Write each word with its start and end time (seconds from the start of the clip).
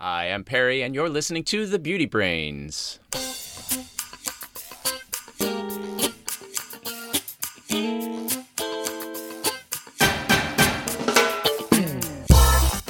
I 0.00 0.26
am 0.26 0.44
Perry, 0.44 0.82
and 0.82 0.94
you're 0.94 1.08
listening 1.08 1.42
to 1.44 1.66
The 1.66 1.80
Beauty 1.80 2.06
Brains. 2.06 3.00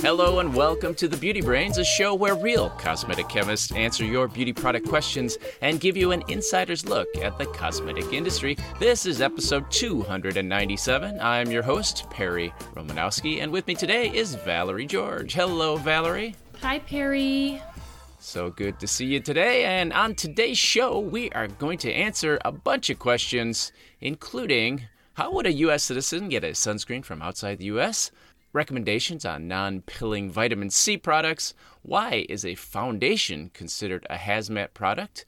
Hello 0.02 0.40
and 0.40 0.54
welcome 0.54 0.94
to 0.96 1.08
The 1.08 1.16
Beauty 1.16 1.40
Brains, 1.40 1.78
a 1.78 1.84
show 1.84 2.14
where 2.14 2.34
real 2.34 2.68
cosmetic 2.70 3.30
chemists 3.30 3.72
answer 3.72 4.04
your 4.04 4.28
beauty 4.28 4.52
product 4.52 4.86
questions 4.86 5.38
and 5.62 5.80
give 5.80 5.96
you 5.96 6.12
an 6.12 6.22
insider's 6.28 6.86
look 6.86 7.08
at 7.22 7.38
the 7.38 7.46
cosmetic 7.46 8.12
industry. 8.12 8.54
This 8.78 9.06
is 9.06 9.22
episode 9.22 9.70
297. 9.70 11.18
I'm 11.22 11.50
your 11.50 11.62
host, 11.62 12.04
Perry 12.10 12.52
Romanowski, 12.74 13.42
and 13.42 13.50
with 13.50 13.66
me 13.66 13.74
today 13.74 14.10
is 14.14 14.34
Valerie 14.34 14.86
George. 14.86 15.32
Hello, 15.32 15.76
Valerie. 15.76 16.34
Hi, 16.62 16.78
Perry. 16.80 17.62
So 18.18 18.50
good 18.50 18.80
to 18.80 18.86
see 18.86 19.06
you 19.06 19.20
today. 19.20 19.64
And 19.64 19.92
on 19.92 20.14
today's 20.14 20.58
show, 20.58 20.98
we 20.98 21.30
are 21.30 21.48
going 21.48 21.78
to 21.78 21.92
answer 21.92 22.38
a 22.44 22.52
bunch 22.52 22.90
of 22.90 22.98
questions, 22.98 23.72
including 24.00 24.82
how 25.14 25.32
would 25.32 25.46
a 25.46 25.52
U.S. 25.52 25.84
citizen 25.84 26.28
get 26.28 26.44
a 26.44 26.48
sunscreen 26.48 27.04
from 27.04 27.22
outside 27.22 27.58
the 27.58 27.66
U.S.? 27.66 28.10
recommendations 28.52 29.24
on 29.24 29.46
non 29.46 29.82
pilling 29.82 30.30
vitamin 30.30 30.70
C 30.70 30.96
products. 30.96 31.54
Why 31.82 32.26
is 32.28 32.44
a 32.44 32.54
foundation 32.54 33.50
considered 33.54 34.06
a 34.08 34.16
hazmat 34.16 34.74
product? 34.74 35.24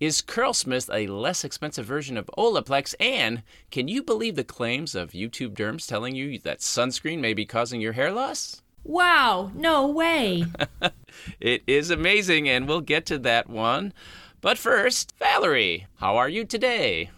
Is 0.00 0.20
Curlsmith 0.20 0.90
a 0.92 1.06
less 1.06 1.44
expensive 1.44 1.86
version 1.86 2.16
of 2.16 2.30
Olaplex? 2.36 2.94
And 2.98 3.42
can 3.70 3.86
you 3.86 4.02
believe 4.02 4.34
the 4.34 4.42
claims 4.42 4.94
of 4.94 5.12
YouTube 5.12 5.54
derms 5.54 5.86
telling 5.86 6.16
you 6.16 6.38
that 6.40 6.58
sunscreen 6.58 7.20
may 7.20 7.34
be 7.34 7.46
causing 7.46 7.80
your 7.80 7.92
hair 7.92 8.10
loss? 8.10 8.61
Wow, 8.84 9.52
no 9.54 9.86
way. 9.86 10.46
it 11.40 11.62
is 11.66 11.90
amazing, 11.90 12.48
and 12.48 12.66
we'll 12.66 12.80
get 12.80 13.06
to 13.06 13.18
that 13.18 13.48
one. 13.48 13.92
But 14.40 14.58
first, 14.58 15.14
Valerie, 15.18 15.86
how 15.98 16.16
are 16.16 16.28
you 16.28 16.44
today? 16.44 17.10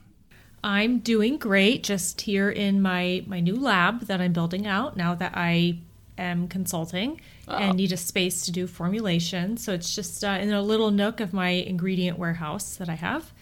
I'm 0.63 0.99
doing 0.99 1.37
great 1.39 1.83
just 1.83 2.23
here 2.23 2.51
in 2.51 2.81
my 2.81 3.23
my 3.27 3.41
new 3.41 3.57
lab 3.57 4.03
that 4.07 4.21
I'm 4.21 4.33
building 4.33 4.67
out 4.67 4.97
now 4.97 5.15
that 5.15 5.33
I 5.35 5.79
am 6.17 6.49
consulting 6.49 7.21
oh. 7.49 7.57
and 7.57 7.77
need 7.77 7.93
a 7.93 7.97
space 7.97 8.45
to 8.47 8.53
do 8.53 8.67
formulation. 8.67 9.57
So 9.57 9.73
it's 9.73 9.95
just 9.95 10.25
uh, 10.25 10.39
in 10.41 10.53
a 10.53 10.63
little 10.63 10.91
nook 10.91 11.21
of 11.21 11.33
my 11.33 11.49
ingredient 11.49 12.19
warehouse 12.19 12.77
that 12.77 12.89
I 12.89 12.95
have. 12.95 13.33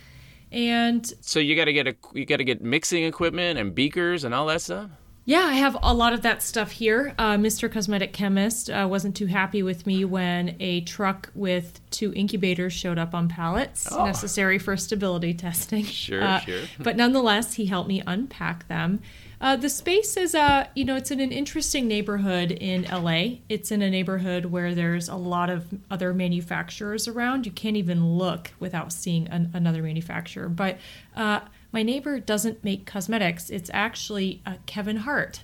And 0.51 1.11
so 1.21 1.39
you 1.39 1.57
got 1.57 1.67
to 1.67 1.73
get 1.73 1.87
a 1.87 1.97
you 2.13 2.27
got 2.27 2.37
to 2.37 2.45
get 2.45 2.61
mixing 2.61 3.05
equipment 3.05 3.59
and 3.59 3.75
beakers 3.75 4.25
and 4.25 4.35
all 4.35 4.47
that 4.47 4.61
stuff. 4.61 4.91
Yeah, 5.25 5.43
I 5.43 5.53
have 5.53 5.77
a 5.83 5.95
lot 5.95 6.13
of 6.13 6.23
that 6.23 6.43
stuff 6.43 6.73
here. 6.73 7.15
Uh, 7.17 7.37
Mr. 7.37 7.71
Cosmetic 7.71 8.13
Chemist 8.13 8.69
uh, 8.69 8.89
wasn't 8.91 9.15
too 9.15 9.27
happy 9.27 9.63
with 9.63 9.87
me 9.87 10.05
when 10.05 10.57
a 10.59 10.81
truck 10.81 11.31
with 11.35 11.81
two 11.91 12.13
incubators 12.15 12.73
showed 12.73 12.99
up 12.99 13.15
on 13.15 13.29
pallets 13.29 13.89
oh. 13.93 14.05
necessary 14.05 14.59
for 14.59 14.77
stability 14.77 15.33
testing. 15.33 15.85
Sure, 15.85 16.23
uh, 16.23 16.41
sure. 16.41 16.63
but 16.81 16.97
nonetheless, 16.97 17.55
he 17.55 17.67
helped 17.67 17.89
me 17.89 18.03
unpack 18.05 18.67
them. 18.67 19.01
Uh, 19.41 19.57
the 19.57 19.69
space 19.69 20.17
is, 20.17 20.35
uh, 20.35 20.67
you 20.75 20.85
know, 20.85 20.97
it's 20.97 21.11
in 21.11 21.19
an 21.19 21.33
interesting 21.33 21.89
neighborhood 21.89 22.53
in 22.53 22.83
LA. 22.85 23.39
It's 23.49 23.73
in 23.73 23.83
a 23.83 23.91
neighborhood 23.91 24.47
where 24.47 24.75
there's 24.75 25.09
a 25.09 25.17
lot 25.17 25.51
of 25.51 25.67
other 25.91 26.15
manufacturers 26.15 27.09
around. 27.09 27.45
You 27.45 27.53
can't 27.53 27.77
even 27.77 28.15
look 28.17 28.53
without 28.61 28.93
seeing 28.93 29.27
an, 29.29 29.51
another 29.53 29.83
manufacturer. 29.83 30.49
But 30.49 30.79
uh, 31.17 31.41
my 31.73 31.83
neighbor 31.83 32.21
doesn't 32.21 32.63
make 32.63 32.87
cosmetics. 32.87 33.51
It's 33.51 33.71
actually 33.73 34.43
uh, 34.45 34.57
Kevin 34.67 34.99
Hart. 34.99 35.43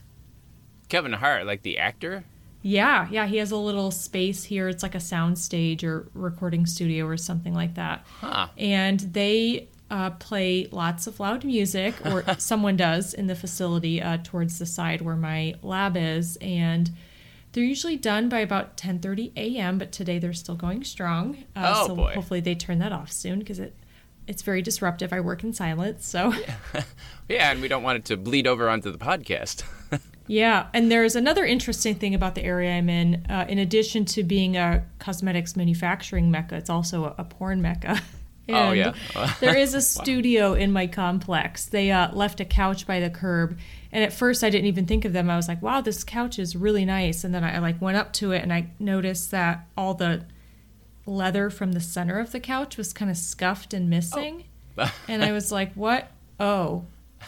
Kevin 0.88 1.14
Hart, 1.14 1.46
like 1.46 1.62
the 1.62 1.78
actor? 1.78 2.24
Yeah, 2.62 3.08
yeah. 3.10 3.26
He 3.26 3.38
has 3.38 3.50
a 3.50 3.56
little 3.56 3.90
space 3.90 4.44
here. 4.44 4.68
It's 4.68 4.82
like 4.82 4.94
a 4.94 5.00
sound 5.00 5.38
stage 5.38 5.84
or 5.84 6.06
recording 6.14 6.66
studio 6.66 7.06
or 7.06 7.16
something 7.16 7.54
like 7.54 7.74
that. 7.74 8.06
Huh. 8.20 8.48
And 8.56 9.00
they 9.00 9.68
uh, 9.90 10.10
play 10.10 10.68
lots 10.70 11.06
of 11.06 11.20
loud 11.20 11.44
music, 11.44 11.94
or 12.04 12.24
someone 12.38 12.76
does 12.76 13.14
in 13.14 13.26
the 13.26 13.34
facility 13.34 14.02
uh, 14.02 14.18
towards 14.22 14.58
the 14.58 14.66
side 14.66 15.00
where 15.00 15.16
my 15.16 15.54
lab 15.62 15.96
is. 15.96 16.36
And 16.40 16.90
they're 17.52 17.64
usually 17.64 17.96
done 17.96 18.28
by 18.28 18.40
about 18.40 18.76
10:30 18.76 19.32
a.m. 19.36 19.78
But 19.78 19.92
today 19.92 20.18
they're 20.18 20.32
still 20.32 20.56
going 20.56 20.84
strong. 20.84 21.44
Uh, 21.56 21.72
oh 21.76 21.86
so 21.86 21.96
boy! 21.96 22.14
Hopefully 22.14 22.40
they 22.40 22.54
turn 22.54 22.78
that 22.80 22.92
off 22.92 23.12
soon 23.12 23.38
because 23.38 23.58
it 23.58 23.74
it's 24.28 24.42
very 24.42 24.62
disruptive. 24.62 25.12
I 25.12 25.20
work 25.20 25.42
in 25.42 25.52
silence, 25.52 26.06
so 26.06 26.32
yeah. 26.32 26.82
yeah, 27.28 27.50
and 27.50 27.60
we 27.60 27.66
don't 27.66 27.82
want 27.82 27.96
it 27.96 28.04
to 28.06 28.16
bleed 28.16 28.46
over 28.46 28.68
onto 28.68 28.92
the 28.92 28.98
podcast. 28.98 29.64
yeah, 30.26 30.66
and 30.74 30.92
there's 30.92 31.16
another 31.16 31.44
interesting 31.44 31.94
thing 31.94 32.14
about 32.14 32.34
the 32.34 32.44
area 32.44 32.76
I'm 32.76 32.88
in. 32.88 33.26
Uh, 33.28 33.46
in 33.48 33.58
addition 33.58 34.04
to 34.06 34.22
being 34.22 34.56
a 34.56 34.84
cosmetics 34.98 35.56
manufacturing 35.56 36.30
mecca, 36.30 36.56
it's 36.56 36.70
also 36.70 37.06
a, 37.06 37.14
a 37.22 37.24
porn 37.24 37.62
mecca. 37.62 38.00
Oh 38.50 38.72
yeah. 38.72 38.94
there 39.40 39.56
is 39.56 39.74
a 39.74 39.80
studio 39.80 40.50
wow. 40.50 40.54
in 40.54 40.72
my 40.72 40.86
complex. 40.86 41.66
They 41.66 41.90
uh, 41.90 42.12
left 42.12 42.40
a 42.40 42.44
couch 42.44 42.86
by 42.86 43.00
the 43.00 43.10
curb, 43.10 43.58
and 43.92 44.04
at 44.04 44.12
first 44.12 44.44
I 44.44 44.50
didn't 44.50 44.66
even 44.66 44.86
think 44.86 45.04
of 45.04 45.12
them. 45.12 45.30
I 45.30 45.36
was 45.36 45.48
like, 45.48 45.62
"Wow, 45.62 45.80
this 45.80 46.04
couch 46.04 46.38
is 46.38 46.54
really 46.54 46.84
nice." 46.84 47.24
And 47.24 47.34
then 47.34 47.44
I 47.44 47.58
like 47.58 47.80
went 47.80 47.96
up 47.96 48.12
to 48.14 48.32
it 48.32 48.42
and 48.42 48.52
I 48.52 48.70
noticed 48.78 49.30
that 49.30 49.66
all 49.76 49.94
the 49.94 50.24
leather 51.08 51.50
from 51.50 51.72
the 51.72 51.80
center 51.80 52.18
of 52.18 52.32
the 52.32 52.40
couch 52.40 52.76
was 52.76 52.92
kind 52.92 53.10
of 53.10 53.16
scuffed 53.16 53.74
and 53.74 53.90
missing. 53.90 54.44
Oh. 54.76 54.94
and 55.08 55.24
I 55.24 55.32
was 55.32 55.50
like, 55.50 55.72
what? 55.74 56.08
Oh, 56.38 56.84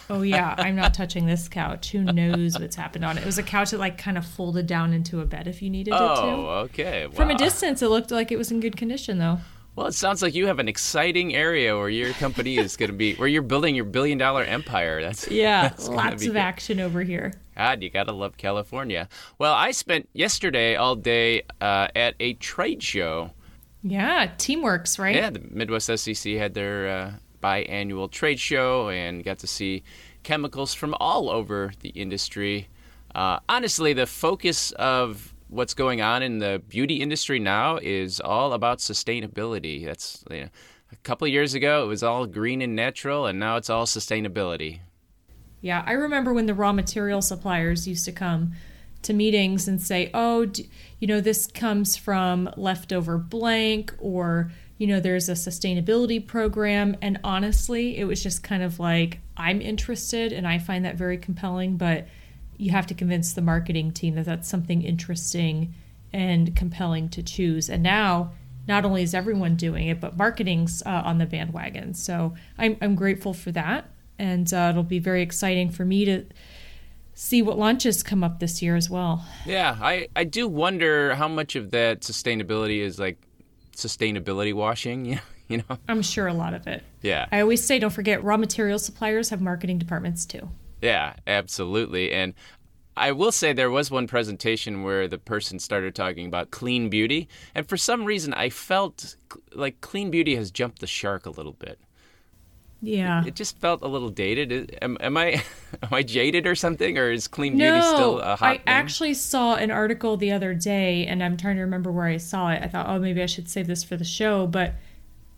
oh 0.09 0.23
yeah, 0.23 0.55
I'm 0.57 0.77
not 0.77 0.95
touching 0.95 1.27
this 1.27 1.49
couch. 1.49 1.91
Who 1.91 2.05
knows 2.05 2.59
what's 2.59 2.77
happened 2.77 3.05
on 3.05 3.19
it? 3.19 3.23
It 3.23 3.27
was 3.27 3.39
a 3.39 3.43
couch 3.43 3.73
that 3.73 3.81
like 3.81 3.99
kind 3.99 4.17
of 4.17 4.25
folded 4.25 4.67
down 4.67 4.93
into 4.93 5.21
a 5.21 5.25
bed 5.25 5.49
if 5.49 5.63
you 5.63 5.71
needed 5.71 5.95
oh, 5.95 6.13
it 6.13 6.17
to. 6.17 6.23
Oh, 6.23 6.49
okay. 6.67 7.07
Wow. 7.07 7.13
From 7.13 7.31
a 7.31 7.37
distance, 7.37 7.83
it 7.83 7.89
looked 7.89 8.11
like 8.11 8.31
it 8.31 8.37
was 8.37 8.51
in 8.53 8.61
good 8.61 8.77
condition 8.77 9.19
though. 9.19 9.39
Well, 9.77 9.87
it 9.87 9.95
sounds 9.95 10.21
like 10.21 10.35
you 10.35 10.47
have 10.49 10.59
an 10.59 10.69
exciting 10.69 11.35
area 11.35 11.77
where 11.77 11.89
your 11.89 12.13
company 12.15 12.59
is 12.59 12.77
going 12.77 12.91
to 12.91 12.97
be, 12.97 13.15
where 13.15 13.29
you're 13.29 13.41
building 13.41 13.75
your 13.75 13.85
billion 13.85 14.19
dollar 14.19 14.43
empire. 14.43 15.01
That's 15.01 15.29
yeah, 15.29 15.63
that's 15.63 15.89
lots 15.89 16.27
of 16.27 16.33
good. 16.33 16.37
action 16.37 16.81
over 16.81 17.03
here. 17.03 17.33
God, 17.57 17.83
you 17.83 17.91
gotta 17.91 18.13
love 18.13 18.37
California. 18.37 19.09
Well, 19.39 19.53
I 19.53 19.71
spent 19.71 20.09
yesterday 20.13 20.77
all 20.77 20.97
day 20.97 21.43
uh, 21.61 21.89
at 21.95 22.15
a 22.19 22.35
trade 22.35 22.83
show 22.83 23.31
yeah, 23.83 24.29
Teamworks, 24.39 24.99
right? 24.99 25.15
Yeah, 25.15 25.31
the 25.31 25.43
Midwest 25.51 25.89
SCC 25.89 26.39
had 26.39 26.55
their 26.55 26.89
uh, 26.89 27.13
biannual 27.43 28.11
trade 28.11 28.39
show 28.39 28.89
and 28.91 29.25
got 29.25 29.39
to 29.39 29.47
see 29.47 29.83
chemicals 30.23 30.75
from 30.75 30.95
all 31.01 31.31
over 31.31 31.73
the 31.81 31.91
industry. 31.91 32.69
Uh, 33.15 33.39
honestly, 33.49 33.93
the 33.93 34.07
focus 34.07 34.73
of 34.73 35.35
what's 35.49 35.75
going 35.75 36.01
on 36.01 36.23
in 36.23 36.39
the 36.39 36.63
beauty 36.69 36.97
industry 36.97 37.39
now 37.39 37.79
is 37.79 38.21
all 38.21 38.53
about 38.53 38.79
sustainability. 38.79 39.85
That's 39.85 40.25
you 40.31 40.43
know, 40.43 40.49
a 40.93 40.97
couple 40.97 41.27
years 41.27 41.55
ago 41.55 41.85
it 41.85 41.87
was 41.87 42.03
all 42.03 42.27
green 42.27 42.63
and 42.63 42.77
natural, 42.77 43.27
and 43.27 43.41
now 43.41 43.57
it's 43.57 43.71
all 43.71 43.87
sustainability. 43.87 44.81
Yeah, 45.61 45.83
I 45.87 45.93
remember 45.93 46.33
when 46.33 46.47
the 46.47 46.55
raw 46.55 46.73
material 46.73 47.21
suppliers 47.21 47.87
used 47.87 48.05
to 48.07 48.13
come 48.13 48.53
to 49.03 49.13
meetings 49.13 49.67
and 49.67 49.81
say, 49.81 50.11
oh, 50.15 50.47
do, 50.47 50.65
you 50.99 51.07
know, 51.07 51.21
this 51.21 51.47
comes 51.47 51.97
from 51.97 52.51
leftover 52.57 53.19
blank 53.19 53.95
or, 53.99 54.53
you 54.79 54.87
know, 54.87 55.01
there's 55.01 55.29
a 55.29 55.33
sustainability 55.33 56.25
program. 56.25 56.97
And 57.01 57.19
honestly, 57.25 57.97
it 57.97 58.05
was 58.05 58.23
just 58.23 58.43
kind 58.43 58.63
of 58.63 58.79
like, 58.79 59.21
I'm 59.37 59.61
interested 59.61 60.33
and 60.33 60.47
I 60.47 60.59
find 60.59 60.85
that 60.85 60.97
very 60.97 61.19
compelling, 61.19 61.77
but 61.77 62.07
you 62.57 62.73
have 62.73 62.87
to 62.89 62.95
convince 62.95 63.33
the 63.33 63.41
marketing 63.41 63.93
team 63.93 64.15
that 64.17 64.27
that's 64.27 64.49
something 64.49 64.83
interesting 64.83 65.75
and 66.13 66.55
compelling 66.55 67.09
to 67.11 67.23
choose. 67.23 67.71
And 67.71 67.83
now, 67.83 68.33
not 68.69 68.85
only 68.85 69.03
is 69.03 69.15
everyone 69.15 69.57
doing 69.57 69.89
it, 69.89 70.01
but 70.01 70.17
marketing's 70.17 70.83
uh, 70.85 71.03
on 71.05 71.19
the 71.19 71.27
bandwagon. 71.27 71.95
So 71.95 72.35
I'm, 72.59 72.77
I'm 72.83 72.95
grateful 72.95 73.33
for 73.33 73.51
that. 73.53 73.91
And 74.19 74.53
uh, 74.53 74.69
it'll 74.71 74.83
be 74.83 74.99
very 74.99 75.23
exciting 75.23 75.71
for 75.71 75.85
me 75.85 76.05
to 76.05 76.27
see 77.15 77.43
what 77.43 77.59
launches 77.59 78.03
come 78.03 78.25
up 78.25 78.41
this 78.41 78.63
year 78.63 78.77
as 78.77 78.89
well. 78.89 79.25
Yeah, 79.45 79.77
I, 79.81 80.09
I 80.17 80.25
do 80.25 80.49
wonder 80.49 81.15
how 81.15 81.29
much 81.29 81.57
of 81.57 81.71
that 81.73 82.01
sustainability 82.01 82.81
is 82.81 82.99
like 82.99 83.19
sustainability 83.77 84.55
washing, 84.55 85.05
yeah. 85.05 85.21
you 85.49 85.59
know? 85.59 85.79
I'm 85.89 86.03
sure 86.03 86.27
a 86.27 86.35
lot 86.35 86.55
of 86.55 86.67
it. 86.67 86.83
Yeah. 87.03 87.27
I 87.33 87.41
always 87.41 87.65
say 87.65 87.79
don't 87.79 87.91
forget 87.91 88.23
raw 88.23 88.37
material 88.37 88.79
suppliers 88.79 89.31
have 89.31 89.41
marketing 89.41 89.79
departments 89.79 90.25
too. 90.25 90.49
Yeah, 90.81 91.15
absolutely. 91.27 92.13
And 92.13 92.35
I 92.97 93.13
will 93.13 93.33
say 93.33 93.53
there 93.53 93.71
was 93.71 93.91
one 93.91 94.07
presentation 94.07 94.83
where 94.83 95.09
the 95.09 95.19
person 95.19 95.59
started 95.59 95.95
talking 95.95 96.27
about 96.27 96.51
clean 96.51 96.89
beauty, 96.91 97.29
and 97.55 97.67
for 97.67 97.77
some 97.77 98.05
reason 98.05 98.35
I 98.35 98.51
felt 98.51 99.17
like 99.55 99.81
clean 99.81 100.11
beauty 100.11 100.37
has 100.37 100.51
jumped 100.51 100.81
the 100.81 100.87
shark 100.87 101.27
a 101.27 101.31
little 101.31 101.53
bit. 101.53 101.79
Yeah, 102.83 103.23
it, 103.23 103.29
it, 103.29 103.35
just 103.35 103.59
felt 103.59 103.83
a 103.83 103.89
little 103.89 104.09
dated. 104.09 104.79
Am, 104.81 104.97
am 105.01 105.17
I 105.17 105.43
am 105.83 105.89
I 105.93 106.03
jaded 106.03 106.47
or 106.47 106.55
something, 106.55 106.97
or 106.97 107.11
is 107.11 107.29
clean 107.29 107.57
no, 107.57 107.73
beauty 107.73 107.87
still 107.87 108.19
a 108.21 108.37
hot? 108.37 108.43
I 108.43 108.55
thing? 108.55 108.63
actually 108.67 109.15
saw 109.15 109.55
an 109.57 109.71
article 109.71 110.17
the 110.17 110.33
other 110.33 110.55
day, 110.55 111.07
and 111.07 111.23
I'm 111.23 111.37
trying 111.37 111.57
to 111.57 111.63
remember 111.63 111.93
where 111.93 112.07
I 112.07 112.17
saw 112.17 112.51
it. 112.51 112.63
I 112.63 112.69
thought, 112.69 112.89
oh, 112.89 112.99
maybe 112.99 113.23
I 113.23 113.27
should 113.27 113.49
save 113.49 113.67
this 113.67 113.85
for 113.85 113.97
the 113.97 114.05
show, 114.05 114.47
but 114.47 114.75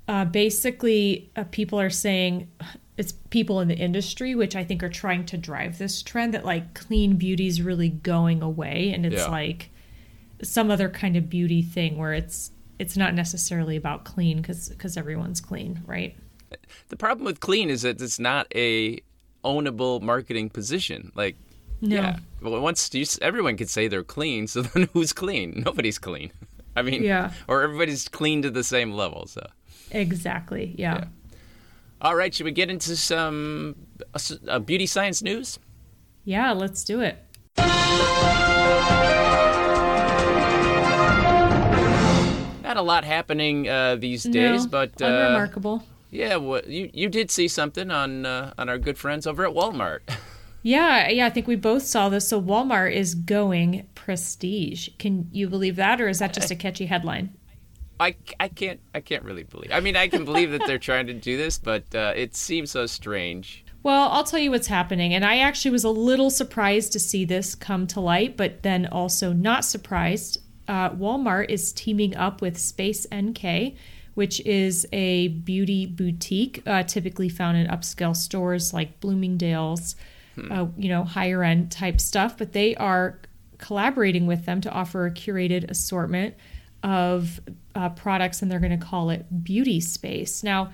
uh, 0.07 0.25
basically, 0.25 1.31
uh, 1.37 1.45
people 1.51 1.81
are 1.81 1.91
saying 1.91 2.49
it's 2.97 3.13
people 3.31 3.61
in 3.61 3.69
the 3.69 3.77
industry, 3.77 4.35
which 4.35 4.55
I 4.55 4.65
think 4.65 4.83
are 4.83 4.89
trying 4.89 5.27
to 5.27 5.37
drive 5.37 5.79
this 5.79 6.03
trend 6.03 6.35
that 6.35 6.45
like 6.45 6.75
clean 6.75 7.17
beauty 7.17 7.47
is 7.49 7.61
really 7.61 7.89
going 7.89 8.43
away, 8.43 8.93
and 8.95 9.05
it's 9.05 9.17
yeah. 9.17 9.29
like 9.29 9.71
some 10.43 10.71
other 10.71 10.89
kind 10.89 11.17
of 11.17 11.29
beauty 11.29 11.63
thing 11.63 11.99
where 11.99 12.13
it's 12.13 12.53
it's 12.79 12.97
not 12.97 13.15
necessarily 13.15 13.77
about 13.77 14.05
clean 14.05 14.39
because 14.39 14.69
because 14.69 14.97
everyone's 14.97 15.41
clean, 15.41 15.83
right? 15.87 16.17
The 16.89 16.97
problem 16.97 17.25
with 17.25 17.41
clean 17.41 17.71
is 17.71 17.83
that 17.83 18.01
it's 18.01 18.19
not 18.19 18.47
a 18.55 19.01
ownable 19.45 20.01
marketing 20.01 20.51
position. 20.51 21.13
Like, 21.15 21.37
No. 21.81 21.97
yeah, 21.97 22.19
well, 22.41 22.61
once 22.61 22.89
you, 22.93 23.05
everyone 23.21 23.57
can 23.57 23.67
say 23.67 23.89
they're 23.89 24.05
clean, 24.05 24.47
so 24.47 24.63
then 24.75 24.89
who's 24.93 25.13
clean? 25.13 25.63
Nobody's 25.67 25.99
clean. 25.99 26.31
I 26.77 26.83
mean, 26.83 27.03
Yeah. 27.03 27.33
or 27.49 27.63
everybody's 27.63 28.09
clean 28.09 28.43
to 28.43 28.51
the 28.51 28.65
same 28.65 28.93
level. 28.93 29.27
So, 29.27 29.47
Exactly. 29.91 30.75
Yeah. 30.79 30.95
Yeah. 30.99 31.05
all 32.01 32.15
right, 32.17 32.33
should 32.35 32.45
we 32.47 32.53
get 32.53 32.71
into 32.71 32.97
some 32.97 33.77
uh, 34.15 34.19
uh, 34.49 34.59
beauty 34.59 34.87
science 34.87 35.23
news? 35.23 35.59
Yeah, 36.25 36.53
let's 36.53 36.85
do 36.85 37.01
it. 37.01 37.19
Not 42.63 42.77
a 42.77 42.83
lot 42.83 43.05
happening 43.05 43.69
uh, 43.69 43.97
these 43.97 44.23
days, 44.23 44.65
no, 44.65 44.71
but 44.71 45.03
uh, 45.03 45.07
unremarkable. 45.07 45.85
Yeah, 46.13 46.37
what 46.37 46.69
you 46.69 46.91
you 46.93 47.09
did 47.09 47.31
see 47.31 47.49
something 47.49 47.91
on 47.91 48.25
uh, 48.25 48.53
on 48.57 48.69
our 48.69 48.79
good 48.79 48.99
friends 48.99 49.27
over 49.27 49.45
at 49.45 49.55
Walmart. 49.55 50.01
Yeah, 50.65 51.09
yeah, 51.09 51.27
I 51.27 51.31
think 51.31 51.49
we 51.49 51.57
both 51.57 51.83
saw 51.83 52.09
this. 52.09 52.29
So 52.29 52.41
Walmart 52.41 52.95
is 52.95 53.17
going 53.17 53.89
prestige. 53.97 54.91
Can 54.97 55.29
you 55.33 55.49
believe 55.49 55.75
that, 55.75 56.01
or 56.01 56.07
is 56.07 56.21
that 56.21 56.33
just 56.33 56.53
a 56.53 56.55
catchy 56.55 56.87
headline? 56.87 57.35
I, 57.99 58.15
I 58.39 58.47
can't 58.47 58.79
I 58.95 59.01
can't 59.01 59.25
really 59.25 59.43
believe. 59.43 59.73
I 59.73 59.81
mean, 59.81 59.97
I 59.97 60.07
can 60.07 60.25
believe 60.25 60.53
that 60.53 60.63
they're 60.67 60.79
trying 60.79 61.09
to 61.09 61.15
do 61.15 61.37
this, 61.37 61.59
but 61.59 61.93
uh, 61.95 62.13
it 62.15 62.37
seems 62.37 62.71
so 62.71 62.87
strange. 62.87 63.65
Well, 63.83 64.11
I'll 64.11 64.23
tell 64.23 64.39
you 64.39 64.53
what's 64.53 64.69
happening. 64.69 65.13
And 65.13 65.25
I 65.25 65.39
actually 65.39 65.73
was 65.73 65.85
a 65.85 65.91
little 65.91 66.31
surprised 66.31 66.93
to 66.93 67.01
see 67.01 67.25
this 67.25 67.57
come 67.57 67.87
to 67.89 68.01
light, 68.01 68.37
but 68.37 68.63
then 68.63 68.87
also 68.87 69.33
not 69.33 69.65
surprised. 69.65 70.39
Uh, 70.69 70.91
Walmart 70.91 71.51
is 71.51 71.73
teaming 71.73 72.15
up 72.15 72.41
with 72.41 72.57
Space 72.57 73.07
NK, 73.13 73.75
which 74.15 74.41
is 74.41 74.87
a 74.93 75.29
beauty 75.29 75.87
boutique 75.87 76.63
uh, 76.67 76.83
typically 76.83 77.29
found 77.29 77.57
in 77.57 77.67
upscale 77.67 78.17
stores 78.17 78.73
like 78.75 79.01
Bloomingdale's, 79.01 79.97
uh, 80.51 80.67
you 80.77 80.89
know, 80.89 81.05
higher 81.05 81.43
end 81.43 81.71
type 81.71 82.01
stuff. 82.01 82.37
But 82.37 82.53
they 82.53 82.75
are 82.77 83.21
collaborating 83.59 84.27
with 84.27 84.45
them 84.45 84.61
to 84.61 84.71
offer 84.71 85.07
a 85.07 85.11
curated 85.11 85.71
assortment 85.71 86.35
of 86.83 87.41
uh, 87.75 87.89
products, 87.91 88.43
and 88.43 88.51
they're 88.51 88.61
going 88.61 88.79
to 88.79 88.85
call 88.87 89.11
it 89.11 89.45
Beauty 89.45 89.81
Space. 89.81 90.43
Now, 90.43 90.73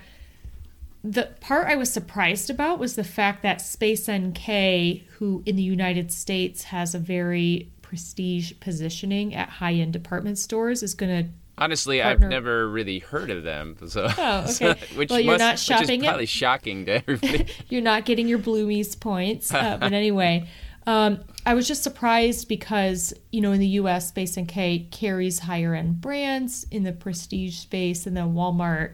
the 1.03 1.29
part 1.39 1.67
I 1.67 1.75
was 1.75 1.91
surprised 1.91 2.49
about 2.49 2.79
was 2.79 2.95
the 2.95 3.03
fact 3.03 3.43
that 3.43 3.61
Space 3.61 4.09
NK, 4.09 5.07
who 5.17 5.43
in 5.45 5.55
the 5.55 5.63
United 5.63 6.11
States 6.11 6.63
has 6.63 6.93
a 6.93 6.99
very 6.99 7.71
prestige 7.81 8.53
positioning 8.59 9.33
at 9.33 9.49
high 9.49 9.73
end 9.73 9.93
department 9.93 10.37
stores, 10.37 10.83
is 10.83 10.93
going 10.93 11.25
to. 11.25 11.29
Honestly, 11.59 11.99
Partner. 12.01 12.25
I've 12.25 12.29
never 12.29 12.67
really 12.69 12.99
heard 12.99 13.29
of 13.29 13.43
them. 13.43 13.77
So, 13.87 14.07
Oh, 14.17 14.45
so- 14.47 14.73
which 14.95 15.09
Well, 15.09 15.19
you're 15.19 15.33
must, 15.33 15.39
not 15.39 15.53
which 15.53 15.59
shopping 15.61 15.99
is 15.99 16.03
it? 16.05 16.07
probably 16.07 16.25
shocking 16.25 16.85
to 16.85 16.91
everybody. 16.93 17.47
You're 17.69 17.81
not 17.81 18.05
getting 18.05 18.27
your 18.27 18.39
Bloomies 18.39 18.99
points. 18.99 19.53
Uh, 19.53 19.77
but 19.79 19.93
anyway, 19.93 20.47
um, 20.87 21.19
I 21.45 21.53
was 21.53 21.67
just 21.67 21.83
surprised 21.83 22.47
because, 22.47 23.13
you 23.31 23.41
know, 23.41 23.51
in 23.51 23.59
the 23.59 23.67
US, 23.81 24.07
Space 24.09 24.37
NK 24.39 24.89
carries 24.91 25.39
higher 25.39 25.75
end 25.75 26.01
brands 26.01 26.65
in 26.71 26.83
the 26.83 26.93
prestige 26.93 27.57
space, 27.57 28.07
and 28.07 28.15
then 28.17 28.33
Walmart 28.33 28.93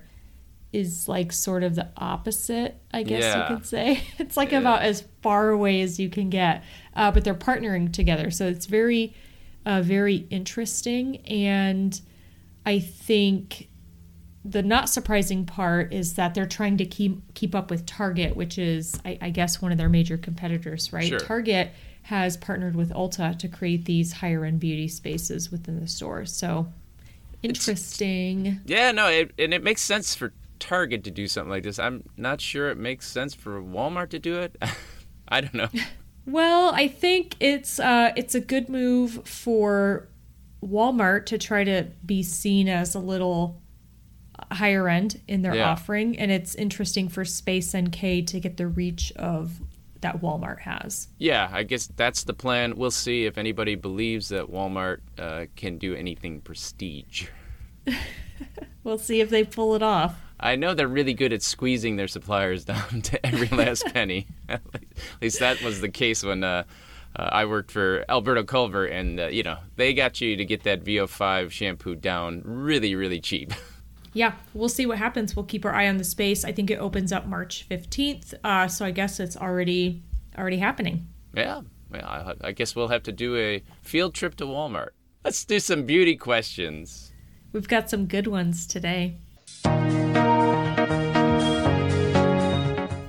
is 0.74 1.08
like 1.08 1.32
sort 1.32 1.64
of 1.64 1.76
the 1.76 1.88
opposite, 1.96 2.78
I 2.94 3.04
guess 3.04 3.22
Yeah. 3.24 3.50
you 3.50 3.56
could 3.56 3.66
say. 3.66 4.04
It's 4.20 4.36
like 4.36 4.52
Yeah. 4.52 4.60
about 4.60 4.82
as 4.82 5.06
far 5.22 5.50
away 5.50 5.80
as 5.82 6.00
you 6.00 6.10
can 6.10 6.30
get, 6.30 6.64
uh, 6.96 7.12
but 7.12 7.24
they're 7.24 7.34
partnering 7.34 7.94
together. 7.94 8.30
So 8.30 8.46
it's 8.48 8.66
very, 8.66 9.14
uh, 9.66 9.82
very 9.82 10.26
interesting. 10.30 11.18
And 11.28 12.00
I 12.66 12.80
think 12.80 13.70
the 14.44 14.62
not 14.62 14.90
surprising 14.90 15.46
part 15.46 15.92
is 15.92 16.14
that 16.14 16.36
they're 16.36 16.46
trying 16.46 16.78
to 16.78 16.86
keep 16.86 17.34
keep 17.34 17.56
up 17.56 17.72
with 17.72 17.86
Target, 17.86 18.36
which 18.36 18.58
is, 18.58 19.00
I, 19.04 19.18
I 19.22 19.30
guess, 19.32 19.62
one 19.62 19.72
of 19.72 19.78
their 19.78 19.90
major 19.90 20.18
competitors, 20.18 20.94
right? 20.94 21.08
Sure. 21.08 21.20
Target 21.20 21.72
has 22.04 22.38
partnered 22.38 22.76
with 22.76 22.92
Ulta 22.92 23.38
to 23.40 23.48
create 23.48 23.86
these 23.86 24.14
higher 24.14 24.46
end 24.46 24.60
beauty 24.60 24.88
spaces 24.88 25.52
within 25.52 25.80
the 25.80 25.88
store. 25.88 26.26
So 26.26 26.72
interesting. 27.42 28.62
yeah, 28.66 28.92
no, 28.92 29.08
it, 29.08 29.32
and 29.40 29.54
it 29.54 29.64
makes 29.64 29.82
sense 29.82 30.14
for 30.14 30.32
Target 30.60 31.04
to 31.06 31.12
do 31.12 31.28
something 31.28 31.50
like 31.50 31.64
this. 31.64 31.80
I'm 31.80 32.04
not 32.16 32.40
sure 32.42 32.70
it 32.70 32.78
makes 32.78 33.08
sense 33.08 33.34
for 33.34 33.62
Walmart 33.62 34.10
to 34.10 34.20
do 34.20 34.38
it. 34.38 34.56
I 35.28 35.42
don't 35.42 35.56
know. 35.56 35.70
Well, 36.28 36.74
I 36.74 36.88
think 36.88 37.36
it's 37.40 37.80
uh, 37.80 38.12
it's 38.16 38.34
a 38.34 38.40
good 38.40 38.68
move 38.68 39.28
for 39.28 40.08
Walmart 40.66 41.28
to 41.28 41.38
try 41.38 41.64
to 41.64 41.88
be 42.06 42.24
seen 42.24 42.68
as 42.68 42.96
a 42.96 43.00
little 43.00 43.62
higher 44.52 44.88
end 44.90 45.22
in 45.28 45.42
their 45.42 45.56
Yeah. 45.56 45.70
offering, 45.72 46.18
and 46.18 46.32
it's 46.32 46.56
interesting 46.56 47.08
for 47.10 47.24
Space 47.26 47.74
NK 47.76 48.22
to 48.28 48.40
get 48.40 48.58
the 48.58 48.68
reach 48.68 49.12
of 49.16 49.62
that 50.02 50.22
Walmart 50.22 50.60
has. 50.60 51.08
Yeah, 51.18 51.50
I 51.52 51.64
guess 51.64 51.88
that's 51.96 52.24
the 52.26 52.34
plan. 52.34 52.76
We'll 52.76 52.92
see 52.92 53.26
if 53.26 53.38
anybody 53.38 53.76
believes 53.76 54.30
that 54.30 54.52
Walmart 54.52 55.00
uh, 55.18 55.46
can 55.56 55.78
do 55.78 55.96
anything 55.96 56.42
prestige. 56.42 57.28
We'll 58.84 58.98
see 59.00 59.20
if 59.20 59.32
they 59.32 59.44
pull 59.44 59.74
it 59.76 59.82
off. 59.82 60.16
I 60.40 60.58
know 60.58 60.76
they're 60.76 60.88
really 60.88 61.16
good 61.16 61.34
at 61.34 61.42
squeezing 61.42 61.96
their 61.96 62.08
suppliers 62.08 62.66
down 62.74 63.02
to 63.04 63.26
every 63.26 63.48
last 63.48 63.84
penny. 63.94 64.28
at 64.48 64.62
least 65.22 65.40
that 65.40 65.64
was 65.64 65.82
the 65.82 65.90
case 65.90 66.22
when 66.24 66.44
uh, 66.44 66.66
uh, 67.16 67.30
I 67.32 67.46
worked 67.46 67.72
for 67.72 68.04
Alberto 68.10 68.44
Culver, 68.44 68.86
and 68.86 69.20
uh, 69.20 69.28
you 69.28 69.44
know 69.44 69.58
they 69.76 69.94
got 69.94 70.20
you 70.22 70.36
to 70.36 70.46
get 70.46 70.64
that 70.64 70.84
VO5 70.84 71.52
shampoo 71.52 71.96
down 71.96 72.42
really, 72.46 72.96
really 72.96 73.20
cheap. 73.20 73.54
Yeah, 74.18 74.32
we'll 74.54 74.70
see 74.70 74.86
what 74.86 74.98
happens. 74.98 75.36
We'll 75.36 75.44
keep 75.44 75.66
our 75.66 75.76
eye 75.76 75.90
on 75.90 75.98
the 75.98 76.06
space. 76.06 76.46
I 76.46 76.54
think 76.54 76.72
it 76.72 76.80
opens 76.80 77.12
up 77.12 77.26
March 77.28 77.64
fifteenth, 77.64 78.34
uh, 78.46 78.70
so 78.70 78.86
I 78.86 78.92
guess 78.92 79.20
it's 79.20 79.36
already 79.36 80.04
already 80.38 80.56
happening. 80.56 81.06
yeah, 81.34 81.60
yeah. 81.94 82.08
I, 82.08 82.34
I 82.48 82.52
guess 82.54 82.78
we'll 82.78 82.88
have 82.88 83.04
to 83.04 83.12
do 83.12 83.36
a 83.36 83.62
field 83.82 84.14
trip 84.14 84.36
to 84.36 84.46
Walmart. 84.46 84.92
Let's 85.26 85.44
do 85.44 85.60
some 85.60 85.84
beauty 85.84 86.16
questions. 86.16 87.12
We've 87.52 87.68
got 87.68 87.90
some 87.90 88.06
good 88.06 88.28
ones 88.28 88.66
today. 88.66 89.18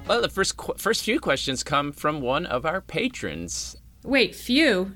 Well, 0.09 0.23
the 0.23 0.29
first 0.29 0.57
qu- 0.57 0.75
first 0.77 1.05
few 1.05 1.21
questions 1.21 1.63
come 1.65 1.93
from 1.93 2.21
one 2.21 2.47
of 2.47 2.65
our 2.65 2.81
patrons. 2.81 3.77
Wait, 4.07 4.35
few. 4.35 4.95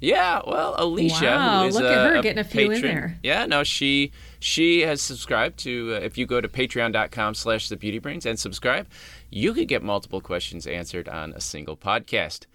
Yeah, 0.00 0.40
well, 0.46 0.74
Alicia, 0.78 1.24
Wow, 1.24 1.62
who 1.62 1.68
is 1.68 1.74
look 1.74 1.84
a, 1.84 1.90
at 1.90 2.16
her 2.16 2.22
getting 2.22 2.38
a 2.38 2.44
few 2.44 2.70
in 2.70 2.80
there. 2.80 3.18
Yeah, 3.22 3.44
no, 3.44 3.62
she 3.64 4.12
she 4.38 4.80
has 4.80 5.02
subscribed 5.02 5.58
to. 5.60 5.94
Uh, 5.94 5.98
if 5.98 6.16
you 6.16 6.26
go 6.26 6.40
to 6.40 6.48
Patreon.com/slash 6.48 7.68
The 7.68 7.76
Beauty 7.76 7.98
Brains 7.98 8.24
and 8.24 8.38
subscribe, 8.38 8.88
you 9.28 9.52
could 9.52 9.68
get 9.68 9.82
multiple 9.82 10.22
questions 10.22 10.66
answered 10.66 11.06
on 11.08 11.34
a 11.34 11.40
single 11.40 11.76
podcast. 11.76 12.46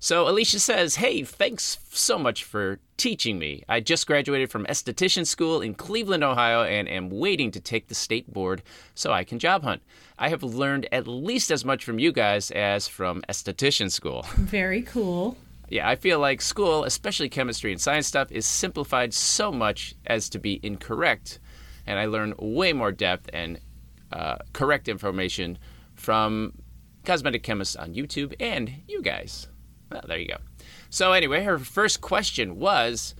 So 0.00 0.28
Alicia 0.28 0.58
says, 0.58 0.96
"Hey, 0.96 1.22
thanks 1.22 1.78
so 1.90 2.18
much 2.18 2.42
for 2.42 2.80
teaching 2.96 3.38
me. 3.38 3.62
I 3.68 3.80
just 3.80 4.06
graduated 4.06 4.50
from 4.50 4.66
esthetician 4.66 5.26
school 5.26 5.62
in 5.62 5.74
Cleveland, 5.74 6.22
Ohio, 6.22 6.64
and 6.64 6.88
am 6.88 7.08
waiting 7.08 7.50
to 7.52 7.60
take 7.60 7.88
the 7.88 7.94
state 7.94 8.30
board 8.32 8.62
so 8.94 9.12
I 9.12 9.24
can 9.24 9.38
job 9.38 9.62
hunt. 9.62 9.82
I 10.20 10.28
have 10.28 10.44
learned 10.44 10.86
at 10.92 11.08
least 11.08 11.50
as 11.50 11.64
much 11.64 11.84
from 11.84 11.98
you 11.98 12.12
guys 12.12 12.52
as 12.52 12.86
from 12.86 13.22
esthetician 13.28 13.90
school." 13.90 14.24
Very 14.36 14.82
cool. 14.82 15.36
Yeah, 15.68 15.88
I 15.88 15.96
feel 15.96 16.18
like 16.18 16.40
school, 16.42 16.84
especially 16.84 17.28
chemistry 17.28 17.72
and 17.72 17.80
science 17.80 18.06
stuff, 18.06 18.30
is 18.30 18.44
simplified 18.44 19.14
so 19.14 19.50
much 19.52 19.94
as 20.04 20.28
to 20.30 20.38
be 20.38 20.60
incorrect. 20.62 21.38
And 21.86 21.98
I 21.98 22.06
learn 22.06 22.34
way 22.38 22.72
more 22.72 22.92
depth 22.92 23.30
and 23.32 23.60
uh, 24.12 24.36
correct 24.52 24.88
information 24.88 25.58
from 25.94 26.54
cosmetic 27.04 27.42
chemists 27.42 27.76
on 27.76 27.94
YouTube 27.94 28.34
and 28.40 28.82
you 28.88 29.00
guys. 29.00 29.48
Well, 29.90 30.02
there 30.06 30.18
you 30.18 30.28
go. 30.28 30.38
So, 30.90 31.12
anyway, 31.12 31.44
her 31.44 31.58
first 31.58 32.00
question 32.00 32.58
was 32.58 33.14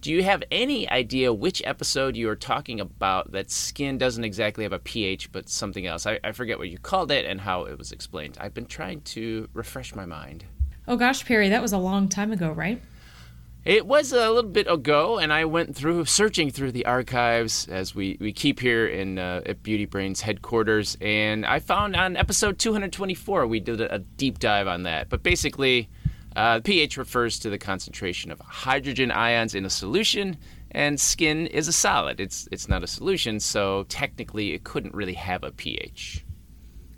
Do 0.00 0.10
you 0.10 0.22
have 0.22 0.42
any 0.50 0.88
idea 0.88 1.30
which 1.30 1.60
episode 1.66 2.16
you 2.16 2.30
are 2.30 2.36
talking 2.36 2.80
about 2.80 3.32
that 3.32 3.50
skin 3.50 3.98
doesn't 3.98 4.24
exactly 4.24 4.64
have 4.64 4.72
a 4.72 4.78
pH 4.78 5.30
but 5.30 5.50
something 5.50 5.86
else? 5.86 6.06
I, 6.06 6.18
I 6.24 6.32
forget 6.32 6.58
what 6.58 6.70
you 6.70 6.78
called 6.78 7.10
it 7.10 7.26
and 7.26 7.38
how 7.38 7.64
it 7.64 7.76
was 7.76 7.92
explained. 7.92 8.38
I've 8.40 8.54
been 8.54 8.64
trying 8.64 9.02
to 9.02 9.46
refresh 9.52 9.94
my 9.94 10.06
mind. 10.06 10.46
Oh 10.88 10.96
gosh, 10.96 11.26
Perry, 11.26 11.50
that 11.50 11.60
was 11.60 11.74
a 11.74 11.78
long 11.78 12.08
time 12.08 12.32
ago, 12.32 12.50
right? 12.50 12.80
It 13.62 13.84
was 13.84 14.12
a 14.12 14.30
little 14.30 14.50
bit 14.50 14.72
ago, 14.72 15.18
and 15.18 15.30
I 15.30 15.44
went 15.44 15.76
through 15.76 16.06
searching 16.06 16.50
through 16.50 16.72
the 16.72 16.86
archives 16.86 17.68
as 17.68 17.94
we, 17.94 18.16
we 18.18 18.32
keep 18.32 18.58
here 18.58 18.86
in 18.86 19.18
uh, 19.18 19.42
at 19.44 19.62
Beauty 19.62 19.84
Brains 19.84 20.22
headquarters, 20.22 20.96
and 21.02 21.44
I 21.44 21.58
found 21.58 21.94
on 21.94 22.16
episode 22.16 22.58
224 22.58 23.46
we 23.46 23.60
did 23.60 23.82
a, 23.82 23.96
a 23.96 23.98
deep 23.98 24.38
dive 24.38 24.66
on 24.66 24.84
that. 24.84 25.10
But 25.10 25.22
basically, 25.22 25.90
uh, 26.36 26.60
pH 26.60 26.96
refers 26.96 27.38
to 27.40 27.50
the 27.50 27.58
concentration 27.58 28.30
of 28.30 28.40
hydrogen 28.40 29.10
ions 29.10 29.54
in 29.54 29.64
a 29.64 29.70
solution, 29.70 30.36
and 30.70 31.00
skin 31.00 31.46
is 31.48 31.68
a 31.68 31.72
solid. 31.72 32.20
It's 32.20 32.48
it's 32.52 32.68
not 32.68 32.82
a 32.82 32.86
solution, 32.86 33.40
so 33.40 33.84
technically 33.88 34.52
it 34.52 34.64
couldn't 34.64 34.94
really 34.94 35.14
have 35.14 35.42
a 35.42 35.50
pH. 35.50 36.24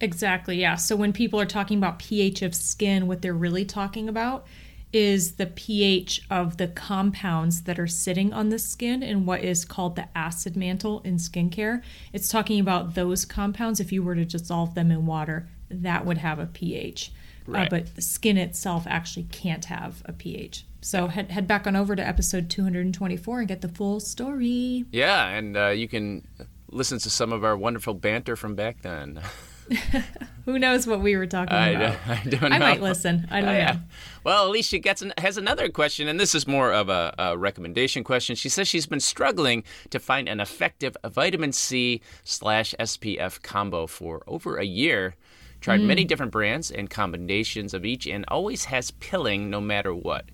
Exactly, 0.01 0.61
yeah. 0.61 0.75
So 0.75 0.97
when 0.97 1.13
people 1.13 1.41
are 1.41 1.47
talking 1.47 1.79
about 1.79 2.01
pH 2.01 2.43
of 2.43 2.55
skin, 2.55 3.07
what 3.07 3.23
they're 3.23 3.33
really 3.33 3.65
talking 3.65 4.09
about 4.09 4.47
is 4.93 5.37
the 5.37 5.47
pH 5.47 6.23
of 6.29 6.59
the 6.59 6.69
compounds 6.69 7.63
that 7.63 7.79
are 7.79 7.87
sitting 7.87 8.33
on 8.33 8.51
the 8.51 8.59
skin 8.59 9.03
in 9.03 9.25
what 9.25 9.43
is 9.43 9.65
called 9.65 9.97
the 9.97 10.07
acid 10.15 10.57
mantle 10.57 11.01
in 11.01 11.17
skincare. 11.17 11.83
It's 12.13 12.29
talking 12.29 12.61
about 12.61 12.95
those 12.95 13.25
compounds. 13.25 13.81
If 13.81 13.91
you 13.91 14.03
were 14.03 14.15
to 14.15 14.25
dissolve 14.25 14.75
them 14.75 14.91
in 14.91 15.07
water, 15.07 15.49
that 15.71 16.05
would 16.05 16.19
have 16.19 16.39
a 16.39 16.47
pH. 16.47 17.13
Uh, 17.49 17.53
Right. 17.53 17.67
Uh, 17.67 17.71
but 17.71 17.95
the 17.97 18.03
skin 18.03 18.37
itself 18.37 18.85
actually 18.87 19.25
can't 19.25 19.65
have 19.67 20.03
a 20.07 20.13
pH. 20.13 20.65
So 20.81 21.07
head, 21.09 21.31
head 21.31 21.47
back 21.47 21.67
on 21.67 21.77
over 21.77 21.95
to 21.97 22.07
episode 22.07 22.49
224 22.51 23.39
and 23.41 23.49
get 23.49 23.61
the 23.61 23.69
full 23.69 24.01
story. 24.01 24.85
Yeah, 24.91 25.29
and 25.29 25.57
uh, 25.57 25.69
you 25.69 25.87
can 25.89 26.27
listen 26.71 26.99
to 27.01 27.11
some 27.11 27.33
of 27.33 27.45
our 27.45 27.57
wonderful 27.57 27.95
banter 27.95 28.35
from 28.37 28.55
back 28.55 28.83
then. 28.83 29.21
Who 30.45 30.59
knows 30.59 30.87
what 30.89 31.01
we 31.01 31.17
were 31.17 31.27
talking 31.27 31.55
I, 31.55 31.69
about? 31.69 31.97
don't- 32.07 32.09
I 32.09 32.25
don't 32.25 32.51
know. 32.51 32.57
I 32.57 32.59
might 32.59 32.83
listen. 32.83 33.29
I 33.31 33.41
don't 33.41 33.49
Oh, 33.51 33.53
know. 33.53 33.59
yeah. 33.59 33.77
Well, 34.25 34.49
Alicia 34.49 34.79
gets 34.81 35.03
an, 35.03 35.13
has 35.19 35.37
another 35.37 35.69
question, 35.69 36.09
and 36.09 36.19
this 36.19 36.35
is 36.35 36.47
more 36.49 36.73
of 36.73 36.89
a, 36.89 37.15
a 37.19 37.39
recommendation 37.39 38.03
question. 38.03 38.35
She 38.35 38.49
says 38.49 38.67
she's 38.67 38.87
been 38.87 39.01
struggling 39.01 39.63
to 39.91 40.01
find 40.01 40.29
an 40.29 40.41
effective 40.41 40.97
vitamin 41.05 41.53
C 41.53 42.01
slash 42.25 42.75
SPF 42.81 43.41
combo 43.43 43.87
for 43.87 44.23
over 44.27 44.57
a 44.57 44.65
year. 44.65 45.15
Tried 45.63 45.81
Hmm. 45.81 45.87
many 45.87 46.05
different 46.05 46.33
brands 46.33 46.71
and 46.71 46.91
combinations 46.91 47.73
of 47.73 47.87
each, 47.87 48.07
and 48.07 48.25
always 48.29 48.67
has 48.67 48.91
pilling 48.91 49.49
no 49.49 49.61
matter 49.61 49.95
what. 49.95 50.27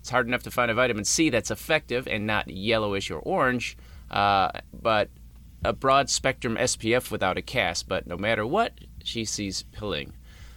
It's 0.00 0.10
hard 0.10 0.28
enough 0.28 0.44
to 0.44 0.50
find 0.52 0.70
a 0.70 0.74
vitamin 0.74 1.04
C 1.04 1.30
that's 1.30 1.50
effective 1.50 2.06
and 2.06 2.26
not 2.26 2.48
yellowish 2.48 3.10
or 3.10 3.18
orange, 3.18 3.76
uh, 4.10 4.52
but 4.72 5.08
a 5.64 5.72
broad 5.72 6.08
spectrum 6.10 6.56
SPF 6.56 7.10
without 7.10 7.36
a 7.36 7.42
cast. 7.42 7.88
But 7.88 8.06
no 8.06 8.16
matter 8.16 8.46
what, 8.46 8.74
she 9.02 9.24
sees 9.24 9.62
pilling. 9.72 10.12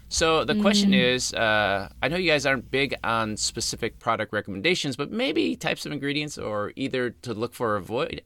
So 0.09 0.43
the 0.43 0.55
question 0.55 0.93
is, 0.93 1.33
uh, 1.33 1.89
I 2.01 2.07
know 2.09 2.17
you 2.17 2.29
guys 2.29 2.45
aren't 2.45 2.69
big 2.71 2.95
on 3.03 3.38
specific 3.38 3.99
product 3.99 4.33
recommendations, 4.33 4.95
but 4.95 5.11
maybe 5.11 5.55
types 5.55 5.85
of 5.85 5.91
ingredients 5.91 6.38
or 6.38 6.73
either 6.75 7.11
to 7.11 7.33
look 7.33 7.53
for 7.53 7.73
or 7.73 7.75
avoid. 7.77 8.21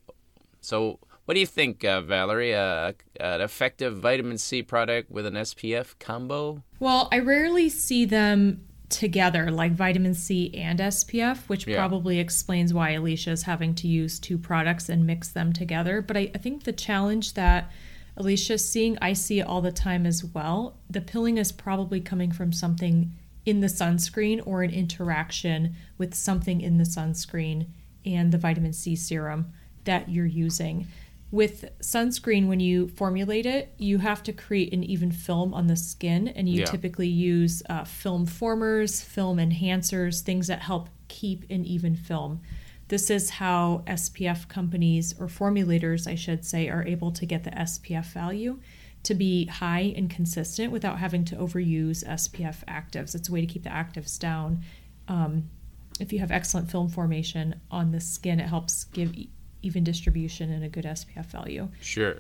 So 0.62 1.00
what 1.26 1.34
do 1.36 1.40
you 1.40 1.46
think, 1.46 1.84
uh, 1.84 2.02
Valerie? 2.02 2.54
Uh, 2.56 2.94
an 3.20 3.42
effective 3.42 3.98
vitamin 3.98 4.38
C 4.38 4.62
product 4.64 5.10
with 5.12 5.26
an 5.26 5.36
SPF 5.36 5.98
combo? 6.00 6.64
Well, 6.80 7.08
I 7.12 7.20
rarely 7.20 7.70
see 7.70 8.06
them 8.06 8.66
together, 8.90 9.50
like 9.50 9.72
vitamin 9.72 10.14
C 10.14 10.54
and 10.54 10.80
SPF, 10.80 11.50
which 11.50 11.66
Yeah. 11.66 11.78
probably 11.78 12.20
explains 12.20 12.74
why 12.74 12.92
Alicia 12.92 13.32
is 13.32 13.44
having 13.44 13.74
to 13.76 13.88
use 13.88 14.20
two 14.20 14.38
products 14.38 14.88
and 14.90 15.08
mix 15.08 15.30
them 15.30 15.52
together. 15.52 16.02
But 16.02 16.18
I, 16.18 16.32
I 16.36 16.38
think 16.38 16.64
the 16.64 16.74
challenge 16.74 17.34
that 17.34 17.72
Alicia's 18.18 18.68
seeing, 18.68 18.98
I 19.02 19.14
see 19.14 19.42
all 19.42 19.62
the 19.62 19.72
time 19.72 20.06
as 20.06 20.24
well. 20.24 20.78
The 20.90 21.02
pilling 21.02 21.40
is 21.40 21.52
probably 21.52 22.00
coming 22.02 22.32
from 22.32 22.54
something 22.54 23.12
in 23.46 23.62
the 23.62 23.68
sunscreen 23.68 24.42
or 24.46 24.62
an 24.62 24.70
interaction 24.70 25.76
with 25.98 26.14
something 26.14 26.62
in 26.62 26.78
the 26.78 26.84
sunscreen 26.84 27.66
and 28.06 28.32
the 28.32 28.38
vitamin 28.38 28.74
C 28.74 28.96
serum 28.96 29.52
that 29.86 30.10
you're 30.10 30.26
using. 30.28 30.88
With 31.34 31.66
sunscreen, 31.82 32.48
when 32.48 32.60
you 32.60 32.90
formulate 32.90 33.48
it, 33.48 33.74
you 33.80 33.98
have 33.98 34.22
to 34.22 34.32
create 34.32 34.72
an 34.72 34.84
even 34.84 35.12
film 35.12 35.52
on 35.52 35.66
the 35.66 35.76
skin, 35.76 36.28
and 36.28 36.48
you 36.48 36.60
Yeah. 36.60 36.66
typically 36.66 37.08
use 37.08 37.64
uh, 37.68 37.86
film 37.86 38.28
formers, 38.28 39.02
film 39.02 39.40
enhancers, 39.40 40.22
things 40.22 40.46
that 40.46 40.62
help 40.62 40.90
keep 41.08 41.50
an 41.50 41.66
even 41.66 41.96
film. 41.96 42.42
This 42.90 43.10
is 43.10 43.32
how 43.32 43.82
SPF 43.88 44.48
companies, 44.48 45.16
or 45.20 45.26
formulators, 45.26 46.06
I 46.06 46.14
should 46.14 46.46
say, 46.46 46.70
are 46.70 46.86
able 46.86 47.12
to 47.14 47.26
get 47.26 47.44
the 47.46 47.50
SPF 47.50 48.14
value 48.14 48.60
to 49.02 49.16
be 49.16 49.48
high 49.48 49.92
and 49.98 50.12
consistent 50.12 50.72
without 50.72 51.00
having 51.00 51.26
to 51.26 51.36
overuse 51.38 52.04
SPF 52.08 52.64
actives. 52.68 53.16
It's 53.16 53.28
a 53.28 53.32
way 53.32 53.42
to 53.42 53.48
keep 53.48 53.64
the 53.64 53.72
actives 53.72 54.20
down. 54.20 54.62
Um, 55.08 55.50
if 56.00 56.14
you 56.14 56.20
have 56.20 56.30
excellent 56.30 56.70
film 56.70 56.90
formation 56.90 57.60
on 57.72 57.92
the 57.92 58.00
skin, 58.00 58.40
it 58.40 58.50
helps 58.50 58.84
give 58.84 59.16
even 59.64 59.84
distribution 59.84 60.52
and 60.52 60.64
a 60.64 60.70
good 60.70 60.86
SPF 60.86 61.26
value. 61.26 61.70
Sure. 61.82 62.18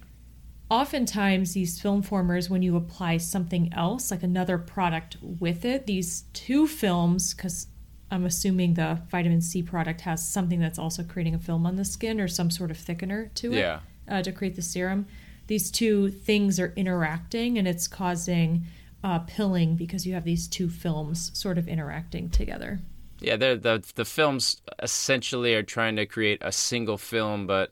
Oftentimes, 0.71 1.53
these 1.53 1.79
film 1.79 2.01
formers, 2.01 2.49
when 2.49 2.63
you 2.63 2.75
apply 2.75 3.17
something 3.17 3.71
else, 3.73 4.09
like 4.09 4.23
another 4.23 4.57
product 4.57 5.17
with 5.21 5.65
it, 5.65 5.85
these 5.85 6.23
two 6.33 6.65
films, 6.67 7.33
because 7.33 7.67
I'm 8.09 8.25
assuming 8.25 8.73
the 8.73 8.99
vitamin 9.11 9.41
C 9.41 9.61
product 9.61 10.01
has 10.01 10.27
something 10.27 10.59
that's 10.59 10.79
also 10.79 11.03
creating 11.03 11.35
a 11.35 11.39
film 11.39 11.65
on 11.67 11.75
the 11.75 11.85
skin 11.85 12.19
or 12.19 12.27
some 12.27 12.49
sort 12.49 12.71
of 12.71 12.77
thickener 12.77 13.31
to 13.35 13.53
it 13.53 13.57
Yeah. 13.59 13.79
uh, 14.07 14.23
to 14.23 14.31
create 14.31 14.55
the 14.55 14.61
serum. 14.61 15.05
These 15.47 15.69
two 15.69 16.09
things 16.09 16.59
are 16.59 16.73
interacting 16.75 17.57
and 17.57 17.67
it's 17.67 17.87
causing 17.87 18.65
uh, 19.03 19.19
pilling 19.19 19.75
because 19.75 20.07
you 20.07 20.13
have 20.13 20.23
these 20.23 20.47
two 20.47 20.69
films 20.69 21.29
sort 21.37 21.57
of 21.57 21.67
interacting 21.67 22.29
together. 22.29 22.79
Yeah, 23.23 23.37
they're, 23.37 23.55
the 23.57 23.83
the 23.95 24.05
films 24.05 24.61
essentially 24.81 25.53
are 25.55 25.63
trying 25.63 25.95
to 25.95 26.05
create 26.05 26.39
a 26.41 26.51
single 26.51 26.97
film, 26.97 27.47
but 27.47 27.71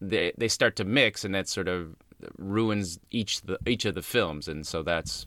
they 0.00 0.32
they 0.38 0.48
start 0.48 0.76
to 0.76 0.84
mix, 0.84 1.24
and 1.24 1.34
that 1.34 1.48
sort 1.48 1.68
of 1.68 1.94
ruins 2.38 2.98
each 3.10 3.42
the 3.42 3.58
each 3.66 3.84
of 3.84 3.94
the 3.94 4.02
films, 4.02 4.48
and 4.48 4.66
so 4.66 4.82
that's 4.82 5.26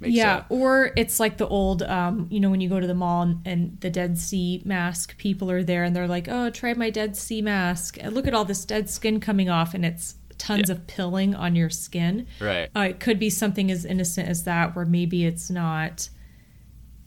makes 0.00 0.14
yeah, 0.14 0.44
a- 0.50 0.52
or 0.52 0.90
it's 0.96 1.20
like 1.20 1.36
the 1.38 1.46
old, 1.46 1.82
um, 1.84 2.26
you 2.28 2.40
know, 2.40 2.50
when 2.50 2.60
you 2.60 2.68
go 2.68 2.80
to 2.80 2.86
the 2.88 2.94
mall 2.94 3.22
and, 3.22 3.40
and 3.46 3.80
the 3.80 3.90
Dead 3.90 4.18
Sea 4.18 4.60
mask 4.64 5.16
people 5.16 5.48
are 5.50 5.62
there 5.62 5.84
and 5.84 5.94
they're 5.94 6.08
like, 6.08 6.26
oh, 6.28 6.50
try 6.50 6.74
my 6.74 6.90
Dead 6.90 7.16
Sea 7.16 7.40
mask. 7.40 7.98
And 8.00 8.12
look 8.12 8.26
at 8.26 8.34
all 8.34 8.44
this 8.44 8.64
dead 8.64 8.90
skin 8.90 9.20
coming 9.20 9.48
off, 9.48 9.74
and 9.74 9.84
it's 9.84 10.16
tons 10.38 10.68
Yeah. 10.70 10.74
of 10.74 10.86
pilling 10.88 11.36
on 11.36 11.54
your 11.54 11.70
skin. 11.70 12.26
right. 12.40 12.68
Uh, 12.74 12.80
it 12.90 12.98
could 13.00 13.20
be 13.20 13.30
something 13.30 13.70
as 13.70 13.84
innocent 13.84 14.28
as 14.28 14.42
that, 14.42 14.74
where 14.74 14.84
maybe 14.84 15.24
it's 15.24 15.50
not, 15.50 16.08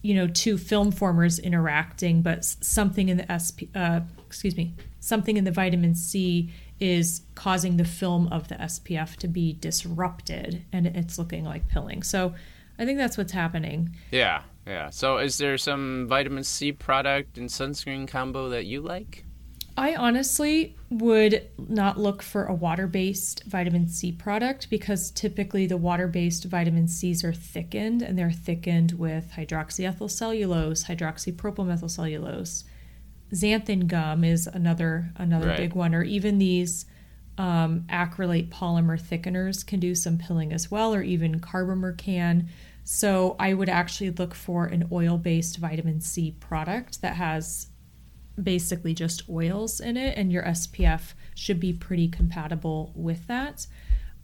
you 0.05 0.13
know, 0.13 0.27
two 0.27 0.55
film 0.55 0.91
formers 0.91 1.39
interacting, 1.39 2.21
but 2.21 2.45
something 2.45 3.09
in 3.09 3.17
the 3.17 3.25
SP, 3.33 3.73
uh, 3.73 4.01
excuse 4.27 4.55
me, 4.55 4.75
something 4.99 5.35
in 5.35 5.45
the 5.45 5.51
vitamin 5.51 5.95
C 5.95 6.53
is 6.79 7.23
causing 7.33 7.77
the 7.77 7.85
film 7.85 8.27
of 8.27 8.47
the 8.47 8.53
SPF 8.53 9.15
to 9.15 9.27
be 9.27 9.53
disrupted, 9.53 10.63
and 10.71 10.85
it's 10.85 11.17
looking 11.17 11.43
like 11.43 11.67
pilling. 11.69 12.03
So, 12.03 12.35
I 12.77 12.85
think 12.85 12.99
that's 12.99 13.17
what's 13.17 13.31
happening. 13.31 13.95
Yeah, 14.11 14.43
yeah. 14.67 14.91
So, 14.91 15.17
is 15.17 15.39
there 15.39 15.57
some 15.57 16.05
vitamin 16.07 16.43
C 16.43 16.71
product 16.71 17.39
and 17.39 17.49
sunscreen 17.49 18.07
combo 18.07 18.49
that 18.49 18.65
you 18.65 18.81
like? 18.81 19.24
I 19.77 19.95
honestly 19.95 20.77
would 20.89 21.49
not 21.57 21.99
look 21.99 22.21
for 22.21 22.45
a 22.45 22.53
water 22.53 22.87
based 22.87 23.43
vitamin 23.43 23.89
C 23.89 24.11
product 24.11 24.69
because 24.69 25.11
typically 25.11 25.67
the 25.67 25.75
water 25.77 26.07
based 26.07 26.45
vitamin 26.45 26.87
Cs 26.87 27.23
are 27.23 27.33
thickened 27.33 28.01
and 28.01 28.17
they're 28.17 28.31
thickened 28.31 28.93
with 28.93 29.31
hydroxyethyl 29.35 30.09
cellulose, 30.09 30.85
hydroxypropylmethylcellulose. 30.85 32.63
Xanthan 33.33 33.87
gum 33.87 34.23
is 34.23 34.47
another 34.47 35.11
another 35.17 35.47
Right. 35.47 35.57
big 35.57 35.73
one, 35.73 35.93
or 35.93 36.03
even 36.03 36.37
these 36.37 36.85
um, 37.37 37.83
acrylate 37.89 38.49
polymer 38.49 38.99
thickeners 39.01 39.65
can 39.65 39.81
do 39.81 39.93
some 39.93 40.17
pilling 40.17 40.53
as 40.53 40.71
well, 40.71 40.95
or 40.95 41.01
even 41.01 41.41
carbomer 41.41 41.97
can. 41.97 42.47
So 42.85 43.35
I 43.39 43.53
would 43.53 43.67
actually 43.67 44.11
look 44.11 44.33
for 44.33 44.67
an 44.67 44.87
oil 44.91 45.17
based 45.17 45.57
vitamin 45.57 45.99
C 45.99 46.31
product 46.39 47.01
that 47.01 47.15
has 47.15 47.67
basically 48.41 48.93
just 48.93 49.29
oils 49.29 49.79
in 49.79 49.97
it, 49.97 50.17
and 50.17 50.31
your 50.31 50.43
SPF 50.43 51.13
should 51.35 51.59
be 51.59 51.73
pretty 51.73 52.07
compatible 52.07 52.91
with 52.95 53.27
that. 53.27 53.67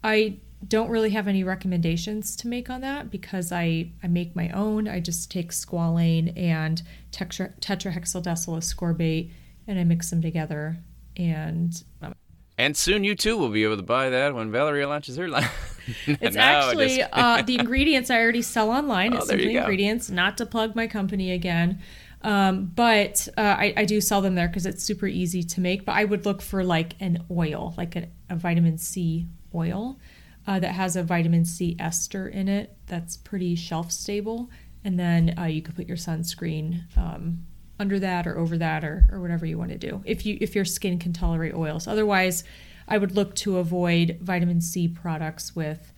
I 0.04 0.38
don't 0.66 0.90
really 0.90 1.10
have 1.10 1.26
any 1.26 1.42
recommendations 1.42 2.36
to 2.36 2.48
make 2.48 2.70
on 2.70 2.80
that 2.82 3.10
because 3.10 3.52
I, 3.52 3.90
I 4.02 4.06
make 4.06 4.36
my 4.36 4.48
own. 4.50 4.88
I 4.88 5.00
just 5.00 5.30
take 5.30 5.50
squalane 5.50 6.36
and 6.36 6.82
tetra, 7.10 7.58
tetrahexyldecyl 7.60 8.56
ascorbate 8.58 9.30
and 9.66 9.78
I 9.78 9.84
mix 9.84 10.10
them 10.10 10.22
together. 10.22 10.78
And 11.16 11.82
um, 12.00 12.14
And 12.58 12.76
soon 12.76 13.04
you 13.04 13.14
too 13.14 13.36
will 13.36 13.48
be 13.48 13.64
able 13.64 13.76
to 13.76 13.82
buy 13.82 14.10
that 14.10 14.34
when 14.34 14.52
Valerie 14.52 14.86
launches 14.86 15.16
her 15.16 15.28
line. 15.28 15.48
it's 16.06 16.36
actually 16.36 17.02
uh, 17.02 17.42
the 17.46 17.58
ingredients 17.58 18.10
I 18.10 18.20
already 18.20 18.42
sell 18.42 18.70
online. 18.70 19.14
Oh, 19.14 19.18
it's 19.18 19.32
you 19.32 19.38
Simply. 19.38 19.56
Ingredients, 19.56 20.10
not 20.10 20.38
to 20.38 20.46
plug 20.46 20.76
my 20.76 20.86
company 20.86 21.32
again. 21.32 21.80
Um, 22.22 22.72
but 22.74 23.28
uh, 23.36 23.40
I, 23.58 23.74
I 23.76 23.84
do 23.84 24.00
sell 24.00 24.20
them 24.20 24.34
there 24.34 24.48
because 24.48 24.66
it's 24.66 24.82
super 24.82 25.06
easy 25.06 25.42
to 25.42 25.60
make. 25.60 25.84
But 25.84 25.96
I 25.96 26.04
would 26.04 26.24
look 26.24 26.40
for 26.40 26.64
like 26.64 26.94
an 27.00 27.24
oil, 27.30 27.74
like 27.76 27.96
a, 27.96 28.08
a 28.30 28.36
vitamin 28.36 28.78
C 28.78 29.26
oil 29.54 29.98
uh, 30.46 30.58
that 30.60 30.72
has 30.72 30.96
a 30.96 31.02
vitamin 31.02 31.44
C 31.44 31.76
ester 31.78 32.28
in 32.28 32.48
it 32.48 32.76
that's 32.86 33.16
pretty 33.16 33.54
shelf 33.54 33.90
stable. 33.90 34.50
And 34.84 34.98
then 34.98 35.34
uh, 35.38 35.44
you 35.44 35.62
could 35.62 35.76
put 35.76 35.86
your 35.86 35.96
sunscreen 35.96 36.82
um, 36.96 37.44
under 37.78 37.98
that 37.98 38.26
or 38.26 38.38
over 38.38 38.58
that 38.58 38.84
or, 38.84 39.06
or 39.10 39.20
whatever 39.20 39.46
you 39.46 39.58
want 39.58 39.70
to 39.70 39.78
do 39.78 40.02
if 40.04 40.24
you 40.24 40.38
if 40.40 40.54
your 40.54 40.64
skin 40.64 40.98
can 40.98 41.12
tolerate 41.12 41.54
oils. 41.54 41.86
Otherwise, 41.86 42.44
I 42.88 42.98
would 42.98 43.12
look 43.12 43.34
to 43.36 43.58
avoid 43.58 44.18
vitamin 44.20 44.60
C 44.60 44.88
products 44.88 45.54
with 45.54 45.92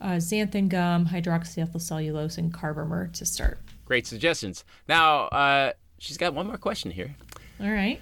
uh, 0.00 0.16
xanthan 0.16 0.68
gum, 0.68 1.06
hydroxyethyl 1.06 1.80
cellulose, 1.80 2.36
and 2.36 2.52
carbomer 2.52 3.12
to 3.12 3.24
start. 3.24 3.58
Great 3.84 4.06
suggestions. 4.06 4.64
Now, 4.88 5.24
uh, 5.26 5.72
she's 5.98 6.16
got 6.16 6.34
one 6.34 6.46
more 6.46 6.56
question 6.56 6.90
here. 6.90 7.14
All 7.60 7.70
right. 7.70 8.00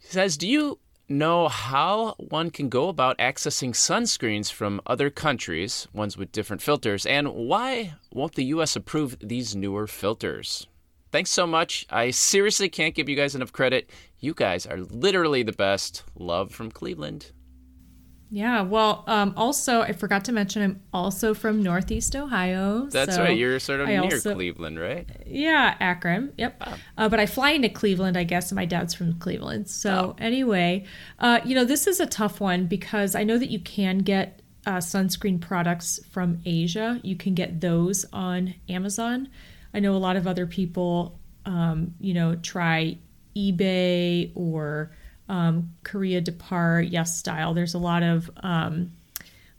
She 0.00 0.08
says, 0.08 0.36
Do 0.36 0.48
you 0.48 0.78
know 1.08 1.48
how 1.48 2.14
one 2.18 2.50
can 2.50 2.68
go 2.68 2.88
about 2.88 3.18
accessing 3.18 3.70
sunscreens 3.70 4.52
from 4.52 4.80
other 4.86 5.10
countries, 5.10 5.88
ones 5.92 6.16
with 6.16 6.32
different 6.32 6.62
filters, 6.62 7.06
and 7.06 7.32
why 7.34 7.94
won't 8.12 8.34
the 8.34 8.44
U.S. 8.44 8.76
approve 8.76 9.16
these 9.20 9.56
newer 9.56 9.86
filters? 9.86 10.66
thanks 11.12 11.30
so 11.30 11.46
much. 11.46 11.86
I 11.90 12.10
seriously 12.10 12.68
can't 12.68 12.94
give 12.94 13.08
you 13.08 13.16
guys 13.16 13.34
enough 13.34 13.52
credit. 13.52 13.90
You 14.18 14.34
guys 14.34 14.66
are 14.66 14.78
literally 14.78 15.42
the 15.42 15.52
best. 15.52 16.04
Love 16.14 16.52
from 16.52 16.70
Cleveland. 16.70 17.32
Yeah, 18.32 18.62
well, 18.62 19.02
um, 19.08 19.34
also 19.36 19.80
I 19.82 19.92
forgot 19.92 20.24
to 20.26 20.32
mention 20.32 20.62
I'm 20.62 20.80
also 20.92 21.34
from 21.34 21.62
Northeast 21.62 22.14
Ohio. 22.14 22.86
That's 22.86 23.16
so 23.16 23.24
right. 23.24 23.36
You're 23.36 23.58
sort 23.58 23.80
of 23.80 23.88
I 23.88 23.96
near 23.96 24.02
also- 24.14 24.34
Cleveland, 24.34 24.78
right? 24.78 25.08
Yeah, 25.26 25.74
Akron. 25.80 26.32
Yep. 26.38 26.62
Uh, 26.96 27.08
but 27.08 27.18
I 27.18 27.26
fly 27.26 27.50
into 27.50 27.68
Cleveland, 27.68 28.16
I 28.16 28.22
guess. 28.24 28.50
and 28.52 28.56
My 28.56 28.66
dad's 28.66 28.94
from 28.94 29.18
Cleveland. 29.18 29.68
So 29.68 30.14
anyway, 30.18 30.84
uh, 31.18 31.40
you 31.44 31.56
know, 31.56 31.64
this 31.64 31.88
is 31.88 31.98
a 31.98 32.06
tough 32.06 32.40
one 32.40 32.66
because 32.66 33.16
I 33.16 33.24
know 33.24 33.36
that 33.36 33.50
you 33.50 33.58
can 33.58 33.98
get 33.98 34.40
uh, 34.64 34.76
sunscreen 34.76 35.40
products 35.40 35.98
from 36.12 36.38
Asia. 36.46 37.00
You 37.02 37.16
can 37.16 37.34
get 37.34 37.60
those 37.60 38.04
on 38.12 38.54
Amazon. 38.68 39.28
I 39.74 39.80
know 39.80 39.94
a 39.94 39.98
lot 39.98 40.14
of 40.16 40.26
other 40.28 40.46
people, 40.46 41.18
um, 41.46 41.94
you 41.98 42.14
know, 42.14 42.36
try 42.36 42.98
eBay 43.36 44.30
or 44.34 44.90
um, 45.30 45.72
Korea 45.84 46.20
Depart, 46.20 46.86
Yes 46.88 47.16
Style. 47.16 47.54
There's 47.54 47.74
a 47.74 47.78
lot 47.78 48.02
of 48.02 48.28
um, 48.42 48.90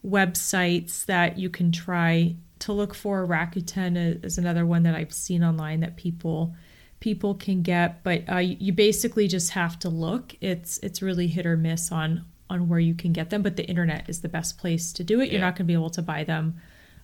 websites 0.05 1.05
that 1.05 1.37
you 1.37 1.49
can 1.49 1.71
try 1.71 2.35
to 2.59 2.73
look 2.73 2.93
for. 2.93 3.25
Rakuten 3.25 4.23
is 4.23 4.37
another 4.37 4.65
one 4.65 4.83
that 4.83 4.95
I've 4.95 5.13
seen 5.13 5.43
online 5.43 5.79
that 5.79 5.95
people 5.97 6.53
people 6.99 7.33
can 7.33 7.63
get, 7.63 8.03
but 8.03 8.21
uh, 8.31 8.37
you 8.37 8.71
basically 8.73 9.27
just 9.27 9.51
have 9.51 9.79
to 9.79 9.89
look. 9.89 10.35
It's 10.41 10.77
it's 10.79 11.01
really 11.01 11.27
hit 11.27 11.45
or 11.45 11.57
miss 11.57 11.91
on 11.91 12.25
on 12.49 12.67
where 12.67 12.79
you 12.79 12.93
can 12.93 13.13
get 13.13 13.29
them, 13.29 13.41
but 13.41 13.55
the 13.55 13.65
internet 13.65 14.09
is 14.09 14.21
the 14.21 14.29
best 14.29 14.57
place 14.57 14.91
to 14.93 15.03
do 15.05 15.21
it. 15.21 15.31
You're 15.31 15.39
Yeah. 15.39 15.47
not 15.47 15.53
going 15.55 15.65
to 15.65 15.71
be 15.71 15.73
able 15.73 15.89
to 15.91 16.01
buy 16.01 16.25
them 16.25 16.57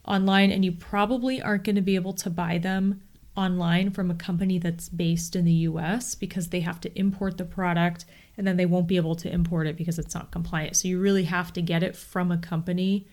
online, 0.06 0.52
and 0.52 0.66
you 0.66 0.74
probably 0.74 1.42
aren't 1.42 1.64
going 1.64 1.78
to 1.78 1.82
be 1.82 1.96
able 1.96 2.14
to 2.14 2.30
buy 2.30 2.58
them 2.58 3.02
online 3.38 3.92
from 3.92 4.10
a 4.12 4.16
company 4.16 4.58
that's 4.58 4.90
based 4.90 5.36
in 5.36 5.46
the 5.46 5.52
US 5.70 6.16
because 6.16 6.50
they 6.50 6.60
have 6.62 6.82
to 6.82 7.00
import 7.00 7.38
the 7.38 7.46
product 7.46 8.04
and 8.38 8.46
then 8.46 8.58
they 8.58 8.66
won't 8.66 8.88
be 8.88 8.98
able 8.98 9.16
to 9.16 9.32
import 9.32 9.68
it 9.68 9.76
because 9.76 9.98
it's 9.98 10.14
not 10.14 10.32
compliant. 10.32 10.76
So 10.76 10.88
you 10.88 11.00
really 11.00 11.24
have 11.24 11.52
to 11.54 11.62
get 11.62 11.84
it 11.84 11.96
from 11.96 12.32
a 12.32 12.38
company 12.38 13.08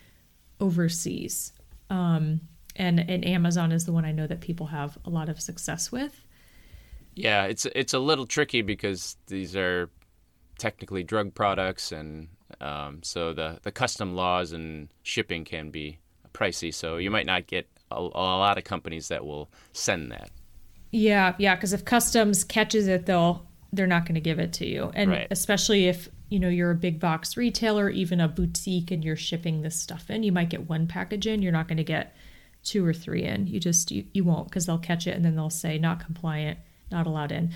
overseas. 0.61 1.52
Um, 1.90 2.43
and, 2.76 3.00
and 3.00 3.26
Amazon 3.26 3.73
is 3.73 3.87
the 3.87 3.93
one 3.93 4.04
I 4.04 4.12
know 4.12 4.26
that 4.26 4.40
people 4.40 4.66
have 4.66 4.99
a 5.04 5.11
lot 5.11 5.28
of 5.28 5.40
success 5.40 5.90
with. 5.90 6.25
Yeah, 7.14 7.45
it's 7.45 7.64
it's 7.66 7.95
a 7.95 8.00
little 8.00 8.26
tricky 8.26 8.62
because 8.62 9.16
these 9.28 9.54
are 9.54 9.88
technically 10.59 11.04
drug 11.04 11.33
products, 11.33 11.93
and 11.93 12.26
um, 12.61 13.04
so 13.04 13.33
the 13.33 13.61
the 13.62 13.71
custom 13.71 14.16
laws 14.16 14.50
and 14.50 14.88
shipping 15.04 15.45
can 15.45 15.71
be 15.71 15.99
pricey. 16.33 16.75
So 16.75 16.97
you 16.97 17.12
might 17.12 17.26
not 17.26 17.47
get 17.47 17.69
a, 17.93 18.00
a 18.00 18.00
lot 18.00 18.59
of 18.59 18.64
companies 18.64 19.09
that 19.09 19.25
will 19.25 19.49
send 19.73 20.11
that. 20.11 20.31
Yeah, 20.90 21.35
yeah, 21.38 21.54
because 21.54 21.73
if 21.73 21.85
customs 21.85 22.43
catches 22.43 22.88
it, 22.88 23.07
they'll 23.07 23.47
they're 23.75 23.87
not 23.87 24.04
going 24.07 24.14
to 24.14 24.21
give 24.21 24.38
it 24.38 24.52
to 24.54 24.66
you, 24.66 24.90
and 24.95 25.11
Right. 25.11 25.26
especially 25.31 25.87
if 25.87 26.09
you 26.28 26.38
know 26.38 26.49
you're 26.49 26.71
a 26.71 26.75
big 26.76 26.99
box 27.00 27.37
retailer, 27.37 27.88
even 27.90 28.21
a 28.21 28.28
boutique, 28.28 28.90
and 28.90 29.04
you're 29.04 29.16
shipping 29.16 29.62
this 29.62 29.76
stuff 29.81 30.11
in, 30.11 30.23
you 30.23 30.33
might 30.33 30.50
get 30.50 30.69
one 30.69 30.87
package 30.87 31.26
in. 31.26 31.43
You're 31.43 31.52
not 31.52 31.69
going 31.69 31.78
to 31.78 31.85
get 31.85 32.14
two 32.62 32.85
or 32.85 32.93
three 32.95 33.23
in. 33.25 33.47
You 33.47 33.61
just 33.61 33.90
you, 33.90 34.04
you 34.12 34.25
won't 34.25 34.49
because 34.49 34.66
they'll 34.66 34.78
catch 34.78 35.07
it 35.07 35.14
and 35.14 35.25
then 35.25 35.37
they'll 35.37 35.50
say 35.50 35.78
not 35.78 36.04
compliant, 36.04 36.59
not 36.90 37.07
allowed 37.07 37.31
in. 37.33 37.52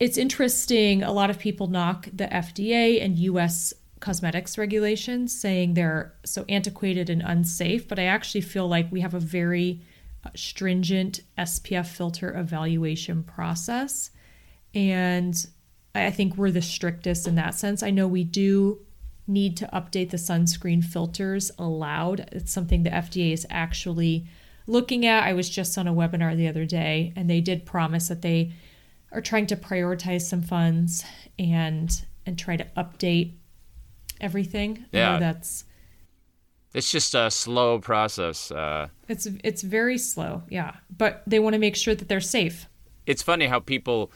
It's 0.00 0.18
interesting. 0.18 1.02
A 1.04 1.12
lot 1.12 1.30
of 1.30 1.38
people 1.38 1.68
knock 1.68 2.08
the 2.12 2.26
FDA 2.26 3.02
and 3.02 3.16
U.S. 3.18 3.72
cosmetics 4.00 4.58
regulations, 4.58 5.38
saying 5.38 5.74
they're 5.74 6.12
so 6.24 6.44
antiquated 6.48 7.08
and 7.08 7.22
unsafe. 7.22 7.86
But 7.86 7.98
I 8.00 8.04
actually 8.06 8.40
feel 8.40 8.66
like 8.68 8.90
we 8.90 9.00
have 9.02 9.14
a 9.14 9.20
very 9.20 9.80
uh, 10.24 10.30
stringent 10.34 11.20
SPF 11.38 11.86
filter 11.86 12.36
evaluation 12.36 13.22
process, 13.22 14.10
and 14.74 15.46
I 15.94 16.10
think 16.10 16.36
we're 16.36 16.50
the 16.50 16.62
strictest 16.62 17.26
in 17.26 17.36
that 17.36 17.54
sense. 17.54 17.82
I 17.82 17.90
know 17.90 18.08
we 18.08 18.24
do 18.24 18.80
need 19.26 19.56
to 19.58 19.66
update 19.72 20.10
the 20.10 20.16
sunscreen 20.16 20.84
filters 20.84 21.50
allowed. 21.58 22.28
It's 22.32 22.52
something 22.52 22.82
the 22.82 22.90
FDA 22.90 23.32
is 23.32 23.46
actually 23.48 24.26
looking 24.66 25.06
at. 25.06 25.24
I 25.24 25.32
was 25.32 25.48
just 25.48 25.78
on 25.78 25.86
a 25.86 25.94
webinar 25.94 26.36
the 26.36 26.48
other 26.48 26.66
day, 26.66 27.12
and 27.16 27.30
they 27.30 27.40
did 27.40 27.64
promise 27.64 28.08
that 28.08 28.22
they 28.22 28.52
are 29.12 29.20
trying 29.20 29.46
to 29.46 29.56
prioritize 29.56 30.22
some 30.22 30.42
funds 30.42 31.04
and 31.38 32.04
and 32.26 32.38
try 32.38 32.56
to 32.56 32.64
update 32.76 33.34
everything. 34.20 34.86
Yeah. 34.92 35.18
that's 35.18 35.64
It's 36.74 36.90
just 36.90 37.14
a 37.14 37.30
slow 37.30 37.78
process. 37.78 38.50
Uh, 38.50 38.88
it's 39.08 39.26
it's 39.44 39.62
very 39.62 39.98
slow, 39.98 40.42
yeah. 40.48 40.74
But 40.94 41.22
they 41.26 41.38
want 41.38 41.54
to 41.54 41.60
make 41.60 41.76
sure 41.76 41.94
that 41.94 42.08
they're 42.08 42.20
safe. 42.20 42.66
it's 43.06 43.22
funny 43.22 43.46
how 43.46 43.60
people 43.60 44.10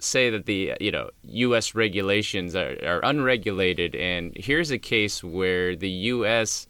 say 0.00 0.30
that 0.30 0.46
the 0.46 0.74
you 0.80 0.90
know 0.90 1.10
U.S. 1.22 1.74
regulations 1.74 2.54
are, 2.54 2.76
are 2.84 3.00
unregulated, 3.02 3.94
and 3.94 4.32
here's 4.36 4.70
a 4.70 4.78
case 4.78 5.22
where 5.24 5.74
the 5.76 5.90
U.S. 5.90 6.66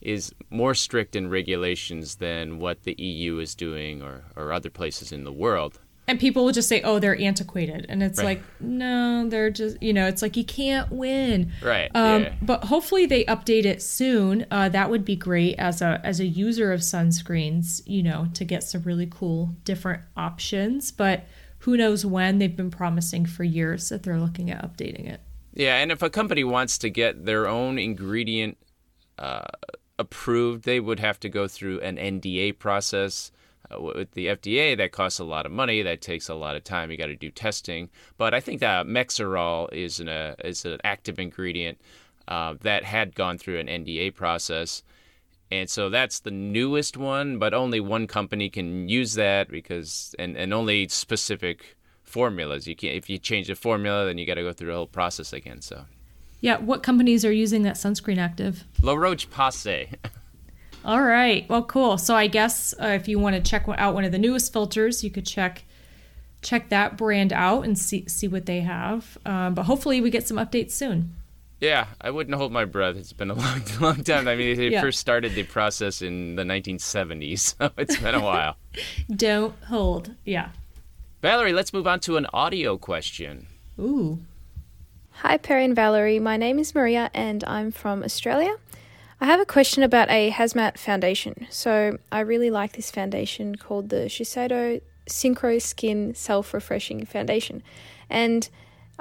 is 0.00 0.32
more 0.50 0.74
strict 0.74 1.14
in 1.16 1.30
regulations 1.30 2.16
than 2.16 2.58
what 2.58 2.82
the 2.82 2.94
EU 3.00 3.38
is 3.38 3.54
doing 3.54 4.02
or, 4.02 4.24
or 4.36 4.52
other 4.52 4.68
places 4.70 5.12
in 5.12 5.22
the 5.24 5.32
world. 5.32 5.78
And 6.08 6.18
people 6.18 6.44
will 6.44 6.50
just 6.52 6.68
say, 6.68 6.82
"Oh, 6.82 6.98
they're 6.98 7.18
antiquated," 7.18 7.86
and 7.88 8.02
it's 8.02 8.18
Right. 8.18 8.38
like, 8.38 8.42
no, 8.60 9.28
they're 9.28 9.50
just 9.50 9.80
you 9.80 9.92
know, 9.92 10.08
it's 10.08 10.20
like 10.20 10.36
you 10.36 10.44
can't 10.44 10.90
win. 10.90 11.52
Right, 11.62 11.88
Um, 11.94 12.24
yeah. 12.24 12.34
But 12.42 12.64
hopefully 12.64 13.06
they 13.06 13.24
update 13.26 13.64
it 13.64 13.80
soon. 13.80 14.44
Uh, 14.50 14.68
that 14.70 14.90
would 14.90 15.04
be 15.04 15.14
great 15.14 15.54
as 15.58 15.80
a 15.80 16.00
as 16.02 16.18
a 16.18 16.26
user 16.26 16.72
of 16.72 16.80
sunscreens, 16.80 17.82
you 17.86 18.02
know, 18.02 18.26
to 18.34 18.44
get 18.44 18.64
some 18.64 18.82
really 18.82 19.06
cool 19.08 19.54
different 19.64 20.02
options. 20.16 20.90
But 20.90 21.24
who 21.62 21.76
knows 21.76 22.04
when? 22.04 22.38
They've 22.38 22.56
been 22.56 22.72
promising 22.72 23.24
for 23.24 23.44
years 23.44 23.88
that 23.88 24.02
they're 24.02 24.18
looking 24.18 24.50
at 24.50 24.62
updating 24.64 25.06
it. 25.06 25.20
Yeah, 25.54 25.76
and 25.76 25.92
if 25.92 26.02
a 26.02 26.10
company 26.10 26.42
wants 26.42 26.76
to 26.78 26.90
get 26.90 27.24
their 27.24 27.46
own 27.46 27.78
ingredient 27.78 28.58
uh, 29.16 29.46
approved, 29.96 30.64
they 30.64 30.80
would 30.80 30.98
have 30.98 31.20
to 31.20 31.28
go 31.28 31.46
through 31.46 31.80
an 31.80 31.96
NDA 31.96 32.58
process. 32.58 33.30
Uh, 33.70 33.80
with 33.80 34.10
the 34.12 34.26
FDA, 34.26 34.76
that 34.76 34.90
costs 34.90 35.20
a 35.20 35.24
lot 35.24 35.46
of 35.46 35.52
money. 35.52 35.82
That 35.82 36.00
takes 36.00 36.28
a 36.28 36.34
lot 36.34 36.56
of 36.56 36.64
time. 36.64 36.90
You 36.90 36.96
got 36.96 37.06
to 37.06 37.16
do 37.16 37.30
testing. 37.30 37.90
But 38.18 38.34
I 38.34 38.40
think 38.40 38.58
that 38.58 38.86
Mexoryl 38.86 39.72
is 39.72 40.00
an 40.00 40.08
uh, 40.08 40.34
is 40.44 40.64
an 40.64 40.78
active 40.82 41.20
ingredient 41.20 41.78
uh, 42.26 42.54
that 42.62 42.82
had 42.82 43.14
gone 43.14 43.38
through 43.38 43.60
an 43.60 43.68
NDA 43.68 44.16
process, 44.16 44.82
and 45.52 45.68
so 45.68 45.90
that's 45.90 46.20
the 46.20 46.30
newest 46.30 46.96
one. 46.96 47.38
But 47.38 47.52
only 47.52 47.78
one 47.78 48.06
company 48.06 48.48
can 48.48 48.88
use 48.88 49.14
that 49.14 49.48
because 49.48 50.14
and 50.18 50.36
and 50.36 50.54
only 50.54 50.88
specific 50.88 51.76
formulas. 52.02 52.66
You 52.66 52.74
can't 52.74 52.96
if 52.96 53.10
you 53.10 53.18
change 53.18 53.48
the 53.48 53.54
formula, 53.54 54.06
then 54.06 54.16
you 54.16 54.26
got 54.26 54.34
to 54.34 54.42
go 54.42 54.52
through 54.52 54.68
the 54.68 54.74
whole 54.74 54.86
process 54.86 55.32
again. 55.32 55.60
So. 55.60 55.84
Yeah, 56.40 56.56
what 56.56 56.82
companies 56.82 57.24
are 57.24 57.30
using 57.30 57.62
that 57.62 57.76
sunscreen 57.76 58.18
active? 58.18 58.64
La 58.82 58.94
Roche 58.94 59.28
Posay. 59.28 59.94
All 60.84 61.02
right. 61.02 61.48
Well, 61.48 61.62
cool. 61.62 61.98
So 61.98 62.16
I 62.16 62.26
guess 62.26 62.74
uh, 62.82 62.86
if 62.86 63.06
you 63.06 63.20
want 63.20 63.36
to 63.36 63.42
check 63.48 63.66
out 63.68 63.94
one 63.94 64.04
of 64.04 64.10
the 64.10 64.18
newest 64.18 64.52
filters, 64.52 65.04
you 65.04 65.10
could 65.10 65.26
check 65.26 65.64
check 66.40 66.70
that 66.70 66.96
brand 66.96 67.32
out 67.32 67.64
and 67.64 67.78
see 67.78 68.08
see 68.08 68.26
what 68.26 68.46
they 68.46 68.60
have. 68.60 69.18
Um, 69.26 69.54
but 69.54 69.64
hopefully, 69.64 70.00
we 70.00 70.10
get 70.10 70.26
some 70.26 70.38
updates 70.38 70.72
soon. 70.72 71.14
Yeah, 71.62 71.86
I 72.00 72.10
wouldn't 72.10 72.36
hold 72.36 72.50
my 72.52 72.64
breath. 72.64 72.96
It's 72.96 73.12
been 73.12 73.30
a 73.30 73.34
long, 73.44 73.62
long 73.80 74.02
time. 74.04 74.26
I 74.26 74.34
mean, 74.34 74.56
they 74.56 74.68
Yeah. 74.70 74.80
first 74.82 74.98
started 74.98 75.34
the 75.34 75.44
process 75.44 76.02
in 76.02 76.34
the 76.36 76.42
1970s, 76.42 77.38
so 77.58 77.70
it's 77.78 77.96
been 77.96 78.16
a 78.16 78.20
while. 78.30 78.56
Don't 79.14 79.54
hold. 79.64 80.10
Yeah. 80.24 80.48
Valerie, 81.22 81.52
let's 81.52 81.72
move 81.72 81.86
on 81.86 82.00
to 82.00 82.16
an 82.16 82.26
audio 82.34 82.76
question. 82.76 83.46
Ooh. 83.78 84.18
Hi, 85.12 85.36
Perry 85.36 85.64
and 85.64 85.76
Valerie. 85.76 86.18
My 86.18 86.36
name 86.36 86.58
is 86.58 86.74
Maria 86.74 87.10
and 87.14 87.44
I'm 87.44 87.70
from 87.70 88.02
Australia. 88.02 88.56
I 89.20 89.26
have 89.26 89.38
a 89.38 89.44
question 89.46 89.84
about 89.84 90.10
a 90.10 90.32
hazmat 90.32 90.78
foundation. 90.78 91.46
So, 91.48 91.96
I 92.10 92.20
really 92.20 92.50
like 92.50 92.72
this 92.72 92.90
foundation 92.90 93.54
called 93.54 93.88
the 93.90 94.06
Shiseido 94.08 94.80
Synchro 95.08 95.62
Skin 95.62 96.12
Self 96.16 96.52
Refreshing 96.52 97.06
Foundation. 97.06 97.62
And 98.10 98.48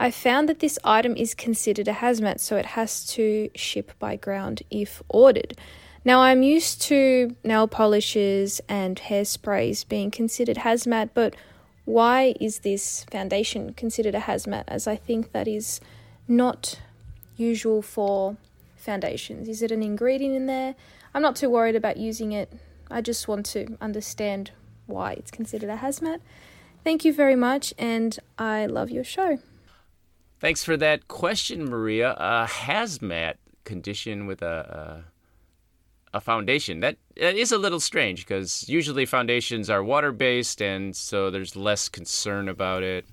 I 0.01 0.09
found 0.09 0.49
that 0.49 0.61
this 0.61 0.79
item 0.83 1.15
is 1.15 1.35
considered 1.35 1.87
a 1.87 1.93
hazmat, 1.93 2.39
so 2.39 2.57
it 2.57 2.65
has 2.65 3.05
to 3.13 3.51
ship 3.53 3.91
by 3.99 4.15
ground 4.15 4.63
if 4.71 5.03
ordered. 5.09 5.55
Now, 6.03 6.21
I'm 6.21 6.41
used 6.41 6.81
to 6.89 7.35
nail 7.43 7.67
polishes 7.67 8.61
and 8.67 8.99
hairsprays 8.99 9.87
being 9.87 10.09
considered 10.09 10.57
hazmat, 10.57 11.11
but 11.13 11.35
why 11.85 12.33
is 12.41 12.61
this 12.61 13.05
foundation 13.11 13.73
considered 13.73 14.15
a 14.15 14.21
hazmat? 14.21 14.63
As 14.67 14.87
I 14.87 14.95
think 14.95 15.33
that 15.33 15.47
is 15.47 15.79
not 16.27 16.79
usual 17.37 17.83
for 17.83 18.37
foundations. 18.75 19.47
Is 19.47 19.61
it 19.61 19.71
an 19.71 19.83
ingredient 19.83 20.33
in 20.33 20.47
there? 20.47 20.73
I'm 21.13 21.21
not 21.21 21.35
too 21.35 21.51
worried 21.51 21.75
about 21.75 21.97
using 21.97 22.31
it. 22.31 22.51
I 22.89 23.01
just 23.01 23.27
want 23.27 23.45
to 23.57 23.77
understand 23.79 24.49
why 24.87 25.11
it's 25.11 25.29
considered 25.29 25.69
a 25.69 25.77
hazmat. 25.77 26.21
Thank 26.83 27.05
you 27.05 27.13
very 27.13 27.35
much, 27.35 27.71
and 27.77 28.17
I 28.39 28.65
love 28.65 28.89
your 28.89 29.03
show. 29.03 29.37
Thanks 30.41 30.63
for 30.63 30.75
that 30.77 31.07
question, 31.07 31.65
Maria. 31.65 32.13
A 32.17 32.47
hazmat 32.49 33.35
condition 33.63 34.25
with 34.25 34.41
a, 34.41 35.03
a 36.13 36.19
foundation. 36.19 36.79
That, 36.79 36.97
that 37.15 37.35
is 37.35 37.51
a 37.51 37.59
little 37.59 37.79
strange 37.79 38.25
because 38.25 38.67
usually 38.67 39.05
foundations 39.05 39.69
are 39.69 39.83
water 39.83 40.11
based, 40.11 40.59
and 40.59 40.95
so 40.95 41.29
there's 41.29 41.55
less 41.55 41.89
concern 41.89 42.49
about 42.49 42.81
it. 42.81 43.05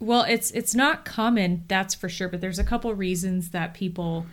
Well, 0.00 0.24
it's 0.28 0.50
it's 0.50 0.74
not 0.74 1.04
common, 1.04 1.64
that's 1.68 1.94
for 1.94 2.08
sure. 2.08 2.28
But 2.28 2.40
there's 2.40 2.58
a 2.58 2.64
couple 2.64 2.92
reasons 2.96 3.50
that 3.50 3.72
people, 3.72 4.26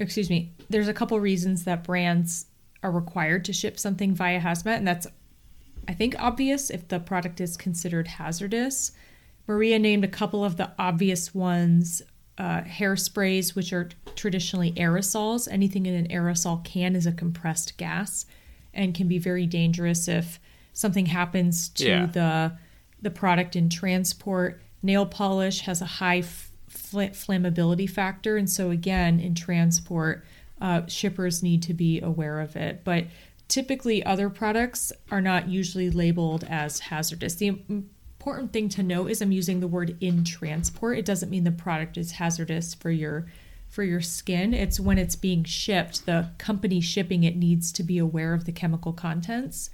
excuse 0.00 0.28
me, 0.28 0.50
there's 0.68 0.88
a 0.88 0.92
couple 0.92 1.18
reasons 1.20 1.62
that 1.62 1.84
brands 1.84 2.46
are 2.82 2.90
required 2.90 3.44
to 3.44 3.52
ship 3.52 3.78
something 3.78 4.14
via 4.14 4.40
hazmat, 4.40 4.78
and 4.78 4.88
that's 4.88 5.06
I 5.86 5.94
think 5.94 6.16
obvious 6.18 6.70
if 6.70 6.88
the 6.88 6.98
product 6.98 7.40
is 7.40 7.56
considered 7.56 8.08
hazardous. 8.08 8.90
Maria 9.46 9.78
named 9.78 10.04
a 10.04 10.08
couple 10.08 10.44
of 10.44 10.56
the 10.56 10.70
obvious 10.78 11.34
ones 11.34 12.02
uh, 12.38 12.60
hairsprays, 12.62 13.54
which 13.54 13.72
are 13.72 13.88
traditionally 14.14 14.72
aerosols. 14.72 15.48
Anything 15.50 15.86
in 15.86 15.94
an 15.94 16.08
aerosol 16.08 16.62
can 16.64 16.94
is 16.94 17.06
a 17.06 17.12
compressed 17.12 17.76
gas 17.78 18.26
and 18.74 18.94
can 18.94 19.08
be 19.08 19.18
very 19.18 19.46
dangerous 19.46 20.06
if 20.08 20.38
something 20.72 21.06
happens 21.06 21.68
to 21.70 21.86
Yeah. 21.88 22.06
the 22.06 22.52
the 23.02 23.10
product 23.10 23.54
in 23.56 23.68
transport. 23.68 24.60
Nail 24.82 25.06
polish 25.06 25.60
has 25.60 25.80
a 25.80 25.86
high 25.86 26.18
f- 26.18 26.50
fl- 26.68 26.98
flammability 27.12 27.88
factor, 27.88 28.36
and 28.36 28.48
so 28.50 28.70
again 28.70 29.20
in 29.20 29.34
transport, 29.34 30.24
uh, 30.60 30.82
shippers 30.86 31.42
need 31.42 31.62
to 31.62 31.74
be 31.74 32.00
aware 32.00 32.40
of 32.40 32.56
it. 32.56 32.82
But 32.84 33.04
typically, 33.48 34.02
other 34.04 34.28
products 34.30 34.92
are 35.10 35.20
not 35.20 35.48
usually 35.48 35.90
labeled 35.90 36.44
as 36.48 36.80
hazardous. 36.80 37.34
The 37.36 37.58
important 38.26 38.52
thing 38.52 38.68
to 38.68 38.82
note 38.82 39.08
is 39.08 39.22
I'm 39.22 39.30
using 39.30 39.60
the 39.60 39.68
word 39.68 39.96
in 40.00 40.24
transport. 40.24 40.98
It 40.98 41.04
doesn't 41.04 41.30
mean 41.30 41.44
the 41.44 41.52
product 41.52 41.96
is 41.96 42.10
hazardous 42.10 42.74
for 42.74 42.90
your 42.90 43.26
for 43.68 43.84
your 43.84 44.00
skin. 44.00 44.52
It's 44.52 44.80
when 44.80 44.98
it's 44.98 45.14
being 45.14 45.44
shipped, 45.44 46.06
the 46.06 46.30
company 46.36 46.80
shipping 46.80 47.22
it 47.22 47.36
needs 47.36 47.70
to 47.70 47.84
be 47.84 47.98
aware 47.98 48.34
of 48.34 48.44
the 48.44 48.50
chemical 48.50 48.92
contents 48.92 49.70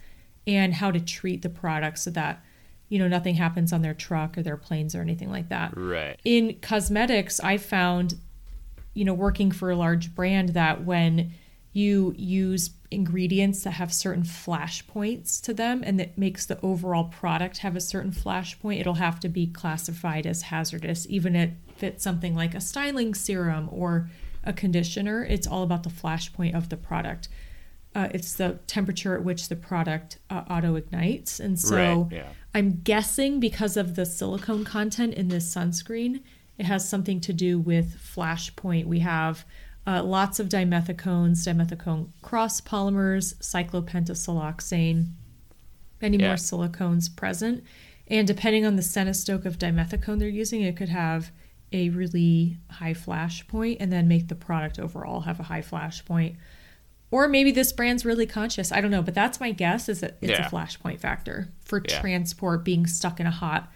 and 0.47 0.75
how 0.75 0.91
to 0.91 1.01
treat 1.01 1.41
the 1.41 1.49
product 1.49 1.99
so 1.99 2.11
that 2.11 2.45
you 2.91 2.99
know 2.99 3.09
nothing 3.09 3.37
happens 3.37 3.73
on 3.73 3.81
their 3.81 3.95
truck 3.95 4.37
or 4.37 4.43
their 4.43 4.59
planes 4.59 4.95
or 4.95 5.01
anything 5.01 5.31
like 5.31 5.49
that. 5.49 5.75
Right. 5.75 6.21
In 6.23 6.59
cosmetics, 6.61 7.41
I 7.41 7.57
found 7.57 8.17
you 8.93 9.07
know 9.07 9.15
working 9.15 9.51
for 9.51 9.71
a 9.71 9.77
large 9.77 10.15
brand 10.15 10.51
that 10.51 10.85
when 10.85 11.33
you 11.73 12.15
use 12.17 12.71
ingredients 12.91 13.63
that 13.63 13.73
have 13.73 13.93
certain 13.93 14.25
flash 14.25 14.87
points 14.87 15.41
to 15.41 15.55
them 15.55 15.83
and 15.85 15.99
that 15.99 16.19
makes 16.19 16.45
the 16.45 16.61
overall 16.61 17.05
product 17.05 17.59
have 17.59 17.75
a 17.75 17.81
certain 17.81 18.13
flash 18.13 18.59
point 18.61 18.81
it'll 18.81 18.95
have 18.95 19.19
to 19.19 19.29
be 19.29 19.47
classified 19.47 20.27
as 20.27 20.43
hazardous. 20.43 21.07
Even 21.09 21.35
if 21.35 21.51
it's 21.81 22.05
something 22.05 22.35
like 22.35 22.55
a 22.55 22.61
styling 22.61 23.15
serum 23.15 23.69
or 23.73 24.11
a 24.45 24.53
conditioner 24.53 25.25
it's 25.25 25.47
all 25.47 25.63
about 25.63 25.83
the 25.83 25.91
flash 25.91 26.33
point 26.33 26.55
of 26.55 26.69
the 26.69 26.77
product. 26.77 27.29
Uh, 27.95 28.09
it's 28.13 28.35
the 28.35 28.59
temperature 28.67 29.15
at 29.15 29.23
which 29.23 29.49
the 29.49 29.57
product 29.57 30.19
uh, 30.31 30.45
auto 30.49 30.77
ignites 30.77 31.41
and 31.41 31.59
so 31.59 31.77
Right, 31.77 32.07
yeah. 32.11 32.29
i'm 32.55 32.81
guessing 32.83 33.39
because 33.39 33.77
of 33.77 33.97
the 33.97 34.07
silicone 34.07 34.65
content 34.65 35.13
in 35.13 35.29
this 35.29 35.55
sunscreen 35.55 36.23
it 36.57 36.65
has 36.65 36.89
something 36.89 37.21
to 37.21 37.35
do 37.35 37.59
with 37.59 37.97
flash 37.97 38.57
point 38.57 38.89
we 38.89 39.01
have 39.01 39.45
uh, 39.87 40.03
lots 40.03 40.39
of 40.39 40.49
dimethicones, 40.49 41.45
dimethicone 41.47 42.09
cross 42.23 42.61
polymers, 42.61 43.35
cyclopentasiloxane, 43.39 45.09
many 46.01 46.17
Yeah. 46.17 46.29
more 46.29 46.37
silicones 46.37 47.15
present. 47.15 47.65
And 48.09 48.27
depending 48.27 48.67
on 48.67 48.77
the 48.77 48.83
centistoke 48.83 49.45
of 49.45 49.59
dimethicone 49.59 50.19
they're 50.19 50.29
using, 50.29 50.63
it 50.63 50.77
could 50.77 50.89
have 50.89 51.33
a 51.73 51.89
really 51.91 52.59
high 52.71 52.95
flash 52.95 53.47
point 53.49 53.79
and 53.81 53.91
then 53.93 54.07
make 54.07 54.29
the 54.29 54.35
product 54.35 54.79
overall 54.79 55.23
have 55.23 55.41
a 55.41 55.45
high 55.45 55.63
flash 55.63 56.05
point. 56.05 56.37
Or 57.11 57.29
maybe 57.29 57.51
this 57.53 57.73
brand's 57.73 58.05
really 58.05 58.27
conscious. 58.27 58.73
I 58.73 58.81
don't 58.81 58.91
know, 58.91 59.03
but 59.03 59.15
that's 59.15 59.41
my 59.41 59.53
guess 59.53 59.89
is 59.89 60.01
that 60.01 60.17
it's 60.21 60.39
Yeah. 60.39 60.47
a 60.47 60.51
flash 60.51 60.79
point 60.79 61.01
factor 61.01 61.49
for 61.65 61.83
Yeah. 61.89 62.01
transport 62.01 62.65
being 62.65 62.87
stuck 62.87 63.21
in 63.21 63.27
a 63.27 63.31
hot 63.31 63.71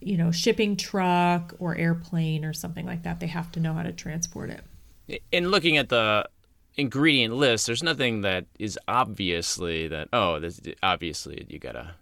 you 0.00 0.16
know, 0.16 0.32
shipping 0.32 0.74
truck 0.76 1.54
or 1.60 1.76
airplane 1.76 2.44
or 2.44 2.52
something 2.52 2.86
like 2.86 3.04
that. 3.04 3.20
They 3.20 3.28
have 3.28 3.52
to 3.52 3.60
know 3.60 3.74
how 3.74 3.84
to 3.84 3.92
transport 3.92 4.50
it. 4.50 4.64
In 5.32 5.50
looking 5.50 5.76
at 5.76 5.88
the 5.88 6.28
ingredient 6.76 7.34
list, 7.34 7.66
there's 7.66 7.82
nothing 7.82 8.22
that 8.22 8.46
is 8.58 8.78
obviously 8.88 9.88
that 9.88 10.08
oh, 10.12 10.38
this 10.40 10.60
obviously 10.82 11.46
you 11.48 11.58
gotta 11.58 11.94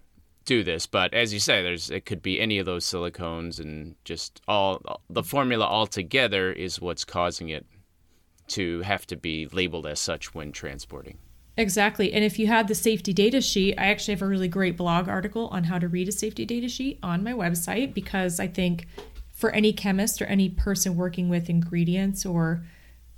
do 0.44 0.62
this. 0.62 0.86
But 0.86 1.14
as 1.14 1.32
you 1.32 1.40
say, 1.40 1.62
there's 1.62 1.90
it 1.90 2.06
could 2.06 2.22
be 2.22 2.40
any 2.40 2.58
of 2.58 2.66
those 2.66 2.84
silicones, 2.84 3.60
and 3.60 3.94
just 4.04 4.40
all 4.48 5.00
the 5.08 5.22
formula 5.22 5.64
altogether 5.64 6.52
is 6.52 6.80
what's 6.80 7.04
causing 7.04 7.48
it 7.48 7.66
to 8.48 8.82
have 8.82 9.06
to 9.06 9.16
be 9.16 9.46
labeled 9.46 9.86
as 9.86 10.00
such 10.00 10.34
when 10.34 10.52
transporting. 10.52 11.18
Exactly. 11.56 12.12
And 12.12 12.24
if 12.24 12.38
you 12.38 12.48
had 12.48 12.66
the 12.66 12.74
safety 12.74 13.12
data 13.12 13.40
sheet, 13.40 13.76
I 13.78 13.86
actually 13.86 14.14
have 14.14 14.22
a 14.22 14.26
really 14.26 14.48
great 14.48 14.76
blog 14.76 15.08
article 15.08 15.48
on 15.48 15.64
how 15.64 15.78
to 15.78 15.86
read 15.86 16.08
a 16.08 16.12
safety 16.12 16.44
data 16.44 16.68
sheet 16.68 16.98
on 17.02 17.22
my 17.22 17.32
website 17.32 17.94
because 17.94 18.40
I 18.40 18.48
think 18.48 18.86
for 19.32 19.50
any 19.50 19.72
chemist 19.72 20.20
or 20.20 20.26
any 20.26 20.48
person 20.48 20.96
working 20.96 21.28
with 21.28 21.48
ingredients 21.48 22.26
or 22.26 22.64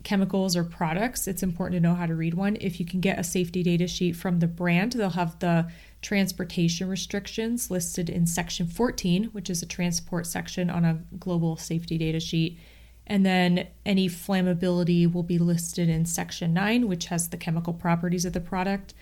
chemicals 0.04 0.56
or 0.56 0.64
products, 0.64 1.26
it's 1.26 1.42
important 1.42 1.74
to 1.74 1.88
know 1.88 1.94
how 1.94 2.06
to 2.06 2.14
read 2.14 2.34
one. 2.34 2.56
If 2.60 2.78
you 2.78 2.86
can 2.86 3.00
get 3.00 3.18
a 3.18 3.24
safety 3.24 3.62
data 3.62 3.88
sheet 3.88 4.12
from 4.12 4.38
the 4.38 4.46
brand, 4.46 4.92
they'll 4.92 5.10
have 5.10 5.38
the 5.40 5.70
transportation 6.00 6.88
restrictions 6.88 7.70
listed 7.70 8.08
in 8.08 8.26
section 8.26 8.66
14, 8.66 9.24
which 9.32 9.50
is 9.50 9.62
a 9.62 9.66
transport 9.66 10.26
section 10.26 10.70
on 10.70 10.84
a 10.84 11.02
global 11.18 11.56
safety 11.56 11.98
data 11.98 12.20
sheet. 12.20 12.58
And 13.06 13.24
then 13.24 13.68
any 13.84 14.08
flammability 14.08 15.12
will 15.12 15.22
be 15.22 15.38
listed 15.38 15.88
in 15.88 16.06
section 16.06 16.52
9, 16.52 16.88
which 16.88 17.06
has 17.06 17.28
the 17.28 17.36
chemical 17.36 17.72
properties 17.72 18.24
of 18.24 18.32
the 18.32 18.40
product. 18.40 18.94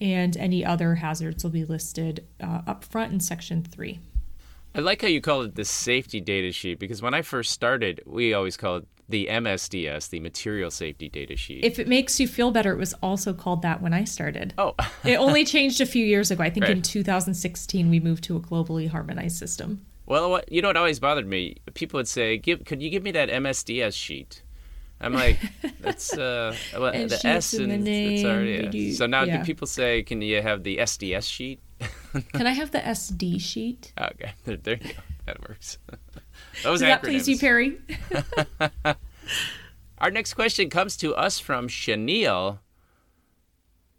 And 0.00 0.36
any 0.36 0.64
other 0.64 0.96
hazards 0.96 1.44
will 1.44 1.50
be 1.50 1.64
listed 1.64 2.26
uh, 2.42 2.62
up 2.66 2.84
front 2.84 3.12
in 3.12 3.20
section 3.20 3.62
3. 3.62 3.98
I 4.74 4.80
like 4.80 5.02
how 5.02 5.08
you 5.08 5.20
call 5.20 5.42
it 5.42 5.56
the 5.56 5.64
safety 5.64 6.20
data 6.20 6.52
sheet 6.52 6.78
because 6.78 7.02
when 7.02 7.12
I 7.12 7.22
first 7.22 7.50
started, 7.50 8.02
we 8.06 8.32
always 8.32 8.56
called 8.56 8.82
it 8.82 8.88
the 9.10 9.26
MSDS, 9.30 10.08
the 10.10 10.20
material 10.20 10.70
safety 10.70 11.08
data 11.08 11.36
sheet. 11.36 11.64
If 11.64 11.78
it 11.78 11.88
makes 11.88 12.18
you 12.20 12.26
feel 12.28 12.50
better, 12.50 12.72
it 12.72 12.78
was 12.78 12.94
also 13.02 13.32
called 13.34 13.62
that 13.62 13.82
when 13.82 13.92
I 13.92 14.04
started. 14.04 14.54
oh, 14.58 14.74
It 15.04 15.16
only 15.16 15.44
changed 15.44 15.80
a 15.80 15.86
few 15.86 16.04
years 16.04 16.30
ago. 16.30 16.42
I 16.42 16.50
think 16.50 16.66
in 16.68 16.82
2016 16.82 17.90
we 17.90 18.00
moved 18.00 18.24
to 18.24 18.36
a 18.36 18.40
globally 18.40 18.88
harmonized 18.88 19.36
system. 19.36 19.84
Well, 20.06 20.30
what, 20.30 20.50
you 20.50 20.60
know 20.62 20.68
what 20.68 20.76
always 20.76 20.98
bothered 20.98 21.26
me? 21.26 21.56
People 21.74 21.98
would 21.98 22.08
say, 22.08 22.36
"Give, 22.36 22.64
could 22.64 22.82
you 22.82 22.90
give 22.90 23.02
me 23.04 23.12
that 23.12 23.28
MSDS 23.28 23.94
sheet?" 23.94 24.42
I'm 25.00 25.14
like, 25.14 25.38
"That's 25.80 26.12
uh, 26.12 26.54
well, 26.76 26.90
the 26.92 27.20
S 27.24 27.54
and 27.54 27.86
the 27.86 28.14
it's 28.14 28.24
already." 28.24 28.62
name, 28.62 28.70
yeah. 28.72 28.94
so 28.96 29.06
now, 29.06 29.22
yeah. 29.22 29.38
do 29.38 29.44
people 29.44 29.68
say, 29.68 30.02
"Can 30.02 30.20
you 30.20 30.42
have 30.42 30.64
the 30.64 30.78
SDS 30.78 31.22
sheet?" 31.30 31.60
Can 32.32 32.46
I 32.46 32.50
have 32.60 32.72
the 32.72 32.80
SD 32.80 33.40
sheet? 33.40 33.92
okay, 33.98 34.32
there, 34.44 34.56
there 34.64 34.78
you 34.82 34.92
go. 34.94 35.00
That 35.26 35.48
works. 35.48 35.78
Those 36.62 36.80
Does 36.80 36.88
that 36.88 37.02
please 37.02 37.28
you. 37.28 37.38
Perry? 37.38 37.78
Our 39.98 40.10
next 40.10 40.34
question 40.34 40.70
comes 40.70 40.96
to 40.98 41.14
us 41.14 41.38
from 41.38 41.68
Chenille. 41.68 42.60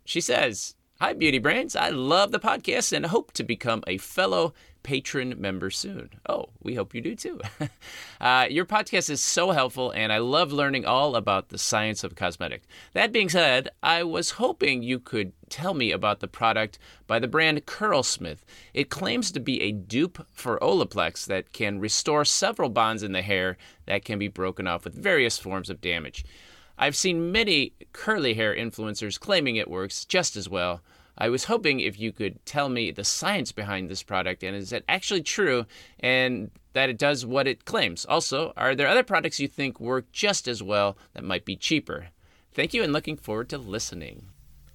She 0.05 0.21
says, 0.21 0.75
Hi, 1.01 1.13
Beauty 1.13 1.39
Brains. 1.39 1.75
I 1.75 1.89
love 1.89 2.31
the 2.31 2.39
podcast 2.39 2.93
and 2.93 3.07
hope 3.07 3.31
to 3.31 3.43
become 3.43 3.83
a 3.87 3.97
fellow 3.97 4.53
patron 4.83 5.33
member 5.41 5.71
soon. 5.71 6.11
Oh, 6.29 6.49
we 6.61 6.75
hope 6.75 6.93
you 6.93 7.01
do 7.01 7.15
too. 7.15 7.41
uh, 8.21 8.45
your 8.51 8.67
podcast 8.67 9.09
is 9.09 9.19
so 9.19 9.49
helpful, 9.49 9.89
and 9.89 10.13
I 10.13 10.19
love 10.19 10.51
learning 10.53 10.85
all 10.85 11.15
about 11.15 11.49
the 11.49 11.57
science 11.57 12.03
of 12.03 12.13
cosmetics. 12.13 12.67
That 12.93 13.11
being 13.11 13.29
said, 13.29 13.69
I 13.81 14.03
was 14.03 14.29
hoping 14.29 14.83
you 14.83 14.99
could 14.99 15.33
tell 15.49 15.73
me 15.73 15.91
about 15.91 16.19
the 16.19 16.27
product 16.27 16.77
by 17.07 17.17
the 17.17 17.27
brand 17.27 17.65
Curlsmith. 17.65 18.45
It 18.75 18.91
claims 18.91 19.31
to 19.31 19.39
be 19.39 19.59
a 19.63 19.71
dupe 19.71 20.23
for 20.31 20.59
Olaplex 20.59 21.25
that 21.25 21.51
can 21.51 21.79
restore 21.79 22.25
several 22.25 22.69
bonds 22.69 23.01
in 23.01 23.11
the 23.11 23.23
hair 23.23 23.57
that 23.87 24.05
can 24.05 24.19
be 24.19 24.27
broken 24.27 24.67
off 24.67 24.83
with 24.83 24.93
various 24.93 25.39
forms 25.39 25.71
of 25.71 25.81
damage. 25.81 26.23
I've 26.77 26.95
seen 26.95 27.31
many 27.31 27.73
curly 27.93 28.33
hair 28.33 28.55
influencers 28.55 29.19
claiming 29.19 29.55
it 29.55 29.69
works 29.69 30.05
just 30.05 30.35
as 30.35 30.49
well. 30.49 30.81
I 31.17 31.29
was 31.29 31.45
hoping 31.45 31.79
if 31.79 31.99
you 31.99 32.11
could 32.11 32.43
tell 32.45 32.69
me 32.69 32.91
the 32.91 33.03
science 33.03 33.51
behind 33.51 33.89
this 33.89 34.03
product 34.03 34.43
and 34.43 34.55
is 34.55 34.71
it 34.71 34.83
actually 34.89 35.21
true 35.21 35.65
and 35.99 36.51
that 36.73 36.89
it 36.89 36.97
does 36.97 37.25
what 37.25 37.47
it 37.47 37.65
claims. 37.65 38.05
Also, 38.05 38.53
are 38.55 38.73
there 38.75 38.87
other 38.87 39.03
products 39.03 39.39
you 39.39 39.47
think 39.47 39.79
work 39.79 40.11
just 40.11 40.47
as 40.47 40.63
well 40.63 40.97
that 41.13 41.23
might 41.23 41.43
be 41.45 41.55
cheaper? 41.55 42.07
Thank 42.53 42.73
you 42.73 42.81
and 42.83 42.91
looking 42.93 43.17
forward 43.17 43.49
to 43.49 43.57
listening. 43.57 44.25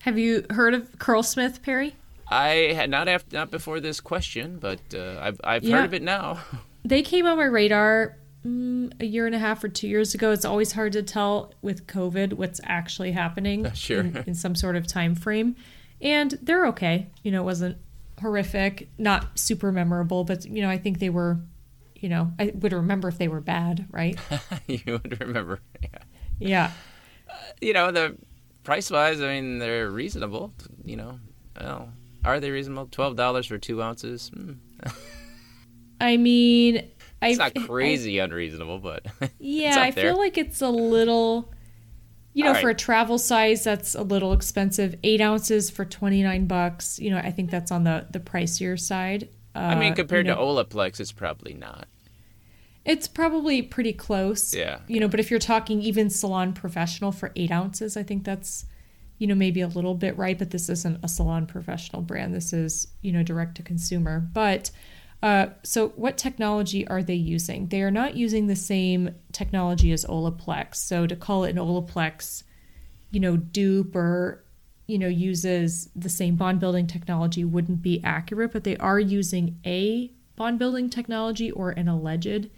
Have 0.01 0.18
you 0.18 0.44
heard 0.51 0.75
of 0.75 0.99
Curlsmith, 0.99 1.62
Perry? 1.62 1.96
I 2.29 2.72
had 2.75 2.90
not 2.90 3.09
after, 3.09 3.35
not 3.37 3.51
before 3.51 3.81
this 3.81 4.01
question, 4.01 4.59
but 4.59 4.81
uh, 4.94 5.18
I've 5.20 5.40
I've 5.44 5.64
Yeah. 5.64 5.77
heard 5.77 5.85
of 5.87 5.94
it 5.94 6.03
now. 6.03 6.38
They 6.85 7.03
came 7.03 7.27
on 7.27 7.37
my 7.37 7.44
radar 7.46 8.16
mm, 8.46 8.92
a 9.01 9.05
year 9.07 9.27
and 9.27 9.35
a 9.35 9.40
half 9.40 9.64
or 9.64 9.68
two 9.68 9.88
years 9.88 10.14
ago. 10.14 10.31
It's 10.31 10.44
always 10.44 10.70
hard 10.70 10.92
to 10.92 11.03
tell 11.03 11.53
with 11.62 11.88
COVID 11.88 12.35
what's 12.35 12.61
actually 12.62 13.11
happening 13.11 13.68
Sure. 13.75 14.01
in, 14.03 14.16
in 14.29 14.35
some 14.37 14.55
sort 14.55 14.77
of 14.77 14.87
time 14.87 15.16
frame. 15.16 15.57
And 16.01 16.39
they're 16.43 16.67
okay. 16.67 17.09
You 17.23 17.33
know, 17.33 17.43
it 17.43 17.45
wasn't 17.45 17.79
horrific, 18.21 18.89
not 18.99 19.39
super 19.39 19.73
memorable, 19.73 20.25
but 20.25 20.45
you 20.45 20.63
know, 20.63 20.71
I 20.71 20.79
think 20.79 20.99
they 20.99 21.11
were. 21.11 21.39
You 21.99 22.11
know, 22.11 22.33
I 22.39 22.53
would 22.55 22.75
remember 22.75 23.09
if 23.09 23.17
they 23.17 23.27
were 23.27 23.41
bad, 23.41 23.87
right? 23.91 24.19
you 24.67 24.81
would 24.87 25.19
remember. 25.21 25.61
Yeah. 25.83 25.89
Yeah. 26.39 26.71
you 27.61 27.73
know 27.73 27.91
the 27.91 28.17
price 28.65 28.91
wise, 28.91 29.21
I 29.23 29.29
mean, 29.41 29.59
they're 29.59 29.89
reasonable. 29.91 30.53
You 30.85 30.97
know, 30.97 31.21
well, 31.59 31.89
are 32.25 32.39
they 32.39 32.51
reasonable? 32.51 32.89
Twelve 32.91 33.17
dollars 33.17 33.47
for 33.47 33.57
two 33.57 33.83
ounces. 33.83 34.29
Hmm. 34.29 34.53
I 36.01 36.19
mean, 36.19 36.77
It's 37.23 37.41
I, 37.41 37.51
not 37.51 37.55
crazy 37.67 38.19
unreasonable, 38.19 38.79
but 38.79 39.07
Yeah, 39.39 39.81
I 39.81 39.91
there. 39.91 40.13
feel 40.13 40.19
like 40.19 40.37
it's 40.37 40.61
a 40.61 40.69
little, 40.69 41.51
you 42.37 42.44
know, 42.44 42.53
All 42.55 42.61
for 42.61 42.70
a 42.70 42.75
travel 42.75 43.18
size, 43.18 43.64
that's 43.64 43.94
a 43.94 44.03
little 44.03 44.33
expensive. 44.35 44.94
Eight 45.03 45.22
ounces 45.22 45.70
for 45.70 45.85
twenty 45.85 46.22
nine 46.22 46.46
bucks. 46.46 46.99
You 46.99 47.11
know, 47.11 47.16
I 47.16 47.31
think 47.31 47.51
that's 47.51 47.72
on 47.72 47.85
the 47.85 48.07
the 48.11 48.20
pricier 48.20 48.79
side. 48.79 49.29
Uh, 49.55 49.72
I 49.72 49.75
mean, 49.75 49.94
compared 49.94 50.27
you 50.27 50.35
know, 50.35 50.55
to 50.57 50.64
Olaplex, 50.64 51.01
it's 51.01 51.12
probably 51.12 51.55
not. 51.55 51.87
it's 52.85 53.09
probably 53.09 53.62
pretty 53.62 53.92
close. 53.92 54.55
Yeah. 54.55 54.81
You 54.87 55.01
know, 55.01 55.09
but 55.09 55.18
if 55.18 55.31
you're 55.31 55.40
talking 55.40 55.83
even 55.83 56.09
salon 56.11 56.53
professional 56.53 57.11
for 57.12 57.33
eight 57.37 57.51
ounces, 57.51 57.96
I 57.96 58.03
think 58.03 58.25
that's, 58.25 58.64
you 59.18 59.27
know, 59.27 59.35
maybe 59.35 59.61
a 59.61 59.68
little 59.68 59.94
bit 59.94 60.16
right. 60.16 60.38
But 60.38 60.51
this 60.51 60.68
isn't 60.68 61.01
a 61.03 61.09
salon 61.09 61.46
professional 61.46 62.03
brand. 62.03 62.35
This 62.35 62.53
is, 62.53 62.88
you 63.03 63.12
know, 63.12 63.22
direct 63.22 63.57
to 63.57 63.62
consumer. 63.62 64.20
But 64.20 64.70
uh, 65.23 65.47
so 65.63 65.89
what 65.91 66.19
technology 66.19 66.87
are 66.87 67.03
they 67.03 67.15
using? 67.15 67.69
They 67.69 67.83
are 67.83 67.91
not 67.91 68.17
using 68.17 68.47
the 68.47 68.57
same 68.57 69.15
technology 69.33 69.93
as 69.93 70.05
Olaplex. 70.05 70.77
So 70.77 71.07
to 71.07 71.17
call 71.17 71.45
it 71.45 71.51
an 71.51 71.57
Olaplex, 71.57 72.43
you 73.11 73.21
know, 73.21 73.37
dupe 73.37 73.97
or 73.97 74.45
you 74.87 74.99
know 74.99 75.09
uses 75.09 75.89
the 75.97 76.09
same 76.09 76.37
bond 76.37 76.61
building 76.61 76.87
technology 76.87 77.45
wouldn't 77.45 77.83
be 77.83 78.01
accurate 78.05 78.53
but 78.53 78.65
they 78.65 78.77
are 78.77 79.01
using 79.01 79.59
a 79.67 80.11
bond 80.37 80.59
building 80.59 80.89
technology 80.89 81.51
or 81.51 81.71
an 81.71 81.89
alleged 81.89 82.49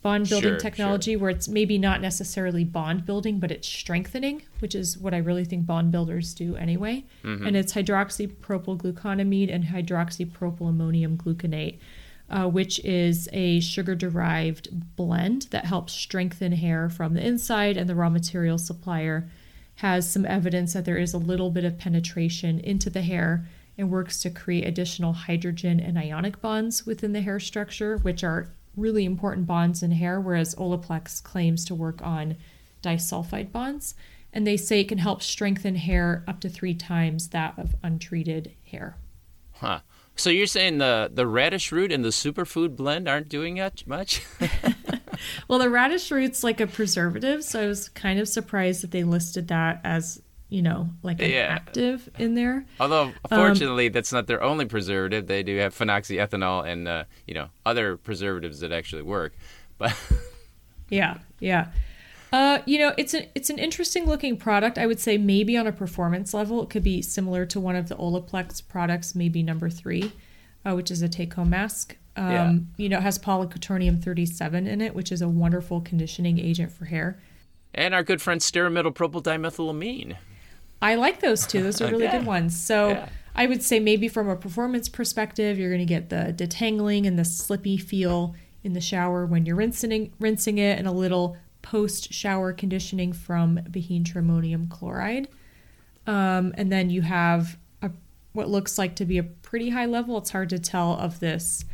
bond 0.00 0.28
building 0.28 0.52
Sure, 0.52 0.58
technology 0.60 1.16
where 1.16 1.30
it's 1.30 1.48
maybe 1.48 1.76
not 1.76 2.00
necessarily 2.00 2.64
bond 2.64 3.04
building 3.04 3.40
but 3.40 3.50
it's 3.50 3.66
strengthening 3.66 4.42
which 4.60 4.74
is 4.74 4.96
what 4.96 5.12
i 5.12 5.18
really 5.18 5.44
think 5.44 5.66
bond 5.66 5.90
builders 5.90 6.34
do 6.34 6.54
anyway. 6.56 7.04
And 7.46 7.56
it's 7.56 7.72
hydroxypropylgluconamide 7.74 9.52
and 9.52 9.64
hydroxypropylammonium 9.64 11.16
gluconate 11.16 11.78
uh, 12.30 12.46
which 12.46 12.78
is 12.84 13.28
a 13.32 13.58
sugar 13.60 13.94
derived 13.94 14.68
blend 14.96 15.42
that 15.50 15.64
helps 15.64 15.94
strengthen 15.94 16.52
hair 16.52 16.88
from 16.90 17.14
the 17.14 17.26
inside 17.26 17.76
and 17.76 17.88
the 17.88 17.94
raw 17.94 18.10
material 18.10 18.58
supplier 18.58 19.28
has 19.76 20.10
some 20.10 20.26
evidence 20.26 20.72
that 20.74 20.84
there 20.84 20.96
is 20.98 21.14
a 21.14 21.18
little 21.18 21.50
bit 21.50 21.64
of 21.64 21.78
penetration 21.78 22.58
into 22.60 22.90
the 22.90 23.02
hair 23.02 23.46
and 23.78 23.90
works 23.90 24.20
to 24.20 24.28
create 24.28 24.66
additional 24.66 25.12
hydrogen 25.12 25.78
and 25.78 25.96
ionic 25.96 26.40
bonds 26.40 26.84
within 26.84 27.12
the 27.12 27.20
hair 27.20 27.38
structure, 27.38 27.96
which 27.98 28.24
are 28.24 28.48
really 28.76 29.04
important 29.04 29.46
bonds 29.46 29.82
in 29.82 29.92
hair, 29.92 30.20
whereas 30.20 30.54
Olaplex 30.54 31.22
claims 31.22 31.64
to 31.66 31.74
work 31.74 32.02
on 32.02 32.36
disulfide 32.82 33.52
bonds. 33.52 33.94
And 34.32 34.46
they 34.46 34.56
say 34.56 34.80
it 34.80 34.88
can 34.88 34.98
help 34.98 35.22
strengthen 35.22 35.76
hair 35.76 36.24
up 36.28 36.40
to 36.40 36.48
three 36.48 36.74
times 36.74 37.28
that 37.28 37.58
of 37.58 37.74
untreated 37.82 38.52
hair. 38.70 38.96
Huh. 39.54 39.80
So 40.16 40.30
you're 40.30 40.46
saying 40.46 40.78
the 40.78 41.10
the 41.12 41.26
radish 41.26 41.72
root 41.72 41.92
and 41.92 42.04
the 42.04 42.08
superfood 42.08 42.76
blend 42.76 43.08
aren't 43.08 43.28
doing 43.28 43.54
that 43.56 43.86
much? 43.86 44.22
Well, 45.48 45.58
the 45.58 45.70
radish 45.70 46.10
root's 46.10 46.44
like 46.44 46.60
a 46.60 46.66
preservative, 46.66 47.44
so 47.44 47.62
I 47.62 47.66
was 47.66 47.88
kind 47.88 48.20
of 48.20 48.28
surprised 48.28 48.82
that 48.82 48.90
they 48.90 49.04
listed 49.04 49.48
that 49.48 49.80
as, 49.84 50.22
you 50.50 50.62
know, 50.62 50.88
like 51.02 51.20
an 51.20 51.30
Yeah. 51.30 51.48
active 51.50 52.08
in 52.18 52.34
there. 52.34 52.64
Although, 52.80 53.12
fortunately, 53.28 53.88
that's 53.88 54.12
not 54.12 54.26
their 54.26 54.42
only 54.42 54.64
preservative. 54.64 55.26
They 55.26 55.42
do 55.42 55.56
have 55.58 55.74
phenoxyethanol 55.76 56.66
and 56.66 56.88
uh, 56.88 57.04
you 57.26 57.34
know 57.34 57.48
other 57.66 57.96
preservatives 57.96 58.60
that 58.60 58.72
actually 58.72 59.02
work. 59.02 59.34
But 59.78 59.94
Yeah, 60.90 61.18
yeah. 61.40 61.66
Uh, 62.32 62.58
you 62.66 62.78
know, 62.78 62.92
it's 62.98 63.14
an 63.14 63.26
it's 63.34 63.48
an 63.50 63.58
interesting 63.58 64.04
looking 64.06 64.36
product. 64.36 64.76
I 64.78 64.86
would 64.86 65.00
say 65.00 65.16
maybe 65.18 65.56
on 65.56 65.66
a 65.66 65.72
performance 65.72 66.34
level, 66.34 66.62
it 66.62 66.70
could 66.70 66.82
be 66.82 67.00
similar 67.02 67.46
to 67.46 67.60
one 67.60 67.76
of 67.76 67.88
the 67.88 67.96
Olaplex 67.96 68.66
products, 68.66 69.14
maybe 69.14 69.42
number 69.42 69.70
three, 69.70 70.12
uh, 70.66 70.74
which 70.74 70.90
is 70.90 71.00
a 71.02 71.08
take 71.08 71.34
home 71.34 71.50
mask. 71.50 71.96
Um, 72.16 72.30
Yeah. 72.32 72.58
You 72.76 72.88
know, 72.90 72.98
it 72.98 73.02
has 73.02 73.18
polyquaternium 73.18 74.02
37 74.02 74.66
in 74.66 74.80
it, 74.80 74.94
which 74.94 75.10
is 75.12 75.22
a 75.22 75.28
wonderful 75.28 75.80
conditioning 75.80 76.38
agent 76.38 76.72
for 76.72 76.86
hair. 76.86 77.18
and 77.74 77.94
our 77.94 78.02
good 78.02 78.20
friend 78.20 78.40
stearamidopropyl 78.40 79.22
dimethylamine. 79.22 80.16
I 80.80 80.94
like 80.94 81.20
those 81.20 81.46
two. 81.46 81.62
Those 81.62 81.80
are 81.80 81.86
really 81.90 82.04
Yeah. 82.04 82.18
good 82.18 82.26
ones. 82.26 82.56
So 82.58 82.90
Yeah. 82.90 83.08
I 83.34 83.46
would 83.46 83.62
say 83.62 83.78
maybe 83.78 84.08
from 84.08 84.28
a 84.28 84.36
performance 84.36 84.88
perspective, 84.88 85.58
you're 85.58 85.70
going 85.70 85.78
to 85.80 85.84
get 85.86 86.08
the 86.10 86.32
detangling 86.36 87.06
and 87.06 87.18
the 87.18 87.24
slippy 87.24 87.76
feel 87.76 88.34
in 88.64 88.72
the 88.72 88.80
shower 88.80 89.24
when 89.26 89.46
you're 89.46 89.54
rinsing 89.56 90.12
rinsing 90.18 90.58
it, 90.58 90.78
and 90.78 90.88
a 90.88 90.92
little 90.92 91.36
post 91.62 92.12
shower 92.12 92.52
conditioning 92.52 93.12
from 93.12 93.58
behentrimonium 93.70 94.68
chloride. 94.68 95.28
Um, 96.06 96.52
and 96.56 96.72
then 96.72 96.90
you 96.90 97.02
have 97.02 97.58
a, 97.82 97.90
what 98.32 98.48
looks 98.48 98.78
like 98.78 98.96
to 98.96 99.04
be 99.04 99.18
a 99.18 99.22
pretty 99.22 99.70
high 99.70 99.86
level. 99.86 100.18
It's 100.18 100.30
hard 100.30 100.48
to 100.50 100.58
tell 100.58 100.94
of 100.94 101.20
this 101.20 101.64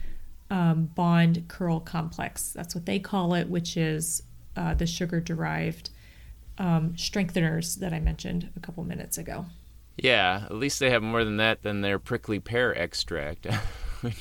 um, 0.50 0.86
bond 0.94 1.44
curl 1.48 1.80
complex. 1.80 2.52
That's 2.52 2.74
what 2.74 2.84
they 2.84 2.98
call 2.98 3.34
it, 3.34 3.48
which 3.48 3.76
is 3.76 4.22
uh, 4.56 4.74
the 4.74 4.86
sugar 4.86 5.20
derived 5.20 5.90
um, 6.58 6.94
strengtheners 6.94 7.78
that 7.80 7.92
I 7.92 8.00
mentioned 8.00 8.50
a 8.56 8.60
couple 8.60 8.84
minutes 8.84 9.18
ago. 9.18 9.46
Yeah, 9.96 10.42
at 10.46 10.54
least 10.54 10.80
they 10.80 10.90
have 10.90 11.02
more 11.02 11.24
than 11.24 11.36
that 11.36 11.62
than 11.62 11.80
their 11.80 11.98
prickly 11.98 12.40
pear 12.40 12.76
extract. 12.76 13.46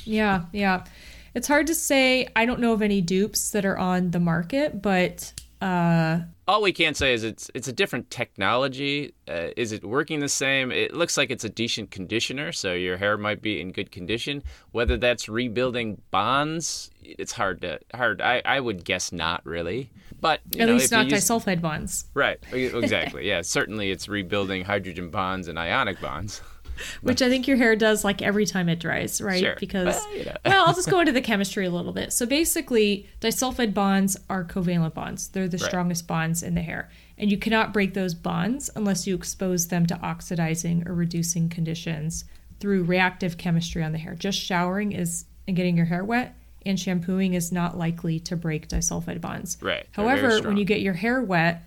Yeah, 0.06 0.46
yeah. 0.54 0.86
It's 1.34 1.48
hard 1.48 1.68
to 1.68 1.76
say. 1.76 2.28
I 2.36 2.46
don't 2.46 2.62
know 2.62 2.72
of 2.72 2.82
any 2.82 3.02
dupes 3.02 3.52
that 3.52 3.66
are 3.66 3.78
on 3.78 4.12
the 4.12 4.20
market, 4.20 4.82
but 4.82 5.34
uh, 5.64 6.20
All 6.48 6.62
we 6.62 6.74
can 6.74 6.94
say 6.94 7.14
is 7.14 7.24
it's 7.24 7.50
it's 7.54 7.68
a 7.68 7.74
different 7.74 8.10
technology. 8.12 9.14
Uh, 9.28 9.50
is 9.56 9.72
it 9.72 9.84
working 9.84 10.20
the 10.20 10.28
same? 10.30 10.72
It 10.72 10.94
looks 10.94 11.18
like 11.18 11.32
it's 11.32 11.44
a 11.46 11.50
decent 11.50 11.90
conditioner, 11.92 12.52
so 12.52 12.74
your 12.74 12.98
hair 12.98 13.18
might 13.18 13.42
be 13.42 13.62
in 13.62 13.72
good 13.72 13.92
condition. 13.92 14.44
Whether 14.72 14.98
that's 14.98 15.30
rebuilding 15.30 16.02
bonds, 16.12 16.92
it's 17.02 17.32
hard 17.32 17.62
to 17.62 17.80
hard. 17.94 18.22
I, 18.22 18.42
I 18.46 18.60
would 18.60 18.84
guess 18.84 19.12
not 19.12 19.46
really, 19.46 19.90
but 20.20 20.42
you 20.54 20.62
at 20.62 20.68
know, 20.68 20.74
least 20.74 20.92
not 20.92 21.10
use- 21.10 21.24
disulfide 21.24 21.62
bonds, 21.62 22.06
Right, 22.14 22.40
exactly. 22.52 23.28
yeah, 23.28 23.42
certainly 23.42 23.92
it's 23.92 24.08
rebuilding 24.10 24.66
hydrogen 24.66 25.10
bonds 25.10 25.48
and 25.48 25.58
ionic 25.58 26.02
bonds. 26.02 26.42
which 27.02 27.22
I 27.22 27.30
think 27.30 27.48
your 27.48 27.58
hair 27.58 27.76
does 27.76 28.04
like 28.04 28.22
every 28.22 28.46
time 28.46 28.70
it 28.70 28.80
dries, 28.80 29.22
right? 29.22 29.40
Sure. 29.40 29.56
Because 29.60 29.96
Well, 29.96 30.16
you 30.18 30.26
know. 30.26 30.36
well, 30.46 30.66
I'll 30.68 30.74
just 30.74 30.90
go 30.90 31.00
into 31.02 31.12
the 31.12 31.22
chemistry 31.22 31.66
a 31.66 31.70
little 31.72 31.94
bit. 31.94 32.14
So 32.14 32.26
basically, 32.26 33.08
disulfide 33.22 33.74
bonds 33.74 34.18
are 34.30 34.44
covalent 34.44 34.94
bonds. 34.94 35.28
They're 35.30 35.48
the 35.48 35.58
Right. 35.58 35.66
strongest 35.68 36.08
bonds 36.08 36.44
in 36.44 36.56
the 36.56 36.62
hair. 36.62 36.90
And 37.18 37.30
you 37.32 37.38
cannot 37.38 37.74
break 37.74 37.94
those 37.94 38.14
bonds 38.14 38.70
unless 38.76 39.06
you 39.08 39.16
expose 39.16 39.68
them 39.68 39.86
to 39.88 39.96
oxidizing 40.02 40.88
or 40.88 40.94
reducing 40.94 41.48
conditions 41.50 42.26
through 42.60 42.84
reactive 42.84 43.38
chemistry 43.38 43.84
on 43.84 43.92
the 43.92 43.98
hair. 43.98 44.16
Just 44.16 44.40
showering 44.40 44.92
is 44.94 45.26
and 45.48 45.56
getting 45.56 45.76
your 45.78 45.86
hair 45.86 46.04
wet 46.06 46.36
and 46.66 46.80
shampooing 46.80 47.34
is 47.34 47.52
not 47.52 47.78
likely 47.78 48.20
to 48.22 48.36
break 48.38 48.70
disulfide 48.70 49.20
bonds. 49.20 49.58
Right. 49.62 49.86
However, 49.92 50.42
when 50.48 50.56
you 50.58 50.64
get 50.64 50.80
your 50.80 50.94
hair 50.94 51.22
wet, 51.22 51.62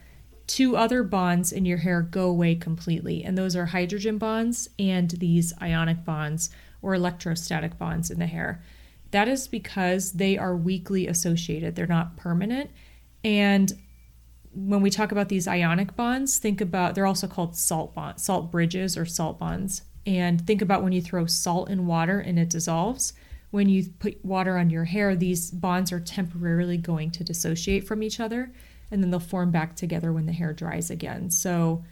two 0.46 0.76
other 0.76 1.02
bonds 1.02 1.52
in 1.52 1.64
your 1.64 1.78
hair 1.78 2.02
go 2.02 2.28
away 2.28 2.54
completely, 2.54 3.24
and 3.24 3.36
those 3.36 3.56
are 3.56 3.66
hydrogen 3.66 4.18
bonds 4.18 4.68
and 4.78 5.10
these 5.10 5.52
ionic 5.60 6.04
bonds 6.04 6.50
or 6.82 6.94
electrostatic 6.94 7.78
bonds 7.78 8.10
in 8.10 8.18
the 8.18 8.26
hair. 8.26 8.62
That 9.10 9.28
is 9.28 9.48
because 9.48 10.12
they 10.12 10.36
are 10.38 10.56
weakly 10.56 11.06
associated, 11.06 11.74
they're 11.74 11.86
not 11.86 12.16
permanent. 12.16 12.70
And 13.24 13.72
when 14.52 14.82
we 14.82 14.90
talk 14.90 15.12
about 15.12 15.28
these 15.28 15.48
ionic 15.48 15.96
bonds, 15.96 16.38
think 16.38 16.60
about 16.60 16.94
they're 16.94 17.06
also 17.06 17.26
called 17.26 17.56
salt 17.56 17.94
bonds, 17.94 18.24
salt 18.24 18.50
bridges 18.50 18.96
or 18.96 19.04
salt 19.04 19.38
bonds. 19.38 19.82
And 20.06 20.46
think 20.46 20.62
about 20.62 20.82
when 20.82 20.92
you 20.92 21.02
throw 21.02 21.26
salt 21.26 21.68
in 21.68 21.86
water 21.86 22.20
and 22.20 22.38
it 22.38 22.48
dissolves. 22.48 23.12
When 23.50 23.68
you 23.68 23.86
put 23.98 24.24
water 24.24 24.56
on 24.56 24.70
your 24.70 24.84
hair, 24.84 25.16
these 25.16 25.50
bonds 25.50 25.92
are 25.92 26.00
temporarily 26.00 26.76
going 26.76 27.10
to 27.12 27.24
dissociate 27.24 27.86
from 27.86 28.02
each 28.02 28.20
other 28.20 28.52
and 28.90 29.02
then 29.02 29.10
they'll 29.10 29.20
form 29.20 29.50
back 29.50 29.76
together 29.76 30.12
when 30.12 30.26
the 30.26 30.32
hair 30.32 30.52
dries 30.52 30.90
again. 30.90 31.30
So, 31.30 31.84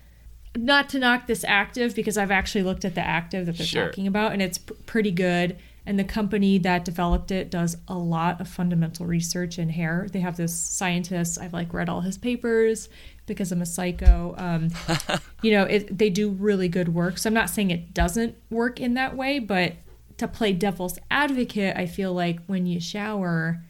not 0.57 0.88
to 0.90 0.98
knock 1.00 1.26
this 1.26 1.44
active 1.48 1.94
because 1.96 2.16
I've 2.16 2.30
actually 2.30 2.62
looked 2.62 2.85
at 2.85 2.94
the 2.94 3.00
active 3.04 3.46
that 3.46 3.57
they're 3.57 3.66
Sure. 3.66 3.87
talking 3.87 4.07
about 4.07 4.33
and 4.33 4.40
it's 4.40 4.59
p- 4.59 4.74
pretty 4.87 5.11
good. 5.11 5.57
And 5.87 5.98
the 5.98 6.04
company 6.04 6.57
that 6.59 6.85
developed 6.85 7.30
it 7.33 7.50
does 7.50 7.76
a 7.88 7.98
lot 7.98 8.40
of 8.40 8.48
fundamental 8.48 9.04
research 9.04 9.59
in 9.59 9.68
hair. 9.68 10.07
They 10.11 10.20
have 10.20 10.37
this 10.37 10.54
scientist. 10.54 11.38
I've 11.40 11.52
like 11.52 11.74
read 11.74 11.88
all 11.88 12.00
his 12.02 12.16
papers 12.16 12.88
because 13.26 13.50
I'm 13.52 13.61
a 13.62 13.66
psycho. 13.66 14.35
Um, 14.38 14.70
you 15.42 15.50
know, 15.50 15.64
it, 15.64 15.98
they 15.98 16.09
do 16.09 16.30
really 16.30 16.68
good 16.68 16.94
work. 16.94 17.18
So 17.18 17.28
I'm 17.28 17.35
not 17.35 17.50
saying 17.50 17.70
it 17.70 17.92
doesn't 17.92 18.37
work 18.48 18.80
in 18.80 18.94
that 18.94 19.16
way, 19.16 19.40
but 19.40 19.74
to 20.18 20.28
play 20.28 20.52
devil's 20.52 20.98
advocate, 21.11 21.76
I 21.76 21.87
feel 21.87 22.14
like 22.14 22.38
when 22.46 22.64
you 22.64 22.78
shower, 22.80 23.61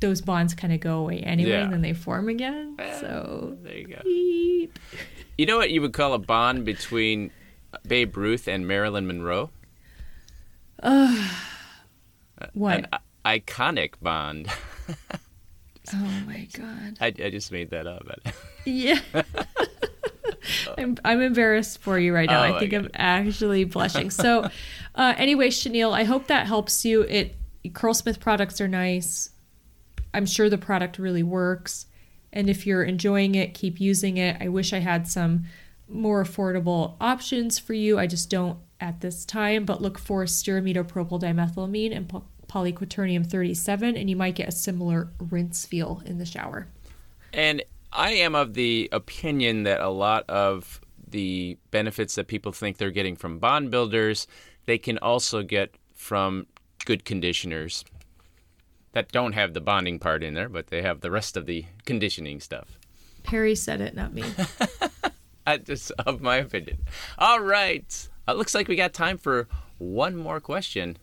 those 0.00 0.20
bonds 0.20 0.54
kind 0.54 0.72
of 0.72 0.80
go 0.80 0.98
away 0.98 1.20
anyway, 1.20 1.50
Yeah. 1.50 1.64
and 1.64 1.72
then 1.72 1.82
they 1.82 1.92
form 1.92 2.28
again. 2.28 2.76
So 3.00 3.56
There 3.62 3.74
you 3.76 3.86
go. 3.88 4.00
beep. 4.04 4.78
You 5.36 5.46
know 5.46 5.56
what 5.56 5.70
you 5.70 5.80
would 5.82 5.92
call 5.92 6.14
a 6.14 6.18
bond 6.18 6.64
between 6.64 7.30
Babe 7.86 8.16
Ruth 8.16 8.46
and 8.48 8.66
Marilyn 8.66 9.06
Monroe? 9.06 9.50
what? 12.52 12.76
An 12.78 12.86
iconic 13.24 13.92
bond. 14.00 14.48
oh 15.94 16.22
my 16.26 16.48
god. 16.52 16.98
I, 17.00 17.06
I 17.06 17.30
just 17.30 17.50
made 17.52 17.70
that 17.70 17.86
up. 17.86 18.06
Yeah. 18.64 19.00
I'm, 20.76 20.96
I'm 21.04 21.22
embarrassed 21.22 21.78
for 21.78 21.98
you 21.98 22.14
right 22.14 22.28
now. 22.28 22.42
Oh, 22.42 22.54
I 22.54 22.58
think 22.58 22.74
I'm 22.74 22.90
actually 22.92 23.64
blushing. 23.64 24.10
So, 24.10 24.50
uh, 24.94 25.14
anyway, 25.16 25.50
Chenille, 25.50 25.94
I 25.94 26.04
hope 26.04 26.26
that 26.26 26.46
helps 26.46 26.84
you. 26.84 27.02
It 27.02 27.34
Curlsmith 27.72 28.20
products 28.20 28.60
are 28.60 28.68
nice. 28.68 29.30
I'm 30.14 30.26
sure 30.26 30.48
the 30.48 30.58
product 30.58 30.98
really 30.98 31.22
works. 31.22 31.86
And 32.32 32.50
if 32.50 32.66
you're 32.66 32.82
enjoying 32.82 33.34
it, 33.34 33.54
keep 33.54 33.80
using 33.80 34.16
it. 34.16 34.36
I 34.40 34.48
wish 34.48 34.72
I 34.72 34.78
had 34.78 35.08
some 35.08 35.44
more 35.88 36.22
affordable 36.22 36.96
options 37.00 37.58
for 37.58 37.74
you. 37.74 37.98
I 37.98 38.06
just 38.06 38.30
don't 38.30 38.58
at 38.80 39.00
this 39.00 39.24
time, 39.24 39.64
but 39.64 39.82
look 39.82 39.98
for 39.98 40.24
stearamidopropyl 40.24 41.20
dimethylamine 41.20 41.96
and 41.96 42.08
po- 42.08 42.24
polyquaternium 42.48 43.26
37, 43.26 43.96
and 43.96 44.08
you 44.08 44.16
might 44.16 44.34
get 44.34 44.48
a 44.48 44.52
similar 44.52 45.10
rinse 45.18 45.66
feel 45.66 46.02
in 46.04 46.18
the 46.18 46.24
shower. 46.24 46.68
And 47.32 47.62
I 47.92 48.12
am 48.12 48.34
of 48.34 48.54
the 48.54 48.88
opinion 48.92 49.64
that 49.64 49.80
a 49.80 49.88
lot 49.88 50.24
of 50.28 50.80
the 51.06 51.56
benefits 51.70 52.14
that 52.16 52.28
people 52.28 52.52
think 52.52 52.76
they're 52.76 52.90
getting 52.90 53.16
from 53.16 53.38
bond 53.38 53.70
builders, 53.70 54.26
they 54.66 54.78
can 54.78 54.98
also 54.98 55.42
get 55.42 55.74
from 55.94 56.46
good 56.84 57.04
conditioners 57.04 57.84
that 58.92 59.12
don't 59.12 59.32
have 59.32 59.54
the 59.54 59.60
bonding 59.60 59.98
part 59.98 60.22
in 60.22 60.34
there, 60.34 60.48
but 60.48 60.68
they 60.68 60.82
have 60.82 61.00
the 61.00 61.10
rest 61.10 61.36
of 61.36 61.46
the 61.46 61.64
conditioning 61.84 62.40
stuff. 62.40 62.78
Perry 63.22 63.54
said 63.54 63.80
it, 63.80 63.94
not 63.94 64.14
me. 64.14 64.24
I 65.46 65.58
just 65.58 65.90
of 65.92 66.20
my 66.20 66.36
opinion. 66.36 66.78
All 67.18 67.40
right. 67.40 68.08
It 68.26 68.36
looks 68.36 68.54
like 68.54 68.68
we 68.68 68.76
got 68.76 68.92
time 68.92 69.18
for 69.18 69.48
one 69.78 70.16
more 70.16 70.40
question. 70.40 70.98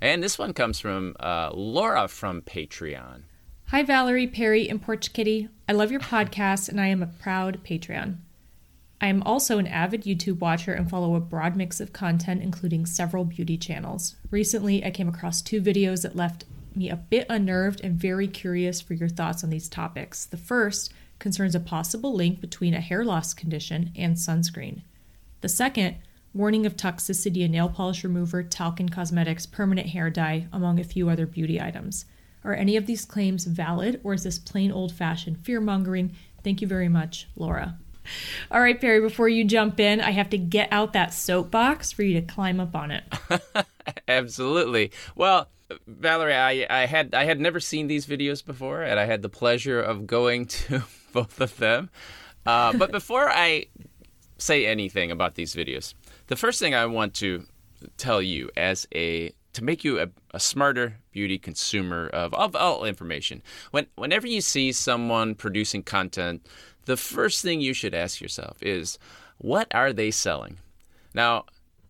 And 0.00 0.22
this 0.22 0.38
one 0.38 0.52
comes 0.52 0.78
from 0.80 1.16
uh, 1.20 1.50
Laura 1.52 2.08
from 2.08 2.42
Patreon. 2.42 3.22
Hi, 3.66 3.82
Valerie, 3.82 4.26
Perry, 4.26 4.68
and 4.68 4.80
Porch 4.80 5.12
Kitty. 5.12 5.48
I 5.68 5.72
love 5.72 5.90
your 5.90 6.00
podcast, 6.00 6.68
and 6.68 6.80
I 6.80 6.86
am 6.86 7.02
a 7.02 7.06
proud 7.06 7.62
Patreon. 7.64 8.16
I 9.00 9.08
am 9.08 9.22
also 9.22 9.58
an 9.58 9.66
avid 9.66 10.04
YouTube 10.04 10.38
watcher 10.38 10.72
and 10.72 10.88
follow 10.88 11.14
a 11.14 11.20
broad 11.20 11.54
mix 11.54 11.80
of 11.80 11.92
content, 11.92 12.42
including 12.42 12.86
several 12.86 13.24
beauty 13.24 13.56
channels. 13.56 14.16
Recently, 14.30 14.84
I 14.84 14.90
came 14.90 15.08
across 15.08 15.42
two 15.42 15.60
videos 15.60 16.02
that 16.02 16.16
left 16.16 16.44
me 16.78 16.90
a 16.90 16.96
bit 16.96 17.26
unnerved 17.28 17.80
and 17.82 17.96
very 17.96 18.28
curious 18.28 18.80
for 18.80 18.94
your 18.94 19.08
thoughts 19.08 19.44
on 19.44 19.50
these 19.50 19.68
topics. 19.68 20.24
The 20.24 20.36
first 20.36 20.92
concerns 21.18 21.54
a 21.54 21.60
possible 21.60 22.14
link 22.14 22.40
between 22.40 22.74
a 22.74 22.80
hair 22.80 23.04
loss 23.04 23.34
condition 23.34 23.92
and 23.96 24.16
sunscreen. 24.16 24.82
The 25.40 25.48
second, 25.48 25.96
warning 26.32 26.66
of 26.66 26.76
toxicity 26.76 27.42
in 27.42 27.52
nail 27.52 27.68
polish 27.68 28.04
remover, 28.04 28.42
talc 28.42 28.80
and 28.80 28.90
cosmetics, 28.90 29.46
permanent 29.46 29.88
hair 29.88 30.10
dye, 30.10 30.46
among 30.52 30.78
a 30.78 30.84
few 30.84 31.08
other 31.08 31.26
beauty 31.26 31.60
items. 31.60 32.04
Are 32.44 32.54
any 32.54 32.76
of 32.76 32.86
these 32.86 33.04
claims 33.04 33.44
valid, 33.44 34.00
or 34.04 34.14
is 34.14 34.22
this 34.22 34.38
plain 34.38 34.70
old 34.70 34.92
fashioned 34.92 35.44
fear 35.44 35.60
mongering? 35.60 36.14
Thank 36.44 36.60
you 36.60 36.68
very 36.68 36.88
much, 36.88 37.26
Laura. 37.36 37.76
All 38.50 38.60
right, 38.60 38.80
Perry, 38.80 39.00
before 39.00 39.28
you 39.28 39.44
jump 39.44 39.80
in, 39.80 40.00
I 40.00 40.12
have 40.12 40.30
to 40.30 40.38
get 40.38 40.68
out 40.72 40.92
that 40.94 41.12
soapbox 41.12 41.92
for 41.92 42.02
you 42.02 42.20
to 42.20 42.26
climb 42.26 42.60
up 42.60 42.74
on 42.74 42.90
it. 42.90 43.04
Absolutely. 44.08 44.90
Well, 45.14 45.48
Valerie, 45.86 46.34
I, 46.34 46.66
I 46.70 46.86
had 46.86 47.14
I 47.14 47.24
had 47.24 47.40
never 47.40 47.60
seen 47.60 47.86
these 47.86 48.06
videos 48.06 48.44
before, 48.44 48.82
and 48.82 48.98
I 48.98 49.04
had 49.04 49.22
the 49.22 49.28
pleasure 49.28 49.80
of 49.80 50.06
going 50.06 50.46
to 50.66 50.82
both 51.12 51.40
of 51.40 51.56
them. 51.58 51.90
Uh, 52.46 52.72
but 52.72 52.90
before 52.90 53.28
I 53.28 53.66
say 54.38 54.66
anything 54.66 55.10
about 55.10 55.34
these 55.34 55.54
videos, 55.54 55.94
the 56.28 56.36
first 56.36 56.58
thing 56.58 56.74
I 56.74 56.86
want 56.86 57.14
to 57.14 57.44
tell 57.96 58.22
you 58.22 58.50
as 58.56 58.88
a 58.94 59.32
to 59.52 59.64
make 59.64 59.84
you 59.84 60.00
a, 60.00 60.08
a 60.32 60.40
smarter 60.40 60.98
beauty 61.10 61.38
consumer 61.38 62.08
of, 62.08 62.32
of 62.34 62.54
all 62.54 62.84
information. 62.84 63.42
When 63.70 63.86
whenever 63.96 64.26
you 64.26 64.40
see 64.40 64.72
someone 64.72 65.34
producing 65.34 65.82
content, 65.82 66.46
the 66.84 66.96
first 66.96 67.42
thing 67.42 67.60
you 67.60 67.74
should 67.74 67.94
ask 67.94 68.20
yourself 68.20 68.56
is, 68.62 68.98
what 69.38 69.68
are 69.74 69.92
they 69.92 70.10
selling? 70.10 70.58
Now, 71.14 71.44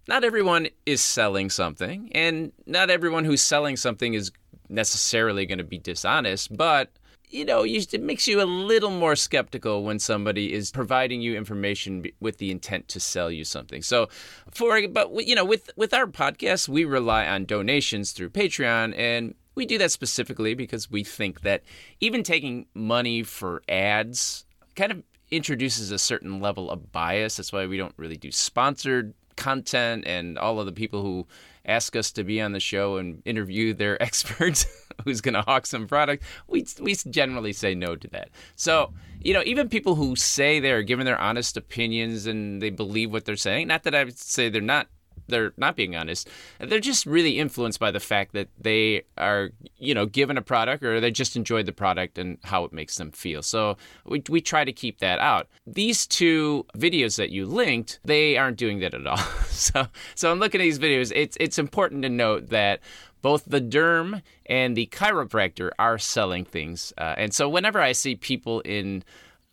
not 0.09 0.25
everyone 0.25 0.69
is 0.87 1.03
selling 1.03 1.51
something, 1.51 2.11
and 2.13 2.51
not 2.67 2.91
everyone 2.91 3.25
who's 3.25 3.43
selling 3.43 3.77
something 3.77 4.15
is 4.15 4.33
necessarily 4.71 5.47
going 5.47 5.59
to 5.59 5.65
be 5.65 5.79
dishonest, 5.79 6.57
but 6.57 6.91
you 7.31 7.45
know, 7.45 7.63
it 7.63 8.01
makes 8.01 8.27
you 8.27 8.41
a 8.41 8.45
little 8.45 8.91
more 8.91 9.15
skeptical 9.15 9.85
when 9.85 9.99
somebody 9.99 10.55
is 10.55 10.71
providing 10.71 11.21
you 11.21 11.37
information 11.37 12.07
with 12.21 12.39
the 12.39 12.51
intent 12.51 12.89
to 12.89 13.01
sell 13.01 13.31
you 13.31 13.45
something. 13.45 13.83
So, 13.83 14.09
for 14.51 14.89
but 14.89 15.27
you 15.27 15.35
know, 15.35 15.45
with 15.45 15.71
with 15.77 15.93
our 15.93 16.07
podcast, 16.07 16.69
we 16.69 16.87
rely 16.87 17.27
on 17.27 17.45
donations 17.45 18.13
through 18.13 18.31
Patreon, 18.31 18.97
and 18.97 19.35
we 19.55 19.67
do 19.67 19.77
that 19.77 19.93
specifically 19.93 20.55
because 20.55 20.91
we 20.91 21.05
think 21.05 21.43
that 21.43 21.65
even 22.01 22.23
taking 22.23 22.65
money 22.73 23.23
for 23.23 23.63
ads 23.69 24.47
kind 24.75 24.91
of 24.91 25.03
introduces 25.31 25.91
a 25.91 25.99
certain 25.99 26.41
level 26.41 26.71
of 26.71 26.93
bias. 26.93 27.37
That's 27.37 27.53
why 27.53 27.67
we 27.67 27.77
don't 27.77 27.95
really 27.99 28.17
do 28.17 28.33
sponsored 28.33 29.13
content, 29.39 30.07
and 30.07 30.39
all 30.39 30.61
of 30.61 30.67
the 30.67 30.73
people 30.73 31.03
who 31.03 31.27
ask 31.65 31.97
us 31.97 32.11
to 32.13 32.25
be 32.25 32.41
on 32.41 32.53
the 32.53 32.61
show 32.61 32.97
and 32.97 33.23
interview 33.25 33.73
their 33.73 34.03
experts 34.09 34.67
who's 35.05 35.21
going 35.21 35.35
to 35.35 35.43
hawk 35.43 35.65
some 35.65 35.87
product, 35.87 36.23
we 36.47 36.67
we 36.81 36.95
generally 36.95 37.53
say 37.53 37.75
no 37.75 37.97
to 37.97 38.09
that. 38.09 38.29
So 38.57 38.93
you 39.21 39.33
know, 39.33 39.43
even 39.47 39.69
people 39.69 39.95
who 39.95 40.15
say 40.17 40.61
they're 40.61 40.83
giving 40.83 41.07
their 41.07 41.21
honest 41.21 41.57
opinions 41.57 42.27
and 42.27 42.61
they 42.61 42.71
believe 42.71 43.13
what 43.13 43.25
they're 43.25 43.37
saying, 43.37 43.69
not 43.69 43.85
that 43.85 43.95
I 43.95 44.05
would 44.05 44.19
say 44.19 44.49
they're 44.49 44.61
not 44.61 44.89
they're 45.29 45.53
not 45.57 45.77
being 45.77 45.97
honest. 45.97 46.29
They're 46.59 46.81
just 46.81 47.07
really 47.07 47.39
influenced 47.39 47.79
by 47.79 47.91
the 47.91 48.01
fact 48.01 48.33
that 48.33 48.49
they 48.59 49.03
are, 49.17 49.51
you 49.79 49.95
know, 49.95 50.07
given 50.07 50.37
a 50.37 50.43
product 50.43 50.83
or 50.83 51.01
they 51.01 51.11
just 51.11 51.37
enjoyed 51.37 51.67
the 51.67 51.73
product 51.73 52.19
and 52.19 52.39
how 52.45 52.65
it 52.65 52.73
makes 52.73 52.97
them 52.97 53.13
feel. 53.13 53.43
So 53.43 53.77
we, 54.05 54.23
we 54.29 54.41
try 54.41 54.65
to 54.65 54.73
keep 54.73 54.99
that 54.99 55.19
out. 55.19 55.49
These 55.67 56.07
two 56.07 56.67
videos 56.77 57.17
that 57.17 57.31
you 57.31 57.47
linked, 57.47 58.01
they 58.05 58.37
aren't 58.37 58.57
doing 58.57 58.81
that 58.81 58.95
at 58.95 59.07
all. 59.07 59.17
so 59.49 59.87
so 60.15 60.31
I'm 60.31 60.39
looking 60.39 60.61
at 60.61 60.65
these 60.65 60.79
videos. 60.79 61.13
It's 61.15 61.37
it's 61.41 61.59
important 61.59 62.03
to 62.03 62.09
note 62.09 62.49
that 62.49 62.81
both 63.23 63.45
the 63.47 63.61
derm 63.61 64.23
and 64.47 64.77
the 64.77 64.87
chiropractor 64.87 65.71
are 65.79 65.99
selling 65.99 66.45
things. 66.45 66.93
Uh, 66.97 67.15
and 67.17 67.35
so 67.35 67.49
whenever 67.49 67.81
I 67.81 67.93
see 67.93 68.15
people 68.15 68.61
in 68.61 69.03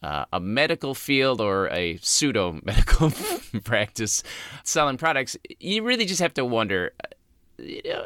uh, 0.03 0.25
a 0.31 0.39
medical 0.39 0.93
field 0.93 1.41
or 1.41 1.67
a 1.69 1.97
pseudo 1.97 2.59
medical 2.63 3.11
practice 3.63 4.23
selling 4.63 4.97
products, 4.97 5.37
you 5.59 5.83
really 5.83 6.05
just 6.05 6.21
have 6.21 6.33
to 6.35 6.45
wonder. 6.45 6.93
Uh, 7.03 7.07
you 7.57 7.81
know, 7.85 8.05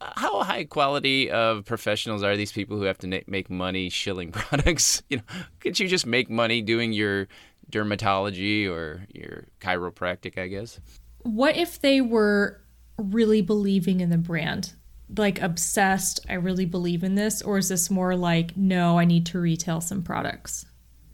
how 0.00 0.42
high 0.42 0.64
quality 0.64 1.30
of 1.30 1.64
professionals 1.64 2.22
are 2.22 2.36
these 2.36 2.52
people 2.52 2.76
who 2.76 2.82
have 2.82 2.98
to 2.98 3.22
make 3.26 3.48
money 3.48 3.88
shilling 3.88 4.30
products? 4.32 5.02
You 5.08 5.18
know, 5.18 5.22
could 5.60 5.80
you 5.80 5.88
just 5.88 6.06
make 6.06 6.28
money 6.28 6.60
doing 6.60 6.92
your 6.92 7.26
dermatology 7.70 8.68
or 8.68 9.06
your 9.12 9.46
chiropractic? 9.60 10.38
I 10.38 10.48
guess. 10.48 10.78
What 11.22 11.56
if 11.56 11.80
they 11.80 12.02
were 12.02 12.60
really 12.98 13.40
believing 13.40 14.00
in 14.00 14.10
the 14.10 14.18
brand? 14.18 14.74
Like 15.16 15.40
obsessed, 15.40 16.20
I 16.28 16.34
really 16.34 16.66
believe 16.66 17.02
in 17.02 17.14
this, 17.14 17.42
or 17.42 17.58
is 17.58 17.68
this 17.68 17.90
more 17.90 18.16
like, 18.16 18.56
no, 18.56 18.98
I 18.98 19.04
need 19.04 19.26
to 19.26 19.40
retail 19.40 19.80
some 19.80 20.02
products? 20.02 20.66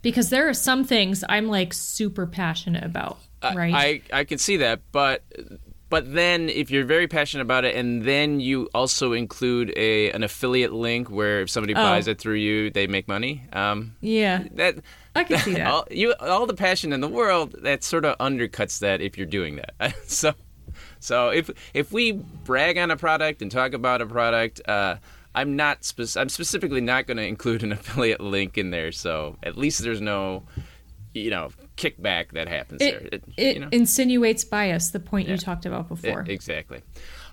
Because 0.02 0.30
there 0.30 0.48
are 0.48 0.54
some 0.54 0.84
things 0.84 1.24
I'm 1.28 1.48
like 1.48 1.72
super 1.72 2.26
passionate 2.26 2.84
about, 2.84 3.18
right? 3.42 3.74
I 3.74 4.02
I 4.12 4.24
can 4.24 4.38
see 4.38 4.58
that, 4.58 4.80
but 4.92 5.22
but 5.90 6.14
then 6.14 6.48
if 6.48 6.70
you're 6.70 6.84
very 6.84 7.08
passionate 7.08 7.42
about 7.42 7.64
it 7.64 7.74
and 7.74 8.04
then 8.04 8.40
you 8.40 8.70
also 8.72 9.12
include 9.12 9.74
a 9.76 10.10
an 10.12 10.22
affiliate 10.22 10.72
link 10.72 11.10
where 11.10 11.42
if 11.42 11.50
somebody 11.50 11.74
oh. 11.74 11.82
buys 11.82 12.08
it 12.08 12.18
through 12.18 12.34
you 12.34 12.70
they 12.70 12.86
make 12.86 13.06
money 13.08 13.44
um, 13.52 13.94
yeah 14.00 14.44
that 14.52 14.76
i 15.14 15.24
can 15.24 15.38
see 15.40 15.54
that 15.54 15.66
all, 15.66 15.86
you, 15.90 16.14
all 16.20 16.46
the 16.46 16.54
passion 16.54 16.92
in 16.92 17.00
the 17.00 17.08
world 17.08 17.54
that 17.62 17.84
sort 17.84 18.06
of 18.06 18.16
undercuts 18.18 18.78
that 18.78 19.02
if 19.02 19.18
you're 19.18 19.26
doing 19.26 19.56
that 19.56 19.94
so 20.06 20.32
so 21.00 21.28
if 21.28 21.50
if 21.74 21.92
we 21.92 22.12
brag 22.12 22.78
on 22.78 22.90
a 22.90 22.96
product 22.96 23.42
and 23.42 23.50
talk 23.50 23.74
about 23.74 24.00
a 24.00 24.06
product 24.06 24.60
uh, 24.66 24.96
I'm 25.34 25.56
not. 25.56 25.84
Spe- 25.84 26.16
I'm 26.16 26.28
specifically 26.28 26.80
not 26.80 27.06
going 27.06 27.16
to 27.16 27.26
include 27.26 27.62
an 27.62 27.72
affiliate 27.72 28.20
link 28.20 28.58
in 28.58 28.70
there, 28.70 28.92
so 28.92 29.36
at 29.42 29.56
least 29.56 29.82
there's 29.82 30.00
no, 30.00 30.44
you 31.14 31.30
know, 31.30 31.50
kickback 31.76 32.32
that 32.32 32.48
happens 32.48 32.82
it, 32.82 32.92
there. 32.92 33.08
It, 33.12 33.24
it 33.36 33.54
you 33.54 33.60
know? 33.60 33.68
insinuates 33.72 34.44
bias. 34.44 34.90
The 34.90 35.00
point 35.00 35.28
yeah. 35.28 35.34
you 35.34 35.38
talked 35.38 35.66
about 35.66 35.88
before. 35.88 36.22
It, 36.22 36.28
exactly. 36.28 36.82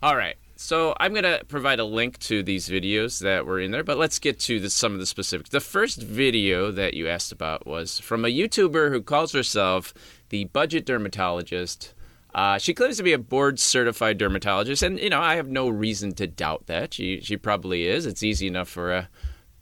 All 0.01 0.15
right. 0.15 0.35
So 0.59 0.95
I'm 0.99 1.13
going 1.13 1.23
to 1.23 1.45
provide 1.47 1.79
a 1.79 1.83
link 1.83 2.17
to 2.19 2.41
these 2.41 2.67
videos 2.67 3.19
that 3.19 3.45
were 3.45 3.59
in 3.59 3.69
there, 3.69 3.83
but 3.83 3.99
let's 3.99 4.17
get 4.17 4.39
to 4.41 4.59
the, 4.59 4.71
some 4.71 4.93
of 4.93 4.99
the 4.99 5.05
specifics. 5.05 5.51
The 5.51 5.59
first 5.59 6.01
video 6.01 6.71
that 6.71 6.95
you 6.95 7.07
asked 7.07 7.31
about 7.31 7.67
was 7.67 7.99
from 7.99 8.25
a 8.25 8.29
YouTuber 8.29 8.89
who 8.89 9.03
calls 9.03 9.33
herself 9.33 9.93
the 10.29 10.45
Budget 10.45 10.83
Dermatologist. 10.83 11.93
Uh, 12.37 12.59
she 12.59 12.71
claims 12.71 12.97
to 12.97 13.03
be 13.03 13.13
a 13.13 13.17
board 13.17 13.59
certified 13.59 14.19
dermatologist, 14.19 14.83
and 14.83 14.99
you 14.99 15.09
know 15.09 15.19
I 15.19 15.37
have 15.37 15.47
no 15.49 15.67
reason 15.67 16.13
to 16.13 16.27
doubt 16.27 16.67
that. 16.67 16.93
She 16.93 17.19
she 17.19 17.35
probably 17.35 17.87
is. 17.87 18.05
It's 18.05 18.21
easy 18.21 18.45
enough 18.45 18.69
for 18.69 18.93
a 18.93 19.09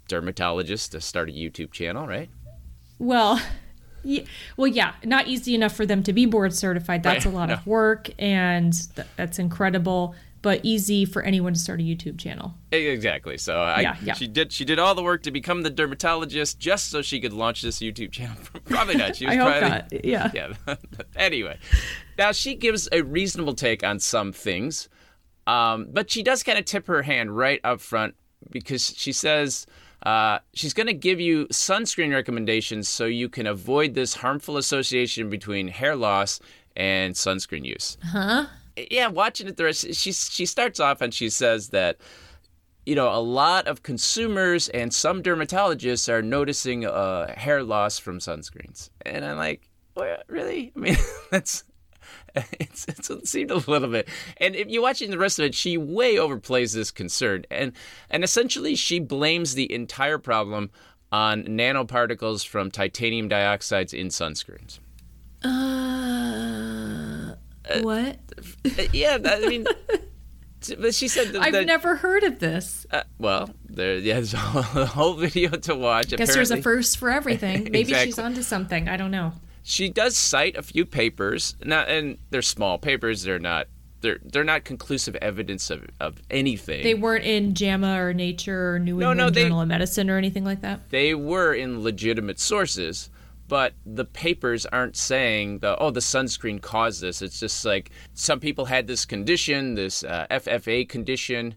dermatologist 0.09 0.91
to 0.91 0.99
start 0.99 1.29
a 1.29 1.31
YouTube 1.31 1.71
channel, 1.71 2.05
right? 2.05 2.29
Well, 2.99 3.41
yeah, 4.03 4.23
well, 4.57 4.67
yeah, 4.67 4.95
not 5.05 5.27
easy 5.27 5.55
enough 5.55 5.73
for 5.73 5.85
them 5.85 6.03
to 6.03 6.11
be 6.11 6.25
board 6.25 6.53
certified. 6.53 7.01
That's 7.01 7.25
right. 7.25 7.33
a 7.33 7.37
lot 7.37 7.47
no. 7.47 7.55
of 7.55 7.65
work, 7.65 8.09
and 8.19 8.73
th- 8.95 9.07
that's 9.15 9.39
incredible. 9.39 10.13
But 10.45 10.59
easy 10.61 11.05
for 11.05 11.23
anyone 11.23 11.53
to 11.53 11.59
start 11.59 11.79
a 11.79 11.83
YouTube 11.83 12.19
channel. 12.19 12.53
Exactly. 12.71 13.35
So 13.35 13.57
I, 13.57 13.81
Yeah, 13.81 13.95
yeah. 14.03 14.13
she 14.13 14.27
did 14.27 14.51
she 14.51 14.63
did 14.63 14.77
all 14.77 14.93
the 14.93 15.01
work 15.01 15.23
to 15.23 15.31
become 15.31 15.63
the 15.63 15.71
dermatologist 15.71 16.59
just 16.59 16.91
so 16.91 17.01
she 17.01 17.19
could 17.19 17.33
launch 17.33 17.63
this 17.63 17.79
YouTube 17.79 18.11
channel. 18.11 18.37
probably 18.65 18.93
not. 18.93 19.15
She 19.15 19.25
was 19.25 19.33
I 19.33 19.37
hope 19.37 19.57
probably, 19.57 19.69
not. 19.69 20.05
Yeah. 20.05 20.31
Yeah. 20.67 20.75
anyway, 21.15 21.57
now 22.19 22.31
she 22.31 22.53
gives 22.53 22.87
a 22.91 23.01
reasonable 23.01 23.55
take 23.55 23.83
on 23.83 23.99
some 23.99 24.31
things, 24.31 24.87
um, 25.47 25.87
but 25.91 26.11
she 26.11 26.21
does 26.21 26.43
kind 26.43 26.59
of 26.59 26.65
tip 26.65 26.85
her 26.85 27.01
hand 27.01 27.35
right 27.35 27.59
up 27.63 27.81
front 27.81 28.13
because 28.51 28.93
she 28.95 29.13
says 29.13 29.65
uh, 30.03 30.37
she's 30.53 30.75
going 30.75 30.85
to 30.85 30.93
give 30.93 31.19
you 31.19 31.47
sunscreen 31.47 32.13
recommendations 32.13 32.87
so 32.87 33.05
you 33.05 33.29
can 33.29 33.47
avoid 33.47 33.95
this 33.95 34.13
harmful 34.13 34.57
association 34.57 35.27
between 35.27 35.69
hair 35.69 35.95
loss 35.95 36.39
and 36.75 37.15
sunscreen 37.15 37.65
use. 37.65 37.97
Huh? 38.03 38.45
Yeah, 38.75 39.07
watching 39.07 39.47
it, 39.47 39.57
the 39.57 39.65
rest, 39.65 39.93
she 39.93 40.11
she 40.11 40.45
starts 40.45 40.79
off 40.79 41.01
and 41.01 41.13
she 41.13 41.29
says 41.29 41.69
that 41.69 41.97
you 42.85 42.95
know, 42.95 43.11
a 43.11 43.19
lot 43.19 43.67
of 43.67 43.83
consumers 43.83 44.69
and 44.69 44.93
some 44.93 45.23
dermatologists 45.23 46.07
are 46.07 46.21
noticing 46.21 46.85
uh, 46.85 47.33
hair 47.35 47.63
loss 47.63 47.97
from 47.97 48.19
sunscreens. 48.19 48.89
And 49.01 49.25
I'm 49.25 49.37
like, 49.37 49.69
well, 49.95 50.17
really? 50.27 50.71
I 50.75 50.79
mean, 50.79 50.97
that's. 51.31 51.63
It's, 52.35 52.85
it's, 52.87 53.09
it 53.09 53.27
seemed 53.27 53.49
a 53.49 53.55
little 53.55 53.87
bit, 53.87 54.09
and 54.37 54.55
if 54.55 54.67
you're 54.67 54.81
watching 54.81 55.09
the 55.09 55.17
rest 55.17 55.39
of 55.39 55.45
it, 55.45 55.55
she 55.55 55.77
way 55.77 56.15
overplays 56.15 56.73
this 56.73 56.91
concern, 56.91 57.45
and 57.49 57.71
and 58.09 58.25
essentially 58.25 58.75
she 58.75 58.99
blames 58.99 59.55
the 59.55 59.73
entire 59.73 60.17
problem 60.17 60.69
on 61.13 61.43
nanoparticles 61.45 62.45
from 62.45 62.69
titanium 62.69 63.29
dioxides 63.29 63.93
in 63.93 64.09
sunscreens. 64.09 64.79
Uh, 65.43 65.84
what? 67.81 68.17
Uh, 68.65 68.83
yeah, 68.93 69.17
I 69.23 69.39
mean, 69.47 69.65
but 70.79 70.95
she 70.95 71.07
said 71.07 71.29
that, 71.29 71.41
I've 71.41 71.53
that- 71.53 71.65
never 71.65 71.95
heard 71.95 72.23
of 72.23 72.39
this. 72.39 72.85
uh, 72.91 73.03
well, 73.19 73.49
there, 73.69 73.97
yeah, 73.97 74.15
there's 74.15 74.33
a 74.33 74.37
whole, 74.37 75.13
video 75.13 75.49
to 75.51 75.75
watch. 75.75 76.11
I 76.13 76.17
guess 76.17 76.33
there's 76.33 76.51
a 76.51 76.61
first 76.61 76.97
for 76.97 77.09
everything. 77.11 77.63
Maybe 77.71 77.79
Exactly. 77.81 78.05
she's 78.07 78.19
onto 78.19 78.41
something. 78.41 78.89
I 78.89 78.97
don't 78.97 79.11
know. 79.11 79.33
she 79.63 79.89
does 79.89 80.17
cite 80.17 80.55
a 80.57 80.61
few 80.63 80.85
papers, 80.85 81.55
not 81.63 81.89
and 81.89 82.17
they're 82.31 82.41
small 82.41 82.77
papers. 82.77 83.23
They're 83.23 83.39
not 83.39 83.67
they're 84.01 84.19
they're 84.23 84.43
not 84.43 84.63
conclusive 84.63 85.15
evidence 85.17 85.69
of, 85.69 85.85
of 85.99 86.21
anything. 86.29 86.83
They 86.83 86.93
weren't 86.95 87.25
in 87.25 87.53
JAMA 87.55 87.99
or 88.01 88.13
Nature 88.13 88.73
or 88.75 88.79
New 88.79 88.97
No, 88.97 89.11
England 89.11 89.17
no, 89.17 89.29
they- 89.29 89.43
Journal 89.43 89.61
of 89.61 89.67
Medicine 89.67 90.09
or 90.09 90.17
anything 90.17 90.43
like 90.45 90.61
that. 90.61 90.89
They 90.89 91.13
were 91.15 91.53
in 91.53 91.81
legitimate 91.83 92.39
sources, 92.39 93.09
but 93.47 93.73
the 93.85 94.05
papers 94.05 94.65
aren't 94.65 94.95
saying 94.95 95.59
the 95.59 95.77
oh 95.77 95.91
the 95.91 95.99
sunscreen 95.99 96.61
caused 96.61 97.01
this. 97.01 97.21
It's 97.21 97.39
just 97.39 97.65
like 97.65 97.91
some 98.13 98.39
people 98.39 98.65
had 98.65 98.87
this 98.87 99.05
condition, 99.05 99.75
this 99.75 100.03
uh, 100.03 100.25
FFA 100.31 100.87
condition, 100.87 101.55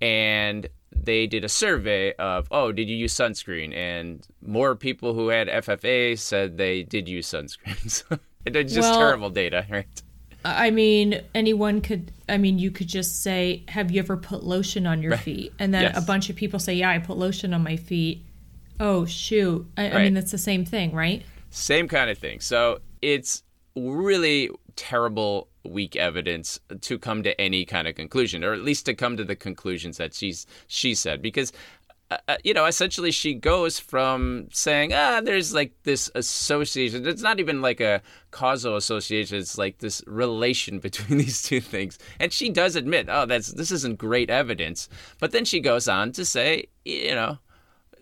and 0.00 0.66
they 0.94 1.26
did 1.26 1.44
a 1.44 1.48
survey 1.48 2.12
of 2.14 2.48
oh 2.50 2.72
did 2.72 2.88
you 2.88 2.96
use 2.96 3.14
sunscreen 3.14 3.74
and 3.74 4.26
more 4.44 4.74
people 4.76 5.14
who 5.14 5.28
had 5.28 5.48
FFA 5.48 6.18
said 6.18 6.58
they 6.58 6.82
did 6.82 7.08
use 7.08 7.26
sunscreens. 7.26 8.04
it's 8.46 8.74
just 8.74 8.90
Well- 8.90 8.98
terrible 8.98 9.30
data, 9.30 9.66
right? 9.70 9.86
I 10.44 10.72
mean, 10.72 11.20
anyone 11.36 11.80
could. 11.80 12.10
I 12.28 12.36
mean, 12.36 12.58
you 12.58 12.72
could 12.72 12.88
just 12.88 13.22
say, 13.22 13.62
"Have 13.68 13.92
you 13.92 14.00
ever 14.00 14.16
put 14.16 14.42
lotion 14.42 14.88
on 14.88 15.00
your 15.00 15.16
feet?" 15.16 15.52
And 15.60 15.72
then 15.72 15.82
Yes. 15.82 15.96
a 15.96 16.00
bunch 16.04 16.30
of 16.30 16.34
people 16.36 16.58
say, 16.58 16.74
"Yeah, 16.74 16.90
I 16.90 16.98
put 16.98 17.16
lotion 17.16 17.54
on 17.54 17.62
my 17.62 17.76
feet." 17.76 18.24
Oh 18.82 19.04
shoot! 19.04 19.64
I, 19.76 19.90
I 19.90 20.02
mean, 20.02 20.16
it's 20.16 20.32
the 20.32 20.38
same 20.38 20.64
thing, 20.64 20.90
right? 20.92 21.22
Same 21.50 21.86
kind 21.86 22.10
of 22.10 22.18
thing. 22.18 22.40
So 22.40 22.80
it's 23.00 23.44
really 23.76 24.50
terrible, 24.74 25.46
weak 25.62 25.94
evidence 25.94 26.58
to 26.80 26.98
come 26.98 27.22
to 27.22 27.40
any 27.40 27.64
kind 27.64 27.86
of 27.86 27.94
conclusion, 27.94 28.42
or 28.42 28.52
at 28.52 28.62
least 28.62 28.84
to 28.86 28.94
come 28.94 29.16
to 29.18 29.22
the 29.22 29.36
conclusions 29.36 29.98
that 29.98 30.14
she's 30.14 30.46
she 30.66 30.96
said, 30.96 31.22
because. 31.22 31.52
Uh, 32.10 32.18
uh, 32.28 32.36
you 32.44 32.52
know, 32.52 32.66
essentially, 32.66 33.10
she 33.10 33.32
goes 33.32 33.78
from 33.78 34.46
saying, 34.52 34.92
"Ah, 34.92 35.22
there's 35.24 35.54
like 35.54 35.72
this 35.84 36.10
association. 36.14 37.06
It's 37.06 37.22
not 37.22 37.40
even 37.40 37.62
like 37.62 37.80
a 37.80 38.02
causal 38.30 38.76
association. 38.76 39.38
It's 39.38 39.56
like 39.56 39.78
this 39.78 40.02
relation 40.06 40.78
between 40.86 41.16
these 41.16 41.40
two 41.40 41.60
things." 41.62 41.98
And 42.20 42.30
she 42.30 42.50
does 42.50 42.76
admit, 42.76 43.06
"Oh, 43.08 43.24
that's 43.24 43.52
this 43.52 43.70
isn't 43.70 43.96
great 43.96 44.28
evidence." 44.28 44.90
But 45.20 45.30
then 45.30 45.46
she 45.46 45.60
goes 45.60 45.88
on 45.88 46.12
to 46.12 46.26
say, 46.26 46.66
you 46.84 47.14
know, 47.14 47.38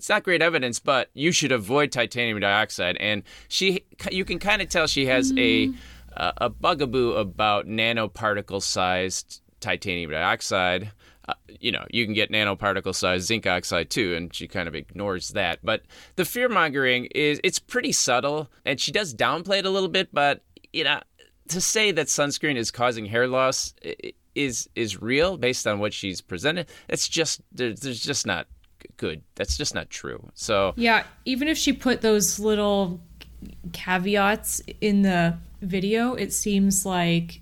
it's 0.01 0.09
not 0.09 0.23
great 0.23 0.41
evidence, 0.41 0.81
but 0.81 1.11
you 1.13 1.31
should 1.31 1.53
avoid 1.53 1.93
titanium 1.93 2.41
dioxide. 2.41 2.97
And 3.01 3.23
she, 3.49 3.85
you 4.11 4.25
can 4.25 4.39
kind 4.39 4.63
of 4.63 4.71
tell 4.71 4.87
she 4.87 5.05
has 5.05 5.31
a 5.37 5.71
uh, 6.17 6.33
a 6.39 6.49
bugaboo 6.49 7.13
about 7.13 7.67
nanoparticle 7.67 8.63
sized 8.63 9.43
titanium 9.61 10.11
dioxide. 10.11 10.91
Uh, 11.29 11.35
you 11.61 11.71
know, 11.71 11.85
you 11.91 12.07
can 12.07 12.15
get 12.15 12.33
nanoparticle 12.33 12.95
sized 12.95 13.27
zinc 13.27 13.47
oxide 13.47 13.91
too, 13.91 14.15
and 14.15 14.35
she 14.35 14.49
kind 14.49 14.69
of 14.69 14.75
ignores 14.75 15.29
that. 15.31 15.59
But 15.63 15.83
the 16.17 16.25
fear 16.25 16.49
mongering 16.49 17.05
is 17.15 17.39
it's 17.45 17.59
pretty 17.59 17.93
subtle, 17.93 18.49
and 18.65 18.81
she 18.81 18.93
does 18.93 19.15
downplay 19.15 19.59
it 19.59 19.67
a 19.67 19.71
little 19.71 19.91
bit. 19.91 20.09
But 20.15 20.43
you 20.73 20.83
know, 20.85 21.01
to 21.49 21.61
say 21.61 21.93
that 21.93 22.07
sunscreen 22.07 22.57
is 22.57 22.71
causing 22.71 23.05
hair 23.05 23.29
loss 23.29 23.75
i- 23.85 24.15
is 24.35 24.67
is 24.75 25.03
real 25.03 25.37
based 25.37 25.67
on 25.67 25.79
what 25.79 25.93
she's 25.93 26.23
presented. 26.23 26.69
It's 26.89 27.07
just 27.07 27.43
there's, 27.53 27.81
there's 27.81 28.03
just 28.03 28.27
not 28.27 28.47
good. 29.01 29.23
That's 29.35 29.57
just 29.57 29.75
not 29.75 29.89
true. 29.89 30.31
So 30.35 30.75
Yeah. 30.77 31.05
Even 31.25 31.49
if 31.49 31.57
she 31.57 31.73
put 31.73 32.03
those 32.03 32.39
little 32.39 33.01
caveats 33.73 34.61
in 34.81 35.03
the 35.03 35.39
video, 35.63 36.15
it 36.15 36.33
seems 36.33 36.85
like 36.85 37.41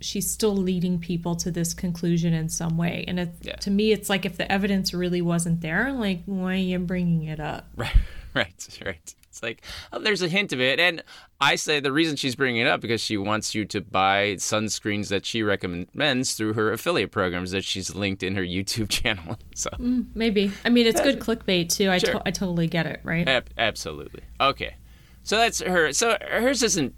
she's 0.00 0.30
still 0.30 0.56
leading 0.56 0.98
people 0.98 1.34
to 1.36 1.50
this 1.50 1.74
conclusion 1.74 2.32
in 2.32 2.48
some 2.48 2.76
way. 2.76 3.04
And 3.08 3.18
it, 3.18 3.30
Yeah. 3.42 3.56
to 3.56 3.70
me, 3.70 3.90
it's 3.92 4.08
like 4.08 4.24
if 4.24 4.36
the 4.36 4.50
evidence 4.50 4.94
really 4.94 5.20
wasn't 5.22 5.60
there, 5.62 5.92
like 5.92 6.22
why 6.26 6.52
are 6.52 6.56
you 6.56 6.78
bringing 6.78 7.24
it 7.24 7.40
up? 7.40 7.66
right, 7.76 7.96
right, 8.34 8.78
right. 8.84 9.14
It's 9.34 9.42
like 9.42 9.62
oh, 9.92 9.98
there's 9.98 10.22
a 10.22 10.28
hint 10.28 10.52
of 10.52 10.60
it, 10.60 10.78
and 10.78 11.02
I 11.40 11.56
say 11.56 11.80
the 11.80 11.90
reason 11.90 12.14
she's 12.14 12.36
bringing 12.36 12.60
it 12.60 12.68
up 12.68 12.80
because 12.80 13.00
she 13.00 13.16
wants 13.16 13.52
you 13.52 13.64
to 13.64 13.80
buy 13.80 14.34
sunscreens 14.36 15.08
that 15.08 15.26
she 15.26 15.42
recommends 15.42 16.34
through 16.36 16.52
her 16.52 16.72
affiliate 16.72 17.10
programs 17.10 17.50
that 17.50 17.64
she's 17.64 17.92
linked 17.96 18.22
in 18.22 18.36
her 18.36 18.42
YouTube 18.44 18.88
channel. 18.88 19.36
So 19.56 19.70
Maybe. 19.78 20.52
I 20.64 20.68
mean, 20.68 20.86
it's 20.86 21.00
good 21.00 21.18
clickbait 21.18 21.68
too. 21.68 21.90
I, 21.90 21.98
Sure. 21.98 22.12
to- 22.14 22.22
I 22.24 22.30
totally 22.30 22.68
get 22.68 22.86
it, 22.86 23.00
right? 23.02 23.28
Ab- 23.28 23.50
absolutely. 23.58 24.20
Okay. 24.40 24.76
So 25.24 25.36
that's 25.36 25.60
her. 25.60 25.92
So 25.92 26.16
hers 26.20 26.62
isn't 26.62 26.94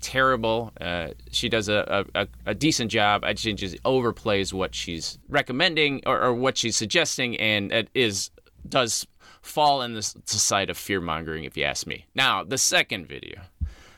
terrible. 0.00 0.72
Uh, 0.80 1.08
she 1.32 1.50
does 1.50 1.68
a, 1.68 2.06
a, 2.14 2.26
a 2.46 2.54
decent 2.54 2.90
job. 2.90 3.24
I 3.24 3.34
think 3.34 3.38
she 3.38 3.52
just 3.68 3.82
overplays 3.82 4.54
what 4.54 4.74
she's 4.74 5.18
recommending 5.28 6.00
or, 6.06 6.18
or 6.22 6.32
what 6.32 6.56
she's 6.56 6.76
suggesting, 6.76 7.36
and 7.38 7.70
it 7.72 7.88
is 7.94 8.30
does 8.66 9.06
fall 9.44 9.82
in 9.82 9.94
the 9.94 10.02
side 10.02 10.70
of 10.70 10.78
fear 10.78 11.00
mongering, 11.00 11.44
if 11.44 11.56
you 11.56 11.64
ask 11.64 11.86
me. 11.86 12.06
Now, 12.14 12.42
the 12.42 12.58
second 12.58 13.06
video, 13.06 13.42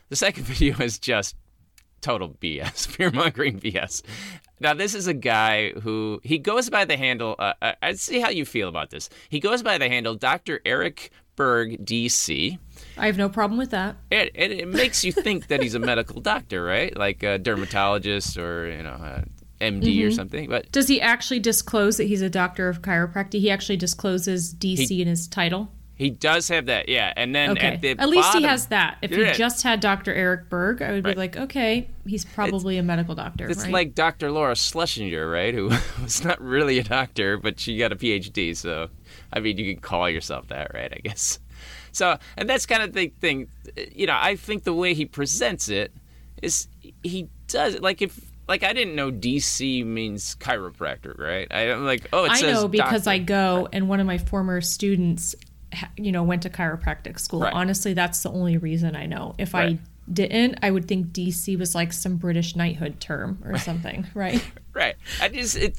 the 0.09 0.15
second 0.15 0.43
video 0.45 0.77
is 0.79 0.99
just 0.99 1.35
total 2.01 2.29
BS, 2.29 2.87
fear 2.95 3.11
mongering 3.11 3.59
BS. 3.59 4.03
Now, 4.59 4.73
this 4.73 4.95
is 4.95 5.07
a 5.07 5.13
guy 5.13 5.71
who 5.71 6.19
he 6.23 6.37
goes 6.37 6.69
by 6.69 6.85
the 6.85 6.97
handle. 6.97 7.35
Uh, 7.37 7.53
I, 7.61 7.75
I 7.81 7.93
see 7.93 8.19
how 8.19 8.29
you 8.29 8.45
feel 8.45 8.69
about 8.69 8.89
this. 8.89 9.09
He 9.29 9.39
goes 9.39 9.61
by 9.61 9.77
the 9.77 9.87
handle 9.87 10.15
Dr. 10.15 10.61
Eric 10.65 11.11
Berg, 11.35 11.85
DC. 11.85 12.57
I 12.97 13.05
have 13.05 13.17
no 13.17 13.29
problem 13.29 13.59
with 13.59 13.69
that. 13.69 13.95
It, 14.09 14.31
it, 14.33 14.51
it 14.51 14.67
makes 14.67 15.05
you 15.05 15.11
think 15.11 15.47
that 15.47 15.61
he's 15.61 15.75
a 15.75 15.79
medical 15.79 16.19
doctor, 16.19 16.63
right? 16.63 16.95
Like 16.97 17.21
a 17.21 17.37
dermatologist 17.37 18.37
or 18.37 18.69
you 18.69 18.81
know, 18.81 19.23
MD 19.61 19.81
or 19.81 20.07
mm-hmm. 20.07 20.11
something. 20.11 20.49
But 20.49 20.71
Does 20.71 20.87
he 20.87 21.01
actually 21.01 21.39
disclose 21.39 21.97
that 21.97 22.05
he's 22.05 22.21
a 22.21 22.29
doctor 22.29 22.69
of 22.69 22.81
chiropractic? 22.81 23.39
He 23.39 23.49
actually 23.49 23.77
discloses 23.77 24.53
DC 24.53 24.99
in 24.99 25.07
his 25.07 25.27
title. 25.27 25.71
he 25.95 26.11
does 26.11 26.47
have 26.49 26.67
that, 26.67 26.87
yeah. 26.89 27.11
And 27.17 27.33
then 27.33 27.51
Okay. 27.51 27.67
at 27.69 27.81
the 27.81 27.89
At, 27.97 28.07
least 28.09 28.31
he 28.35 28.43
has 28.43 28.67
that. 28.67 28.99
If 29.01 29.09
he 29.09 29.25
just 29.33 29.63
had 29.63 29.79
Dr. 29.79 30.13
Eric 30.13 30.47
Berg, 30.47 30.83
I 30.83 30.91
would 30.91 31.03
Right. 31.03 31.15
be 31.15 31.17
like, 31.17 31.37
okay, 31.37 31.87
he's 32.05 32.23
probably 32.23 32.77
a 32.77 32.83
medical 32.83 33.15
doctor. 33.15 33.49
It's 33.49 33.63
right? 33.63 33.73
like 33.73 33.95
Dr. 33.95 34.31
Laura 34.31 34.55
Schlesinger, 34.55 35.27
right? 35.27 35.55
Who 35.55 35.71
was 36.03 36.23
not 36.23 36.39
really 36.39 36.77
a 36.77 36.83
doctor, 36.83 37.37
but 37.37 37.59
she 37.59 37.77
got 37.79 37.91
a 37.91 37.95
PhD. 37.95 38.55
So, 38.55 38.89
I 39.33 39.39
mean, 39.39 39.57
you 39.57 39.73
can 39.73 39.81
call 39.81 40.07
yourself 40.07 40.49
that, 40.49 40.71
right? 40.75 40.93
I 40.95 40.99
guess. 40.99 41.39
So, 41.91 42.19
and 42.37 42.47
that's 42.47 42.67
kind 42.67 42.83
of 42.83 42.93
the 42.93 43.07
thing. 43.19 43.47
You 43.91 44.05
know, 44.05 44.17
I 44.21 44.35
think 44.35 44.65
the 44.65 44.75
way 44.75 44.93
he 44.93 45.05
presents 45.05 45.67
it 45.67 45.91
is 46.43 46.67
he 47.01 47.27
does 47.47 47.79
like 47.79 48.03
if 48.03 48.26
like 48.47 48.63
I 48.63 48.73
didn't 48.73 48.95
know 48.95 49.11
DC 49.11 49.85
means 49.85 50.35
chiropractor, 50.35 51.17
right? 51.17 51.47
I, 51.51 51.71
I'm 51.71 51.85
like, 51.85 52.07
oh, 52.13 52.25
it 52.25 52.31
I 52.31 52.41
know 52.41 52.67
because 52.67 53.03
doctor. 53.05 53.09
I 53.09 53.17
go 53.19 53.67
and 53.73 53.89
one 53.89 53.99
of 53.99 54.07
my 54.07 54.17
former 54.17 54.61
students, 54.61 55.35
you 55.97 56.11
know, 56.11 56.23
went 56.23 56.43
to 56.43 56.49
chiropractic 56.49 57.19
school. 57.19 57.41
Right. 57.41 57.53
Honestly, 57.53 57.93
that's 57.93 58.23
the 58.23 58.31
only 58.31 58.57
reason 58.57 58.95
I 58.95 59.05
know. 59.05 59.35
If 59.37 59.53
Right. 59.53 59.75
I 59.75 60.11
didn't, 60.11 60.59
I 60.61 60.71
would 60.71 60.87
think 60.87 61.07
DC 61.07 61.57
was 61.59 61.75
like 61.75 61.91
some 61.91 62.15
British 62.15 62.55
knighthood 62.55 62.99
term 63.01 63.41
or 63.45 63.57
something, 63.57 64.07
right? 64.13 64.43
Right. 64.73 64.95
I 65.21 65.27
just 65.27 65.57
it 65.57 65.77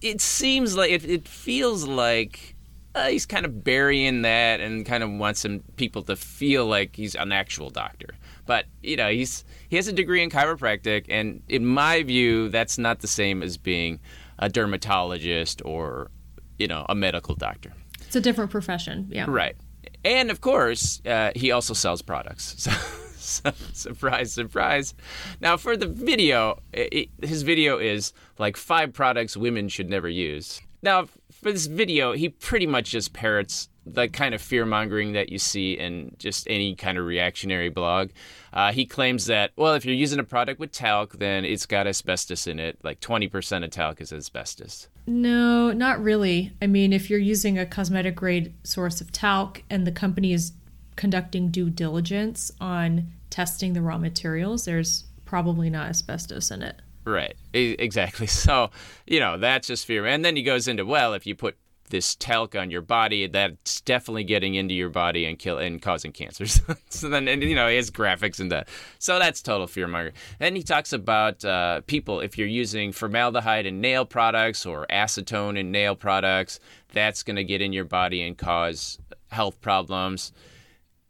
it 0.00 0.20
seems 0.20 0.76
like 0.76 0.92
it, 0.92 1.04
it 1.04 1.26
feels 1.26 1.84
like 1.84 2.54
uh, 2.94 3.08
he's 3.08 3.26
kind 3.26 3.44
of 3.44 3.64
burying 3.64 4.22
that 4.22 4.60
and 4.60 4.86
kind 4.86 5.02
of 5.02 5.10
wants 5.10 5.40
some 5.40 5.60
people 5.76 6.02
to 6.04 6.14
feel 6.14 6.66
like 6.66 6.94
he's 6.94 7.16
an 7.16 7.32
actual 7.32 7.70
doctor. 7.70 8.10
But 8.48 8.64
you 8.82 8.96
know, 8.96 9.10
he's 9.10 9.44
he 9.68 9.76
has 9.76 9.88
a 9.88 9.92
degree 9.92 10.22
in 10.22 10.30
chiropractic, 10.30 11.04
and 11.10 11.42
in 11.48 11.66
my 11.66 12.02
view, 12.02 12.48
that's 12.48 12.78
not 12.78 13.00
the 13.00 13.06
same 13.06 13.42
as 13.42 13.58
being 13.58 14.00
a 14.38 14.48
dermatologist 14.48 15.60
or 15.66 16.10
you 16.58 16.66
know 16.66 16.86
a 16.88 16.94
medical 16.94 17.34
doctor. 17.34 17.74
It's 18.06 18.16
a 18.16 18.22
different 18.22 18.50
profession. 18.50 19.08
Yeah. 19.10 19.26
Right. 19.28 19.54
And 20.02 20.30
of 20.30 20.40
course, 20.40 21.02
uh, 21.04 21.32
he 21.36 21.52
also 21.52 21.74
sells 21.74 22.02
products. 22.02 22.66
So, 23.18 23.50
so, 23.50 23.52
surprise, 23.74 24.32
surprise. 24.32 24.94
Now, 25.40 25.58
for 25.58 25.76
the 25.76 25.88
video, 25.88 26.62
it, 26.72 27.10
his 27.20 27.42
video 27.42 27.78
is 27.78 28.14
like 28.38 28.56
five 28.56 28.94
products 28.94 29.36
women 29.36 29.68
should 29.68 29.90
never 29.90 30.08
use. 30.08 30.62
Now, 30.82 31.08
for 31.32 31.52
this 31.52 31.66
video, 31.66 32.12
he 32.12 32.30
pretty 32.30 32.66
much 32.66 32.92
just 32.92 33.12
parrots 33.12 33.68
the 33.92 34.08
kind 34.08 34.34
of 34.34 34.40
fear 34.40 34.64
mongering 34.66 35.12
that 35.12 35.30
you 35.30 35.38
see 35.38 35.72
in 35.72 36.14
just 36.18 36.46
any 36.48 36.74
kind 36.74 36.98
of 36.98 37.04
reactionary 37.06 37.68
blog. 37.68 38.10
Uh, 38.52 38.72
he 38.72 38.86
claims 38.86 39.26
that, 39.26 39.52
well, 39.56 39.74
if 39.74 39.84
you're 39.84 39.94
using 39.94 40.18
a 40.18 40.24
product 40.24 40.58
with 40.60 40.72
talc, 40.72 41.18
then 41.18 41.44
it's 41.44 41.66
got 41.66 41.86
asbestos 41.86 42.46
in 42.46 42.58
it. 42.58 42.78
Like 42.82 43.00
20% 43.00 43.64
of 43.64 43.70
talc 43.70 44.00
is 44.00 44.12
asbestos. 44.12 44.88
No, 45.06 45.72
not 45.72 46.02
really. 46.02 46.52
I 46.60 46.66
mean, 46.66 46.92
if 46.92 47.08
you're 47.10 47.18
using 47.18 47.58
a 47.58 47.66
cosmetic 47.66 48.16
grade 48.16 48.52
source 48.64 49.00
of 49.00 49.10
talc 49.12 49.62
and 49.70 49.86
the 49.86 49.92
company 49.92 50.32
is 50.32 50.52
conducting 50.96 51.50
due 51.50 51.70
diligence 51.70 52.50
on 52.60 53.12
testing 53.30 53.72
the 53.72 53.82
raw 53.82 53.98
materials, 53.98 54.64
there's 54.64 55.04
probably 55.24 55.70
not 55.70 55.88
asbestos 55.88 56.50
in 56.50 56.62
it. 56.62 56.76
Right, 57.04 57.36
exactly. 57.54 58.26
So, 58.38 58.70
you 59.06 59.20
know, 59.20 59.38
that's 59.38 59.66
just 59.66 59.86
fear. 59.86 60.06
And 60.06 60.24
then 60.24 60.36
he 60.36 60.42
goes 60.42 60.68
into, 60.68 60.84
well, 60.84 61.14
if 61.14 61.26
you 61.26 61.34
put 61.34 61.56
this 61.88 62.14
talc 62.14 62.54
on 62.54 62.70
your 62.70 62.82
body, 62.82 63.26
that's 63.26 63.80
definitely 63.80 64.24
getting 64.24 64.54
into 64.54 64.74
your 64.74 64.88
body 64.88 65.24
and 65.24 65.38
kill 65.38 65.58
and 65.58 65.80
causing 65.80 66.12
cancers. 66.12 66.60
so 66.88 67.08
then, 67.08 67.28
and, 67.28 67.42
you 67.42 67.54
know, 67.54 67.68
has 67.68 67.90
graphics 67.90 68.40
and 68.40 68.50
that. 68.52 68.68
So 68.98 69.18
that's 69.18 69.42
total 69.42 69.66
fear 69.66 69.86
monger. 69.86 70.12
Then 70.38 70.56
he 70.56 70.62
talks 70.62 70.92
about 70.92 71.44
uh, 71.44 71.80
people 71.86 72.20
if 72.20 72.38
you're 72.38 72.48
using 72.48 72.92
formaldehyde 72.92 73.66
in 73.66 73.80
nail 73.80 74.04
products 74.04 74.66
or 74.66 74.86
acetone 74.90 75.58
in 75.58 75.70
nail 75.70 75.94
products, 75.94 76.60
that's 76.92 77.22
going 77.22 77.36
to 77.36 77.44
get 77.44 77.60
in 77.60 77.72
your 77.72 77.84
body 77.84 78.22
and 78.22 78.36
cause 78.36 78.98
health 79.28 79.60
problems. 79.60 80.32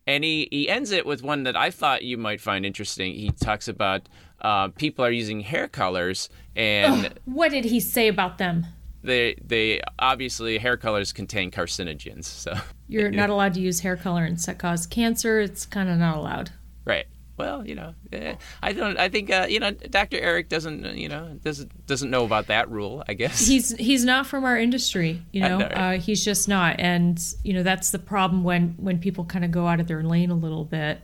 And 0.07 0.25
he, 0.25 0.49
he 0.51 0.69
ends 0.69 0.91
it 0.91 1.05
with 1.05 1.23
one 1.23 1.43
that 1.43 1.57
I 1.57 1.71
thought 1.71 2.03
you 2.03 2.17
might 2.17 2.41
find 2.41 2.65
interesting. 2.65 3.13
He 3.13 3.31
talks 3.31 3.69
about 3.69 4.09
uh, 4.41 4.69
people 4.69 5.05
are 5.05 5.11
using 5.11 5.41
hair 5.41 5.69
colors 5.69 6.31
and 6.57 7.07
Ugh, 7.07 7.13
what 7.25 7.51
did 7.51 7.67
he 7.67 7.81
say 7.81 8.09
about 8.09 8.39
them 8.39 8.67
they 9.03 9.37
they 9.45 9.81
obviously 9.99 10.59
hair 10.59 10.77
colors 10.77 11.13
contain 11.13 11.51
carcinogens 11.51 12.25
so. 12.25 12.55
You're 12.89 13.11
not 13.11 13.31
allowed 13.31 13.55
to 13.55 13.61
use 13.61 13.81
hair 13.81 13.97
color 13.97 14.29
that 14.47 14.59
cause 14.59 14.87
cancer 14.87 15.41
it's 15.41 15.67
kind 15.67 15.89
of 15.89 15.99
not 15.99 16.17
allowed. 16.17 16.51
Right. 16.85 17.07
Well 17.37 17.65
you 17.65 17.77
know 17.77 17.95
eh, 18.13 18.35
i 18.65 18.73
don't 18.73 18.99
i 18.99 19.09
think 19.09 19.31
uh, 19.31 19.47
you 19.49 19.61
know 19.61 19.71
dr 19.71 20.19
eric 20.19 20.49
doesn't 20.49 20.97
you 20.97 21.09
know 21.09 21.39
doesn't 21.45 21.87
doesn't 21.87 22.11
know 22.11 22.25
about 22.25 22.49
that 22.49 22.69
rule 22.69 23.05
i 23.07 23.15
guess. 23.15 23.47
He's 23.47 23.77
he's 23.77 24.05
not 24.05 24.27
from 24.27 24.45
our 24.45 24.59
industry 24.59 25.23
you 25.31 25.43
know, 25.43 25.59
know 25.59 25.67
right? 25.67 25.99
uh, 25.99 26.01
he's 26.01 26.25
just 26.25 26.49
not 26.49 26.81
and 26.81 27.23
you 27.45 27.53
know 27.55 27.63
that's 27.63 27.93
the 27.93 28.01
problem 28.01 28.43
when 28.43 28.75
when 28.77 28.99
people 28.99 29.25
kind 29.25 29.45
of 29.45 29.53
go 29.53 29.69
out 29.69 29.79
of 29.79 29.87
their 29.87 30.03
lane 30.03 30.31
a 30.31 30.35
little 30.35 30.65
bit 30.65 31.01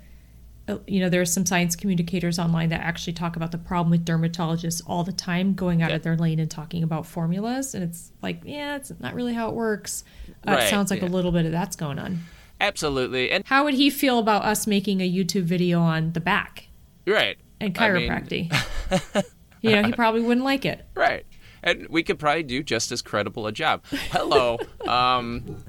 you 0.86 1.00
know, 1.00 1.10
there 1.10 1.20
are 1.20 1.26
some 1.26 1.44
science 1.44 1.76
communicators 1.76 2.38
online 2.38 2.70
that 2.70 2.80
actually 2.80 3.12
talk 3.12 3.36
about 3.36 3.52
the 3.52 3.58
problem 3.58 3.90
with 3.90 4.04
dermatologists 4.04 4.82
all 4.86 5.04
the 5.04 5.12
time 5.12 5.54
going 5.54 5.82
out 5.82 5.92
of 5.92 6.02
their 6.02 6.16
lane 6.16 6.38
and 6.38 6.50
talking 6.50 6.82
about 6.82 7.06
formulas. 7.06 7.74
And 7.74 7.84
it's 7.84 8.12
like, 8.22 8.40
yeah, 8.44 8.76
it's 8.76 8.92
not 8.98 9.14
really 9.14 9.34
how 9.34 9.50
it 9.50 9.54
works. 9.54 10.04
Uh, 10.46 10.52
right, 10.52 10.62
it 10.64 10.70
sounds 10.70 10.90
like 10.90 11.02
yeah. 11.02 11.08
a 11.08 11.10
little 11.10 11.32
bit 11.32 11.44
of 11.44 11.52
that's 11.52 11.76
going 11.76 11.98
on. 11.98 12.20
Absolutely. 12.60 13.30
And 13.30 13.44
how 13.46 13.64
would 13.64 13.74
he 13.74 13.90
feel 13.90 14.18
about 14.18 14.44
us 14.44 14.66
making 14.66 15.00
a 15.02 15.10
YouTube 15.10 15.42
video 15.42 15.80
on 15.80 16.12
the 16.12 16.20
back? 16.20 16.68
Right. 17.06 17.36
And 17.60 17.74
chiropractic. 17.74 18.48
I 18.90 19.02
mean... 19.14 19.24
you 19.60 19.70
know, 19.72 19.82
he 19.82 19.92
probably 19.92 20.22
wouldn't 20.22 20.44
like 20.44 20.64
it. 20.64 20.86
Right. 20.94 21.26
And 21.62 21.88
we 21.88 22.02
could 22.02 22.18
probably 22.18 22.42
do 22.42 22.62
just 22.62 22.90
as 22.90 23.02
credible 23.02 23.46
a 23.46 23.52
job. 23.52 23.84
Hello. 24.12 24.58
um, 24.88 25.62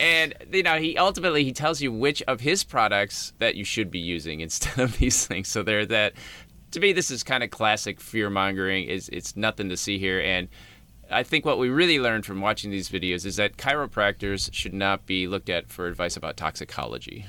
and 0.00 0.34
you 0.52 0.62
know 0.62 0.78
he 0.78 0.96
ultimately 0.96 1.44
he 1.44 1.52
tells 1.52 1.80
you 1.80 1.92
which 1.92 2.22
of 2.22 2.40
his 2.40 2.64
products 2.64 3.32
that 3.38 3.54
you 3.54 3.64
should 3.64 3.90
be 3.90 3.98
using 3.98 4.40
instead 4.46 4.78
of 4.78 4.98
these 4.98 5.26
things 5.26 5.48
so 5.48 5.62
there 5.62 5.84
that 5.86 6.12
to 6.70 6.80
me 6.80 6.92
this 6.92 7.10
is 7.10 7.22
kind 7.22 7.42
of 7.42 7.50
classic 7.50 8.00
fear 8.00 8.30
mongering 8.30 8.84
is 8.84 9.08
it's 9.10 9.36
nothing 9.36 9.68
to 9.68 9.76
see 9.76 9.98
here 9.98 10.20
and 10.20 10.48
I 11.10 11.24
think 11.24 11.44
what 11.44 11.58
we 11.58 11.68
really 11.68 12.00
learned 12.00 12.24
from 12.24 12.40
watching 12.40 12.70
these 12.70 12.88
videos 12.88 13.26
is 13.26 13.36
that 13.36 13.58
chiropractors 13.58 14.48
should 14.54 14.72
not 14.72 15.04
be 15.04 15.26
looked 15.26 15.50
at 15.50 15.68
for 15.68 15.86
advice 15.86 16.16
about 16.16 16.38
toxicology. 16.38 17.26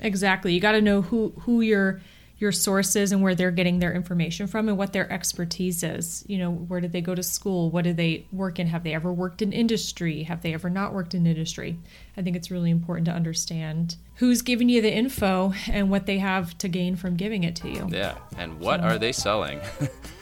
Exactly. 0.00 0.52
You 0.52 0.60
got 0.60 0.72
to 0.72 0.80
know 0.80 1.02
who 1.02 1.32
who 1.40 1.60
you're 1.60 2.00
your 2.42 2.52
sources 2.52 3.12
and 3.12 3.22
where 3.22 3.34
they're 3.34 3.52
getting 3.52 3.78
their 3.78 3.92
information 3.92 4.46
from 4.46 4.68
and 4.68 4.76
what 4.76 4.92
their 4.92 5.10
expertise 5.10 5.82
is. 5.82 6.24
You 6.26 6.38
know, 6.38 6.50
where 6.50 6.80
did 6.80 6.92
they 6.92 7.00
go 7.00 7.14
to 7.14 7.22
school? 7.22 7.70
What 7.70 7.84
do 7.84 7.92
they 7.92 8.26
work 8.32 8.58
in? 8.58 8.66
Have 8.66 8.82
they 8.82 8.92
ever 8.92 9.12
worked 9.12 9.40
in 9.40 9.52
industry? 9.52 10.24
Have 10.24 10.42
they 10.42 10.52
ever 10.52 10.68
not 10.68 10.92
worked 10.92 11.14
in 11.14 11.26
industry? 11.26 11.78
I 12.16 12.22
think 12.22 12.36
it's 12.36 12.50
really 12.50 12.70
important 12.70 13.06
to 13.06 13.12
understand 13.12 13.96
who's 14.16 14.42
giving 14.42 14.68
you 14.68 14.82
the 14.82 14.92
info 14.92 15.54
and 15.68 15.88
what 15.88 16.06
they 16.06 16.18
have 16.18 16.58
to 16.58 16.68
gain 16.68 16.96
from 16.96 17.16
giving 17.16 17.44
it 17.44 17.56
to 17.56 17.70
you. 17.70 17.88
Yeah, 17.90 18.18
and 18.36 18.58
what 18.60 18.80
so, 18.80 18.86
are 18.86 18.98
they 18.98 19.12
selling? 19.12 19.60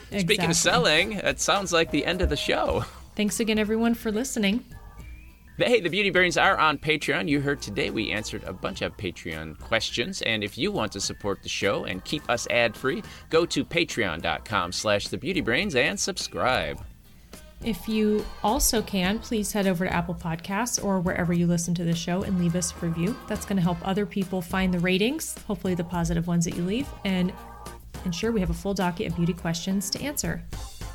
Speaking 0.07 0.45
exactly. 0.45 0.45
of 0.45 0.55
selling, 0.55 1.11
it 1.13 1.39
sounds 1.41 1.73
like 1.73 1.91
the 1.91 2.05
end 2.05 2.21
of 2.21 2.29
the 2.29 2.37
show. 2.37 2.85
Thanks 3.15 3.39
again, 3.39 3.57
everyone, 3.59 3.95
for 3.95 4.11
listening. 4.11 4.63
Hey, 5.63 5.79
the 5.79 5.89
Beauty 5.89 6.09
Brains 6.09 6.37
are 6.37 6.57
on 6.57 6.79
Patreon. 6.79 7.29
You 7.29 7.39
heard 7.39 7.61
today 7.61 7.91
we 7.91 8.09
answered 8.11 8.43
a 8.45 8.53
bunch 8.53 8.81
of 8.81 8.97
Patreon 8.97 9.59
questions, 9.59 10.23
and 10.23 10.43
if 10.43 10.57
you 10.57 10.71
want 10.71 10.91
to 10.93 10.99
support 10.99 11.43
the 11.43 11.49
show 11.49 11.83
and 11.83 12.03
keep 12.03 12.27
us 12.29 12.47
ad-free, 12.49 13.03
go 13.29 13.45
to 13.45 13.63
patreon.com 13.63 14.71
slash 14.71 15.07
thebeautybrains 15.07 15.75
and 15.75 15.99
subscribe. 15.99 16.83
If 17.63 17.87
you 17.87 18.25
also 18.43 18.81
can, 18.81 19.19
please 19.19 19.51
head 19.51 19.67
over 19.67 19.85
to 19.85 19.93
Apple 19.93 20.15
Podcasts 20.15 20.83
or 20.83 20.99
wherever 20.99 21.31
you 21.31 21.45
listen 21.45 21.75
to 21.75 21.83
the 21.83 21.93
show 21.93 22.23
and 22.23 22.39
leave 22.39 22.55
us 22.55 22.73
a 22.73 22.85
review. 22.85 23.15
That's 23.27 23.45
going 23.45 23.57
to 23.57 23.61
help 23.61 23.77
other 23.87 24.07
people 24.07 24.41
find 24.41 24.73
the 24.73 24.79
ratings, 24.79 25.37
hopefully 25.43 25.75
the 25.75 25.83
positive 25.83 26.25
ones 26.25 26.45
that 26.45 26.55
you 26.55 26.63
leave, 26.63 26.87
and 27.05 27.31
ensure 28.05 28.31
we 28.31 28.39
have 28.39 28.49
a 28.49 28.53
full 28.53 28.73
docket 28.73 29.07
of 29.07 29.15
beauty 29.15 29.33
questions 29.33 29.89
to 29.91 30.01
answer. 30.01 30.43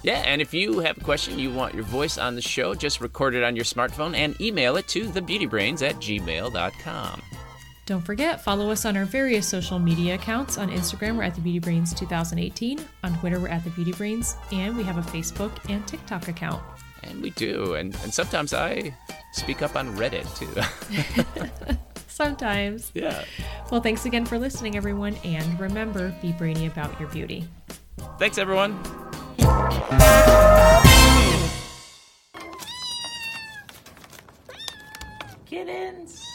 Yeah, 0.02 0.22
and 0.24 0.40
if 0.40 0.54
you 0.54 0.80
have 0.80 0.98
a 0.98 1.00
question 1.00 1.38
you 1.38 1.50
want 1.50 1.74
your 1.74 1.84
voice 1.84 2.18
on 2.18 2.34
the 2.34 2.42
show, 2.42 2.74
just 2.74 3.00
record 3.00 3.34
it 3.34 3.42
on 3.42 3.56
your 3.56 3.64
smartphone 3.64 4.14
and 4.14 4.40
email 4.40 4.76
it 4.76 4.86
to 4.88 5.04
thebeautybrains 5.06 5.86
at 5.88 5.96
gmail.com. 5.96 7.22
Don't 7.86 8.00
forget, 8.00 8.42
follow 8.42 8.70
us 8.70 8.84
on 8.84 8.96
our 8.96 9.04
various 9.04 9.46
social 9.46 9.78
media 9.78 10.16
accounts. 10.16 10.58
On 10.58 10.68
Instagram, 10.70 11.16
we're 11.16 11.22
at 11.22 11.36
the 11.36 11.40
Beauty 11.40 11.60
Brains 11.60 11.94
2018. 11.94 12.84
On 13.04 13.18
Twitter, 13.18 13.38
we're 13.38 13.48
at 13.48 13.62
the 13.62 13.70
Beauty 13.70 13.92
Brains, 13.92 14.36
and 14.50 14.76
we 14.76 14.82
have 14.82 14.98
a 14.98 15.02
Facebook 15.02 15.52
and 15.68 15.86
TikTok 15.86 16.26
account. 16.26 16.62
And 17.04 17.22
we 17.22 17.30
do, 17.30 17.74
and, 17.74 17.94
and 18.02 18.12
sometimes 18.12 18.52
I 18.52 18.92
speak 19.32 19.62
up 19.62 19.76
on 19.76 19.96
Reddit 19.96 20.26
too. 20.36 21.76
sometimes. 22.16 22.90
Yeah. 22.94 23.24
Well, 23.70 23.80
thanks 23.80 24.06
again 24.06 24.24
for 24.24 24.38
listening, 24.38 24.76
everyone, 24.76 25.16
and 25.22 25.60
remember, 25.60 26.14
be 26.22 26.32
brainy 26.32 26.66
about 26.66 26.98
your 26.98 27.08
beauty. 27.10 27.46
Thanks, 28.18 28.38
everyone. 28.38 28.82
Kittens. 35.46 36.25